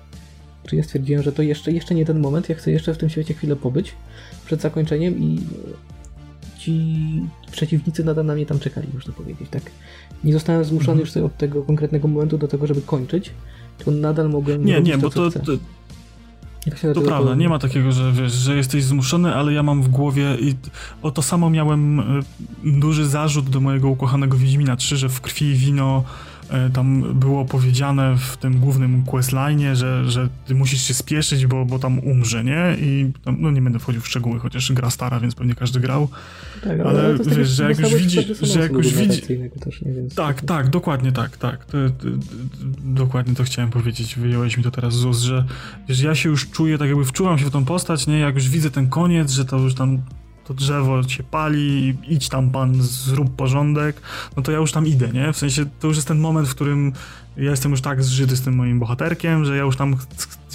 [0.63, 3.09] Czyli ja stwierdziłem, że to jeszcze, jeszcze nie ten moment, ja chcę jeszcze w tym
[3.09, 3.93] świecie chwilę pobyć
[4.45, 5.39] przed zakończeniem i
[6.57, 6.95] ci
[7.51, 9.63] przeciwnicy nadal na mnie tam czekali, można powiedzieć, tak.
[10.23, 11.21] Nie zostałem zmuszony mhm.
[11.23, 13.31] już od tego konkretnego momentu do tego, żeby kończyć,
[13.77, 15.51] tylko nadal mogłem Nie, nie, bo to, to,
[16.93, 20.37] to prawda, nie ma takiego, że wiesz, że jesteś zmuszony, ale ja mam w głowie
[20.39, 20.55] i
[21.01, 22.03] o to samo miałem e,
[22.63, 26.03] duży zarzut do mojego ukochanego Wiedźmina 3, że w krwi wino
[26.73, 31.79] tam było powiedziane w tym głównym questline, że, że ty musisz się spieszyć, bo, bo
[31.79, 32.75] tam umrze, nie?
[32.79, 36.09] I tam, no nie będę wchodził w szczegóły, chociaż gra stara, więc pewnie każdy grał.
[36.63, 39.21] Tak, ale, ale wiesz, że jak już widzi, że jak już widzi...
[40.15, 41.65] Tak, tak, dokładnie tak, tak.
[41.65, 42.07] To, to,
[42.83, 45.45] dokładnie to chciałem powiedzieć, wyjąłeś mi to teraz z ust, że
[45.89, 48.19] wiesz, ja się już czuję, tak jakby wczułam się w tą postać, nie?
[48.19, 50.01] Jak już widzę ten koniec, że to już tam
[50.45, 54.01] to drzewo się pali, idź tam pan, zrób porządek,
[54.37, 55.33] no to ja już tam idę, nie?
[55.33, 56.93] W sensie to już jest ten moment, w którym
[57.37, 59.95] ja jestem już tak zżyty z tym moim bohaterkiem, że ja już tam,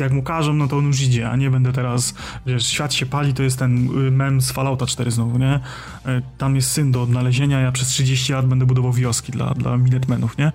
[0.01, 2.15] jak mu każą, no to on już idzie, a nie będę teraz,
[2.47, 5.61] wiesz, świat się pali, to jest ten y, mem z Fallouta 4 znowu, nie?
[6.07, 9.77] E, tam jest syn do odnalezienia, ja przez 30 lat będę budował wioski dla, dla
[9.77, 10.53] Minutemenów, nie?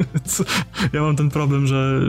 [0.92, 2.00] ja mam ten problem, że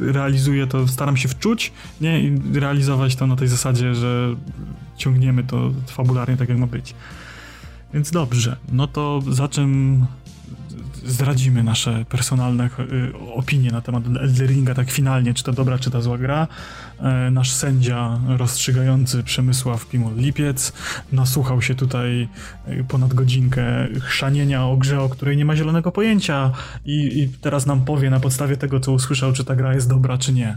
[0.00, 2.20] realizuję to, staram się wczuć, nie?
[2.20, 4.36] I realizować to na tej zasadzie, że
[4.96, 6.94] ciągniemy to fabularnie tak, jak ma być.
[7.94, 10.06] Więc dobrze, no to za czym
[11.04, 16.02] zdradzimy nasze personalne y, opinie na temat Elderinga tak finalnie, czy to dobra, czy to
[16.02, 16.48] zła gra.
[17.00, 20.72] E, nasz sędzia rozstrzygający Przemysław Pimol Lipiec
[21.12, 22.28] nasłuchał się tutaj
[22.68, 26.50] y, ponad godzinkę chrzanienia o grze, o której nie ma zielonego pojęcia
[26.84, 30.18] i, i teraz nam powie na podstawie tego, co usłyszał, czy ta gra jest dobra,
[30.18, 30.56] czy nie.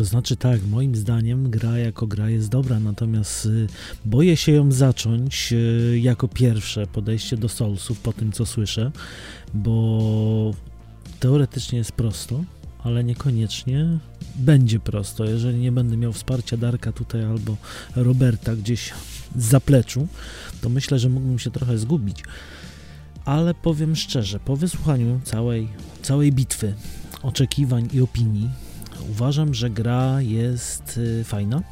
[0.00, 3.66] To znaczy tak, moim zdaniem gra jako gra jest dobra, natomiast y,
[4.04, 8.92] boję się ją zacząć y, jako pierwsze podejście do Soulsów po tym co słyszę,
[9.54, 10.54] bo
[11.20, 12.44] teoretycznie jest prosto,
[12.84, 13.98] ale niekoniecznie
[14.36, 15.24] będzie prosto.
[15.24, 17.56] Jeżeli nie będę miał wsparcia Darka tutaj albo
[17.96, 18.92] Roberta gdzieś
[19.36, 20.08] z zapleczu,
[20.60, 22.22] to myślę, że mógłbym się trochę zgubić.
[23.24, 25.68] Ale powiem szczerze, po wysłuchaniu całej,
[26.02, 26.74] całej bitwy,
[27.22, 28.50] oczekiwań i opinii,
[29.08, 31.62] Uważam, że gra jest y, fajna,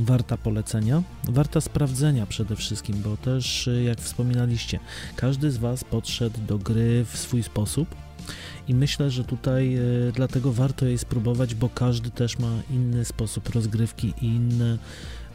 [0.00, 4.78] warta polecenia, warta sprawdzenia przede wszystkim, bo też, y, jak wspominaliście,
[5.16, 7.94] każdy z Was podszedł do gry w swój sposób.
[8.68, 13.48] I myślę, że tutaj y, dlatego warto jej spróbować, bo każdy też ma inny sposób
[13.48, 14.78] rozgrywki i inne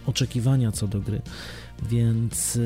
[0.05, 1.21] oczekiwania co do gry.
[1.89, 2.59] Więc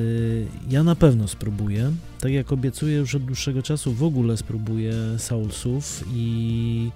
[0.69, 1.91] ja na pewno spróbuję.
[2.19, 6.91] Tak jak obiecuję już od dłuższego czasu, w ogóle spróbuję Soulsów i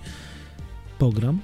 [0.99, 1.39] pogram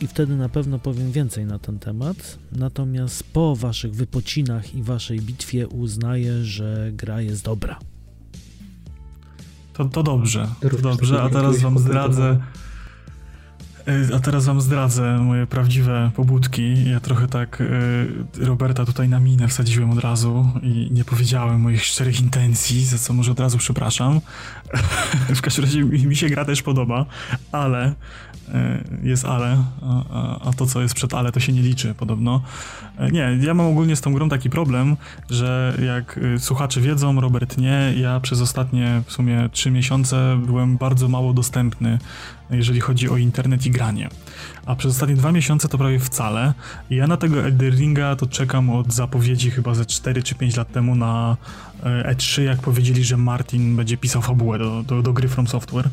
[0.00, 2.38] i wtedy na pewno powiem więcej na ten temat.
[2.52, 7.78] Natomiast po waszych wypocinach i waszej bitwie uznaję, że gra jest dobra.
[9.72, 12.40] To, to dobrze, to dobrze, a teraz wam zdradzę.
[13.88, 16.90] Y, a teraz wam zdradzę moje prawdziwe pobudki.
[16.90, 21.84] Ja trochę tak y, Roberta tutaj na minę wsadziłem od razu i nie powiedziałem moich
[21.84, 24.20] szczerych intencji, za co może od razu przepraszam.
[25.36, 27.06] w każdym razie mi się gra też podoba,
[27.52, 27.94] ale
[28.54, 32.42] E, jest ale, a, a, to co jest przed ale to się nie liczy podobno.
[32.98, 34.96] E, nie, ja mam ogólnie z tą grą taki problem,
[35.30, 40.76] że jak y, słuchacze wiedzą, Robert nie, ja przez ostatnie w sumie trzy miesiące byłem
[40.76, 41.98] bardzo mało dostępny,
[42.50, 44.08] jeżeli chodzi o internet i granie.
[44.66, 46.54] A przez ostatnie dwa miesiące to prawie wcale.
[46.90, 50.56] I ja na tego Elder Ringa to czekam od zapowiedzi chyba ze 4 czy 5
[50.56, 51.36] lat temu na
[51.84, 55.90] E3, e jak powiedzieli, że Martin będzie pisał fabułę do, do, do gry From Software.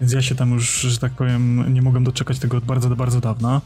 [0.00, 3.20] Więc ja się tam już, że tak powiem, nie mogłem doczekać tego od bardzo, bardzo
[3.20, 3.60] dawna.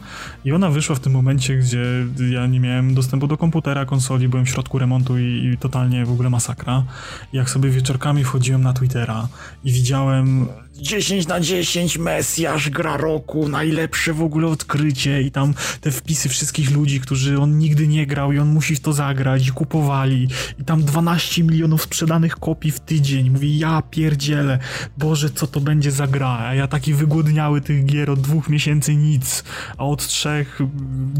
[0.44, 1.84] I ona wyszła w tym momencie, gdzie
[2.30, 6.10] ja nie miałem dostępu do komputera, konsoli, byłem w środku remontu i, i totalnie w
[6.10, 6.84] ogóle masakra.
[7.32, 9.28] Jak sobie wieczorkami wchodziłem na Twittera
[9.64, 10.46] i widziałem
[10.80, 16.70] 10 na 10 Mesjasz, gra roku, najlepsze w ogóle odkrycie i tam te wpisy wszystkich
[16.70, 20.28] ludzi, którzy on nigdy nie grał i on musi w to zagrać i kupowali
[20.60, 23.30] i tam 12 milionów sprzedanych kopii w tydzień.
[23.30, 24.58] Mówi, ja pierdzielę,
[24.98, 26.38] Boże, co to będzie za gra?
[26.38, 29.44] A ja taki wygłodniały tych gier od dwóch miesięcy nic,
[29.78, 30.58] a od trzech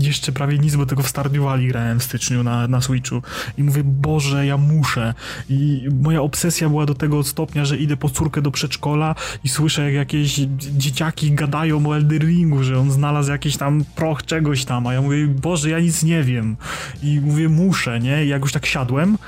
[0.00, 3.22] jeszcze prawie nic, bo tego w Stardew Valley grałem w styczniu na, na Switchu
[3.58, 5.14] i mówię, Boże, ja muszę.
[5.48, 9.14] I moja obsesja była do tego stopnia, że idę po córkę do przedszkola
[9.44, 14.64] i słyszę, jak jakieś dzieciaki gadają o Elderingu, że on znalazł jakiś tam proch czegoś
[14.64, 16.56] tam, a ja mówię, Boże, ja nic nie wiem.
[17.02, 18.24] I mówię, muszę, nie?
[18.24, 19.18] I jak już tak siadłem,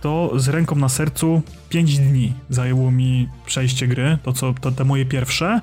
[0.00, 4.84] to z ręką na sercu 5 dni zajęło mi przejście gry, to co, to te
[4.84, 5.60] moje pierwsze,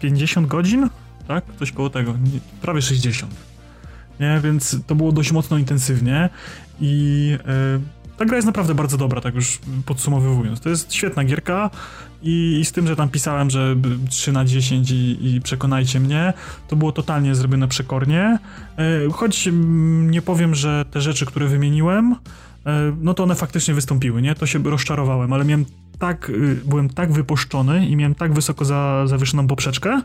[0.00, 0.88] 50 godzin,
[1.28, 1.44] tak?
[1.58, 2.14] Coś koło tego,
[2.62, 3.34] prawie 60.
[4.20, 6.28] Nie, więc to było dość mocno intensywnie
[6.80, 7.80] i yy,
[8.16, 10.60] ta gra jest naprawdę bardzo dobra, tak już podsumowując.
[10.60, 11.70] To jest świetna gierka
[12.24, 13.76] i, i z tym, że tam pisałem, że
[14.10, 16.32] 3 na 10 i, i, przekonajcie mnie,
[16.68, 18.38] to było totalnie zrobione przekornie.
[18.78, 19.48] E, choć
[20.00, 22.16] nie powiem, że te rzeczy, które wymieniłem,
[22.66, 24.34] e, no to one faktycznie wystąpiły, nie?
[24.34, 25.64] To się rozczarowałem, ale miałem
[25.98, 30.02] tak, y, byłem tak wypuszczony i miałem tak wysoko za, zawieszoną poprzeczkę,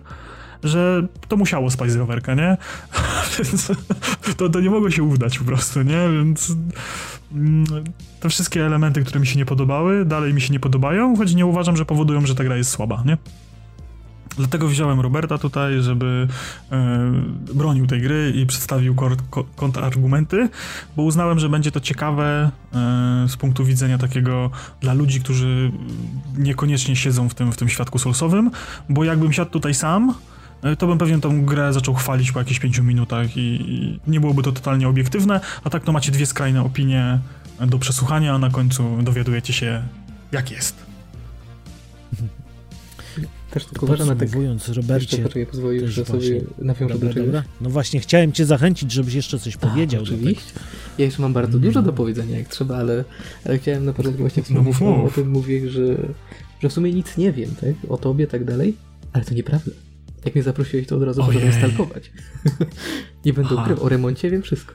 [0.63, 2.57] że to musiało spaść z rowerka, nie?
[3.37, 3.71] Więc
[4.37, 6.09] to, to nie mogło się udać po prostu, nie?
[6.11, 6.53] Więc
[7.33, 7.65] mm,
[8.19, 11.45] te wszystkie elementy, które mi się nie podobały, dalej mi się nie podobają, choć nie
[11.45, 13.17] uważam, że powodują, że ta gra jest słaba, nie?
[14.37, 16.27] Dlatego wziąłem Roberta tutaj, żeby
[16.71, 17.11] e,
[17.53, 18.95] bronił tej gry i przedstawił
[19.55, 20.49] kontrargumenty,
[20.95, 25.71] bo uznałem, że będzie to ciekawe e, z punktu widzenia takiego dla ludzi, którzy
[26.37, 28.51] niekoniecznie siedzą w tym, w tym świadku solsowym,
[28.89, 30.13] bo jakbym siadł tutaj sam,
[30.77, 34.43] to bym pewnie tą grę zaczął chwalić po jakichś 5 minutach i, i, nie byłoby
[34.43, 37.19] to totalnie obiektywne, a tak to macie dwie skrajne opinie
[37.67, 39.83] do przesłuchania, a na końcu dowiadujecie się,
[40.31, 40.75] jak jest.
[43.51, 44.29] Też tylko uważam na tak...
[44.75, 45.21] Robercie...
[45.21, 47.25] Jeszcze, pozwolisz, że sobie nawiążę do czegoś.
[47.25, 47.43] Dobra.
[47.61, 50.03] No właśnie, chciałem cię zachęcić, żebyś jeszcze coś powiedział.
[50.03, 50.51] oczywiście.
[50.97, 53.03] Ja jeszcze mam bardzo dużo do powiedzenia, jak trzeba, ale,
[53.45, 55.97] ale chciałem na początku właśnie wspomnieć no, o, o tym mówię, że,
[56.59, 57.91] że w sumie nic nie wiem, tak?
[57.91, 58.75] O tobie, tak dalej,
[59.13, 59.71] ale to nieprawda.
[60.25, 62.11] Jak mnie zaprosiłeś, to od razu poszedłem stalkować.
[63.25, 64.73] nie będę ukrywał, o remoncie wiem wszystko.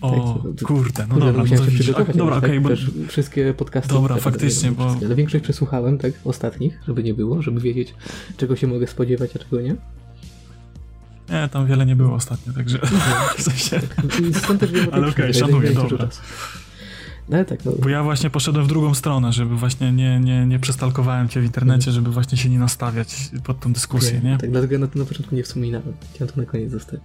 [0.00, 2.14] O, tak, kurde, no dobra, musiałem no się przygotować.
[2.14, 3.08] A, dobra, tak, okej, okay, bo...
[3.08, 3.94] Wszystkie podcasty.
[3.94, 4.96] Dobra, faktycznie, bo...
[5.06, 7.94] Ale większość przesłuchałem, tak, ostatnich, żeby nie było, żeby wiedzieć,
[8.36, 9.76] czego się mogę spodziewać, a czego nie.
[11.30, 12.78] Nie, tam wiele nie było ostatnio, także
[13.38, 13.80] w sensie...
[14.34, 16.08] Stąd też wiem Ale okej, okay, szanuję, dobra.
[17.32, 17.72] No, tak, no.
[17.82, 21.44] Bo ja właśnie poszedłem w drugą stronę, żeby właśnie nie, nie, nie przestalkowałem cię w
[21.44, 21.94] internecie, mhm.
[21.94, 24.30] żeby właśnie się nie nastawiać pod tą dyskusję, nie?
[24.30, 24.38] nie?
[24.38, 25.92] Tak, dlatego ja na, na początku nie wspominałem.
[26.14, 27.04] Chciałem to na koniec zostawić.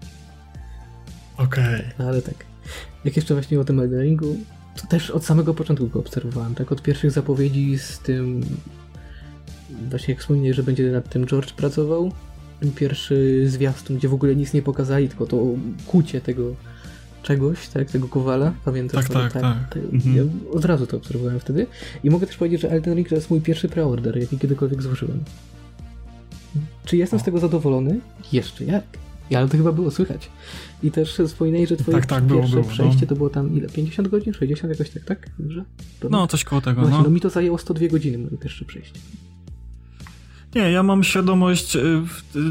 [1.37, 1.75] Okej.
[1.75, 1.91] Okay.
[1.99, 2.45] No, ale tak.
[3.05, 4.37] Jak jeszcze właśnie o tym Elden Ringu,
[4.81, 6.71] to też od samego początku go obserwowałem, tak?
[6.71, 8.41] Od pierwszych zapowiedzi z tym...
[9.89, 12.11] Właśnie jak wspomniałeś, że będzie nad tym George pracował,
[12.75, 15.43] pierwszy zwiastun, gdzie w ogóle nic nie pokazali, tylko to
[15.87, 16.55] kucie tego
[17.27, 19.05] czegoś, tak, tego Kowala, pamiętasz?
[19.07, 19.41] Tak, tak, tak.
[19.41, 19.69] tak.
[19.69, 20.15] tak mhm.
[20.15, 21.67] Ja od razu to obserwowałem wtedy
[22.03, 25.23] i mogę też powiedzieć, że Elden Ring to jest mój pierwszy preorder, jaki kiedykolwiek złożyłem.
[26.85, 27.99] Czy jestem z tego zadowolony?
[28.31, 28.83] Jeszcze jak.
[29.35, 30.29] Ale to chyba było słychać.
[30.83, 33.07] I też wspominaj, że twoje tak, tak, pierwsze było, było, przejście no.
[33.07, 33.69] to było tam ile?
[33.69, 34.33] 50 godzin?
[34.33, 35.29] 60 jakoś tak, tak?
[35.39, 35.63] Dobrze?
[36.09, 37.03] No, coś koło tego, Właśnie, no.
[37.03, 38.99] no mi to zajęło 102 godziny moje pierwsze przejście.
[40.57, 42.01] Nie, ja mam świadomość, y,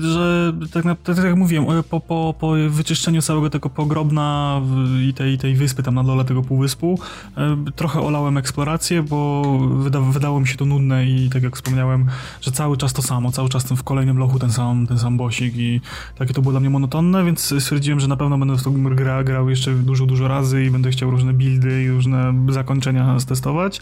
[0.01, 4.61] że tak, na, tak jak mówiłem, po, po, po wyczyszczeniu całego tego pogrobna
[5.09, 6.99] i tej, tej wyspy tam na dole tego półwyspu,
[7.69, 9.43] y, trochę olałem eksplorację, bo
[9.77, 12.07] wyda, wydało mi się to nudne i tak jak wspomniałem,
[12.41, 15.57] że cały czas to samo, cały czas w kolejnym lochu ten sam, ten sam bosik
[15.57, 15.81] i
[16.19, 19.25] takie to było dla mnie monotonne, więc stwierdziłem, że na pewno będę w tą grę
[19.25, 23.81] grał jeszcze dużo, dużo razy i będę chciał różne buildy i różne zakończenia stestować,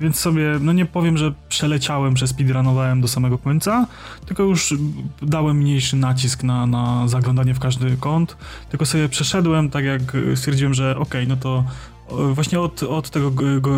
[0.00, 3.86] więc sobie, no nie powiem, że przeleciałem, przespeedrunowałem do samego końca, końca,
[4.26, 4.74] tylko już
[5.22, 8.36] dałem mniejszy nacisk na, na zaglądanie w każdy kąt,
[8.70, 10.02] tylko sobie przeszedłem tak jak
[10.34, 11.64] stwierdziłem, że okay, no to
[12.08, 13.30] właśnie od, od tego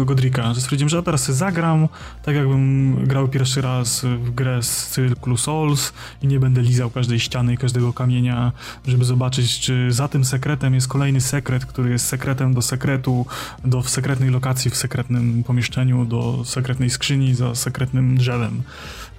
[0.04, 1.88] Godrika, że stwierdziłem, że teraz zagram,
[2.24, 5.92] tak jakbym grał pierwszy raz w grę z cyklu Souls
[6.22, 8.52] i nie będę lizał każdej ściany i każdego kamienia,
[8.86, 13.26] żeby zobaczyć, czy za tym sekretem jest kolejny sekret, który jest sekretem do sekretu,
[13.64, 18.62] do w sekretnej lokacji, w sekretnym pomieszczeniu, do sekretnej skrzyni za sekretnym drzewem.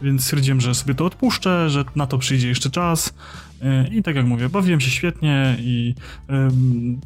[0.02, 3.14] Więc stwierdziłem, że sobie to odpuszczę, że na to przyjdzie jeszcze czas.
[3.62, 5.96] E, I tak jak mówię, bawiłem się świetnie i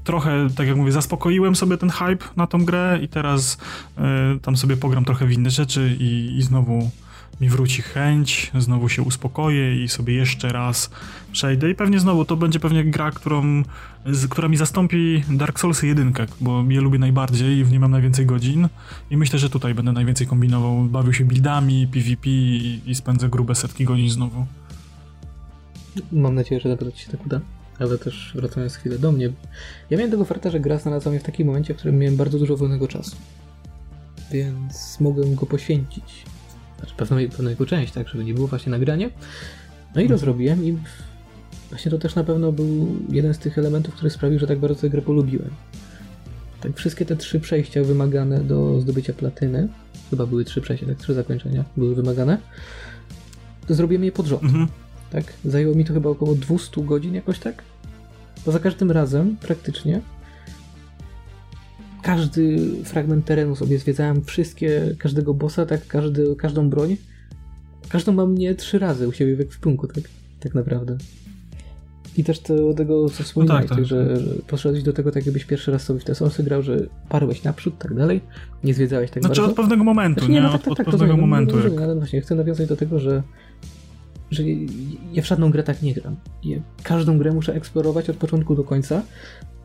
[0.04, 3.58] trochę, tak jak mówię, zaspokoiłem sobie ten hype na tą grę i teraz
[3.98, 6.92] um, tam sobie pogram trochę w inne rzeczy i, i znowu
[7.42, 10.90] mi wróci chęć, znowu się uspokoję i sobie jeszcze raz
[11.32, 13.64] przejdę i pewnie znowu to będzie pewnie gra, którą,
[14.06, 17.92] z, która mi zastąpi Dark Souls 1, bo je lubię najbardziej i w nie mam
[17.92, 18.68] najwięcej godzin
[19.10, 23.56] i myślę, że tutaj będę najwięcej kombinował, bawił się buildami, PvP i, i spędzę grube
[23.56, 24.46] setki godzin znowu.
[26.12, 27.42] Mam nadzieję, że naprawdę ci się tak uda.
[27.80, 29.30] Ale też wracając chwilę do mnie.
[29.90, 32.40] Ja miałem tego farta, że gra znalazła mnie w takim momencie, w którym miałem bardzo
[32.40, 33.16] dużo wolnego czasu.
[34.32, 36.26] Więc mogłem go poświęcić
[36.82, 39.10] znaczy pewną, pewną jego część, tak, żeby nie było właśnie nagranie.
[39.96, 40.78] No i to zrobiłem i
[41.70, 44.82] właśnie to też na pewno był jeden z tych elementów, który sprawił, że tak bardzo
[44.82, 45.50] tę grę polubiłem.
[46.62, 49.68] Tak, wszystkie te trzy przejścia wymagane do zdobycia platyny,
[50.10, 52.38] chyba były trzy przejścia, tak, trzy zakończenia były wymagane,
[53.68, 54.44] to zrobiłem je pod rząd.
[54.44, 54.68] Mhm.
[55.12, 57.64] Tak, zajęło mi to chyba około 200 godzin jakoś tak.
[58.46, 60.02] Bo za każdym razem praktycznie
[62.02, 66.98] każdy fragment terenu sobie zwiedzałem, wszystkie, każdego bossa, tak, każdy, każdą broń.
[67.90, 70.04] Każdą mam mnie trzy razy u siebie w ekwipunku, tak,
[70.40, 70.98] tak naprawdę.
[72.18, 73.86] I też to, tego, co wspominałeś, no tak, tak.
[73.86, 76.78] Że, że poszedłeś do tego tak, jakbyś pierwszy raz sobie w te sosy grał, że
[77.10, 78.22] parłeś naprzód, tak dalej,
[78.64, 79.52] nie zwiedzałeś tak znaczy bardzo.
[79.52, 80.42] od pewnego momentu, znaczy, nie?
[80.42, 81.58] No, tak, tak, od, tak, od pewnego no, momentu.
[81.58, 81.82] No, jak...
[81.82, 83.24] Ale właśnie, chcę nawiązać do tego, że
[84.32, 84.44] że
[85.14, 86.16] ja w żadną grę tak nie gram.
[86.44, 89.02] Ja każdą grę muszę eksplorować od początku do końca,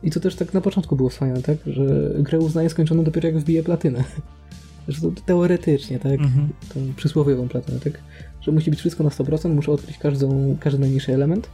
[0.03, 1.57] i to też tak na początku było wspaniałe, tak?
[1.67, 4.03] Że grę uznaję skończoną dopiero jak wbiję platynę.
[4.87, 6.11] Że to teoretycznie, tak?
[6.11, 6.49] Mhm.
[6.73, 7.93] Tą przysłowiową platynę, tak?
[8.41, 11.49] Że musi być wszystko na 100%, muszę odkryć każdą, każdy najmniejszy element.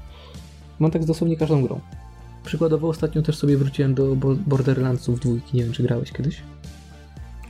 [0.80, 1.80] Mam tak dosłownie każdą grą.
[2.46, 4.16] Przykładowo ostatnio też sobie wróciłem do
[4.48, 6.44] Borderlandsów dwójki, nie wiem czy grałeś kiedyś.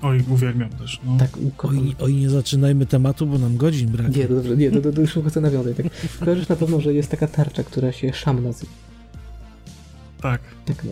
[0.03, 0.99] Oj, uwielbiam też.
[1.05, 1.17] No.
[1.17, 4.17] Tak, oj, oj, nie zaczynajmy tematu, bo nam godzin brakuje.
[4.17, 5.77] Nie, to dobrze, nie, to, to, to już chcę nawiązać.
[5.77, 5.85] Tak.
[6.19, 8.71] Kojarzysz na pewno, że jest taka tarcza, która się Szam nazywa.
[10.21, 10.41] Tak.
[10.65, 10.91] tak no,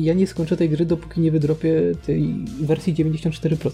[0.00, 3.70] ja nie skończę tej gry, dopóki nie wydropię tej wersji 94%.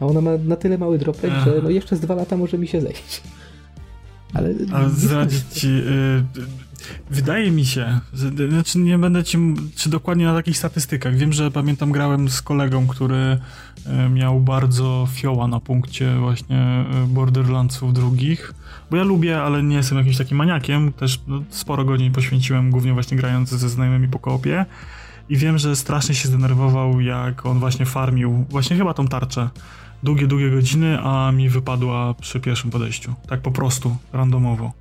[0.00, 2.68] A ona ma na tyle mały dropek, że no jeszcze z dwa lata może mi
[2.68, 3.22] się zejść.
[4.34, 4.54] Ale.
[4.72, 5.68] A zdradzić ci.
[5.78, 6.67] Y,
[7.10, 9.38] wydaje mi się, że, znaczy nie będę ci
[9.76, 11.16] czy dokładnie na takich statystykach.
[11.16, 13.38] Wiem, że pamiętam, grałem z kolegą, który
[14.06, 18.54] y, miał bardzo fioła na punkcie właśnie y, Borderlandsów drugich.
[18.90, 22.92] Bo ja lubię, ale nie jestem jakimś takim maniakiem, też no, sporo godzin poświęciłem głównie
[22.92, 24.66] właśnie grając ze znajomymi po koopie.
[25.28, 29.48] I wiem, że strasznie się zdenerwował, jak on właśnie farmił, właśnie chyba tą tarczę,
[30.02, 34.72] długie, długie godziny, a mi wypadła przy pierwszym podejściu, tak po prostu, randomowo.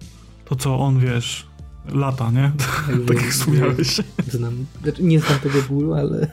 [0.45, 1.46] To co on, wiesz,
[1.93, 2.51] lata, nie?
[3.07, 4.01] Tak, jak wspomniałeś.
[4.27, 6.27] Znam, znaczy nie znam tego bólu, ale,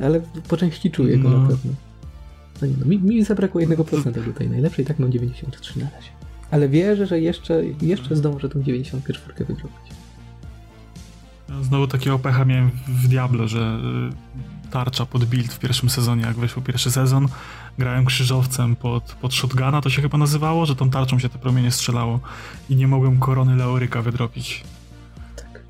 [0.00, 1.38] ale po części czuję go no.
[1.38, 1.72] na pewno.
[2.62, 6.08] No nie, no, mi, mi zabrakło 1% tutaj najlepszej, tak mam 93 na razie.
[6.50, 9.94] Ale wierzę, że jeszcze, jeszcze zdążę tą 94 wydrobić.
[11.62, 13.80] Znowu takiego pecha miałem w Diablo, że
[14.68, 17.28] y, tarcza pod build w pierwszym sezonie, jak weszł pierwszy sezon,
[17.78, 21.70] grałem krzyżowcem pod, pod shotguna, to się chyba nazywało, że tą tarczą się te promienie
[21.70, 22.20] strzelało
[22.70, 24.64] i nie mogłem korony Leoryka wydropić.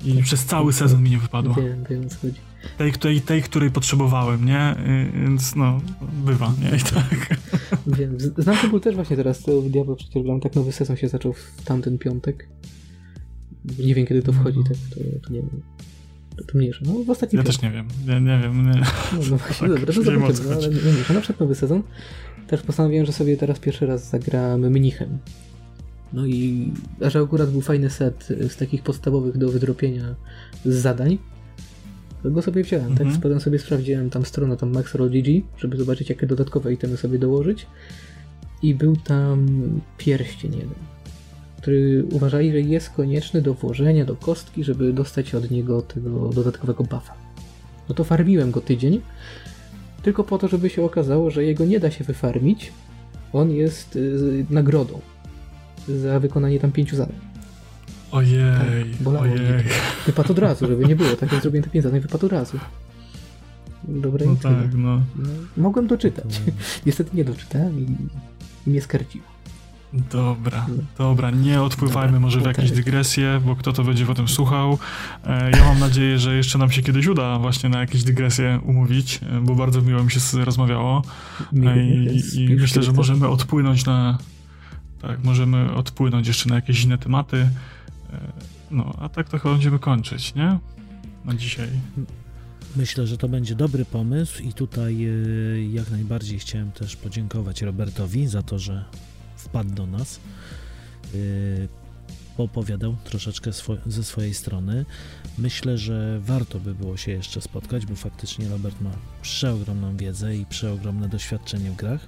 [0.05, 1.53] I przez cały sezon mi nie wypadło.
[1.53, 2.39] Wiem, wiem co chodzi.
[2.77, 4.71] Tej, tej, tej, której potrzebowałem, nie?
[4.71, 5.81] Y, więc no,
[6.25, 6.77] bywa, nie?
[6.77, 7.39] I tak.
[7.87, 8.17] Wiem.
[8.37, 11.33] Znam ten ból też właśnie teraz, to w Diablo przecież tak nowy sezon się zaczął
[11.33, 12.47] w tamten piątek.
[13.79, 14.95] Nie wiem kiedy to wchodzi, tak, to,
[15.27, 15.61] to nie wiem.
[16.37, 16.81] To, to mniejsze.
[16.85, 18.71] No w ostatnim Ja też nie wiem, nie, nie wiem.
[18.71, 18.79] Nie.
[18.79, 18.85] No,
[19.29, 21.13] no właśnie, tak, dobra, to zobaczymy, no, ale nie mniejsze.
[21.13, 21.83] Na przykład nowy sezon
[22.47, 25.17] też postanowiłem, że sobie teraz pierwszy raz zagram mnichem.
[26.15, 26.71] No i
[27.05, 30.15] a że akurat był fajny set z takich podstawowych do wydropienia
[30.65, 31.17] zadań,
[32.23, 33.01] to go sobie wziąłem, tak?
[33.01, 33.21] Mhm.
[33.21, 37.67] Potem sobie sprawdziłem tam stronę, tam MaxRoll.gg, żeby zobaczyć, jakie dodatkowe itemy sobie dołożyć.
[38.61, 39.47] I był tam
[39.97, 40.95] pierścień jeden
[41.65, 46.83] który uważali, że jest konieczny do włożenia do kostki, żeby dostać od niego tego dodatkowego
[46.83, 47.13] buffa.
[47.89, 49.01] No to farmiłem go tydzień,
[50.03, 52.71] tylko po to, żeby się okazało, że jego nie da się wyfarmić.
[53.33, 55.01] On jest y, nagrodą
[55.87, 57.15] za wykonanie tam pięciu zadań.
[58.11, 59.39] Ojej, tak, bolało ojej.
[59.39, 59.63] Mnie.
[60.05, 61.09] Wypadł od razu, żeby nie było.
[61.15, 62.59] Tak jak zrobiłem te pięć zadań, wypadł od razu.
[63.83, 65.01] Dobre no tak, no.
[65.15, 65.27] no.
[65.57, 66.41] Mogłem doczytać.
[66.85, 67.87] Niestety nie doczytałem i
[68.69, 69.35] mnie skarciło.
[70.11, 70.65] Dobra,
[70.97, 74.77] dobra, nie odpływajmy dobra, może w jakieś dygresje, bo kto to będzie potem słuchał.
[75.25, 79.19] E, ja mam nadzieję, że jeszcze nam się kiedyś uda właśnie na jakieś dygresje umówić,
[79.23, 81.01] e, bo bardzo miło mi się rozmawiało.
[81.65, 84.17] E, I, i myślę, że możemy odpłynąć na.
[85.07, 87.49] Tak, możemy odpłynąć jeszcze na jakieś inne tematy.
[88.71, 90.59] No, a tak to chyba będziemy kończyć, nie?
[91.25, 91.69] Na dzisiaj.
[92.75, 95.07] Myślę, że to będzie dobry pomysł i tutaj
[95.71, 98.85] jak najbardziej chciałem też podziękować Robertowi za to, że
[99.37, 100.19] wpadł do nas,
[101.13, 101.67] yy,
[102.37, 104.85] opowiadał troszeczkę swo ze swojej strony.
[105.37, 108.91] Myślę, że warto by było się jeszcze spotkać, bo faktycznie Robert ma
[109.21, 112.07] przeogromną wiedzę i przeogromne doświadczenie w grach,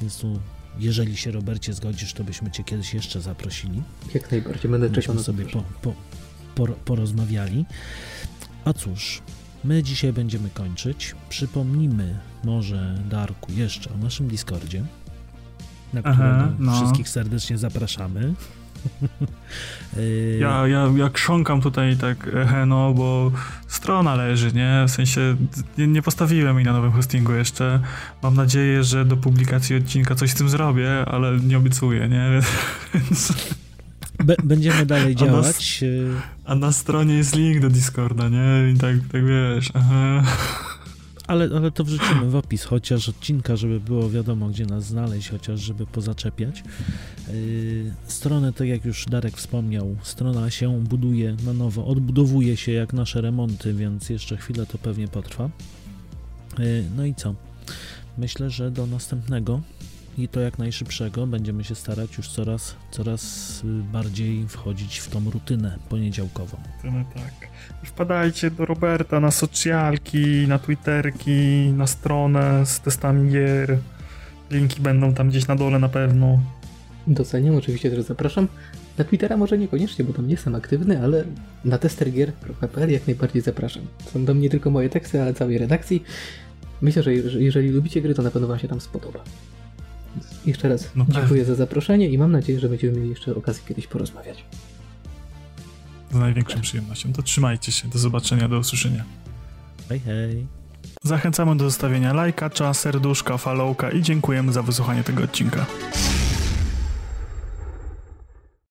[0.00, 0.40] więc tu
[0.78, 3.82] jeżeli się Robercie zgodzisz, to byśmy Cię kiedyś jeszcze zaprosili.
[4.14, 5.94] Jak najbardziej, będę czekał na sobie po, po,
[6.54, 7.66] po, porozmawiali.
[8.64, 9.22] A cóż,
[9.64, 11.14] my dzisiaj będziemy kończyć.
[11.28, 14.84] Przypomnimy może Darku jeszcze o naszym Discordzie
[15.92, 16.76] na Aha, no.
[16.76, 18.34] wszystkich serdecznie zapraszamy.
[19.96, 22.30] Y, ja, ja, ja krząkam tutaj tak,
[22.66, 23.32] no, bo
[23.68, 24.84] strona leży, nie?
[24.88, 25.36] W sensie
[25.78, 27.80] nie, nie postawiłem jej na nowym hostingu jeszcze.
[28.22, 32.30] Mam nadzieję, że do publikacji odcinka coś z tym zrobię, ale nie obiecuję, nie?
[32.94, 33.32] Więc...
[34.44, 35.84] będziemy dalej działać.
[35.84, 35.86] A
[36.44, 38.72] na, a na, stronie jest link do Discorda, nie?
[38.74, 40.22] I tak, tak wiesz, aha.
[41.26, 45.60] Ale, ale to wrzucimy w opis, chociaż odcinka, żeby było wiadomo, gdzie nas znaleźć, chociaż
[45.60, 46.64] żeby pozaczepiać.
[47.28, 52.92] Yy, stronę, tak jak już Darek wspomniał, strona się buduje na nowo, odbudowuje się jak
[52.92, 55.50] nasze remonty, więc jeszcze chwilę to pewnie potrwa.
[56.58, 57.34] Yy, no i co?
[58.18, 59.60] Myślę, że do następnego
[60.18, 63.62] i to jak najszybszego będziemy się starać już coraz, coraz
[63.92, 66.56] bardziej wchodzić w tą rutynę poniedziałkową.
[66.84, 67.48] No tak.
[67.84, 73.78] Wpadajcie do Roberta na socjalki, na twitterki, na stronę z testami gier.
[74.50, 76.40] Linki będą tam gdzieś na dole na pewno.
[77.06, 78.48] Doceniam, oczywiście też zapraszam.
[78.98, 81.24] Na Twittera może niekoniecznie, bo tam nie jestem aktywny, ale
[81.64, 83.82] na testergier.pl jak najbardziej zapraszam.
[84.12, 86.02] Są do mnie tylko moje teksty, ale całej redakcji.
[86.80, 89.24] Myślę, że jeżeli lubicie gry, to na pewno Wam się tam spodoba.
[90.46, 93.86] Jeszcze raz no dziękuję za zaproszenie i mam nadzieję, że będziemy mieli jeszcze okazję kiedyś
[93.86, 94.44] porozmawiać.
[96.10, 97.12] Z największą przyjemnością.
[97.12, 97.88] To trzymajcie się.
[97.88, 99.04] Do zobaczenia, do usłyszenia.
[99.88, 100.46] Hej, hej.
[101.02, 105.66] Zachęcamy do zostawienia lajka, serduszka, followka i dziękujemy za wysłuchanie tego odcinka.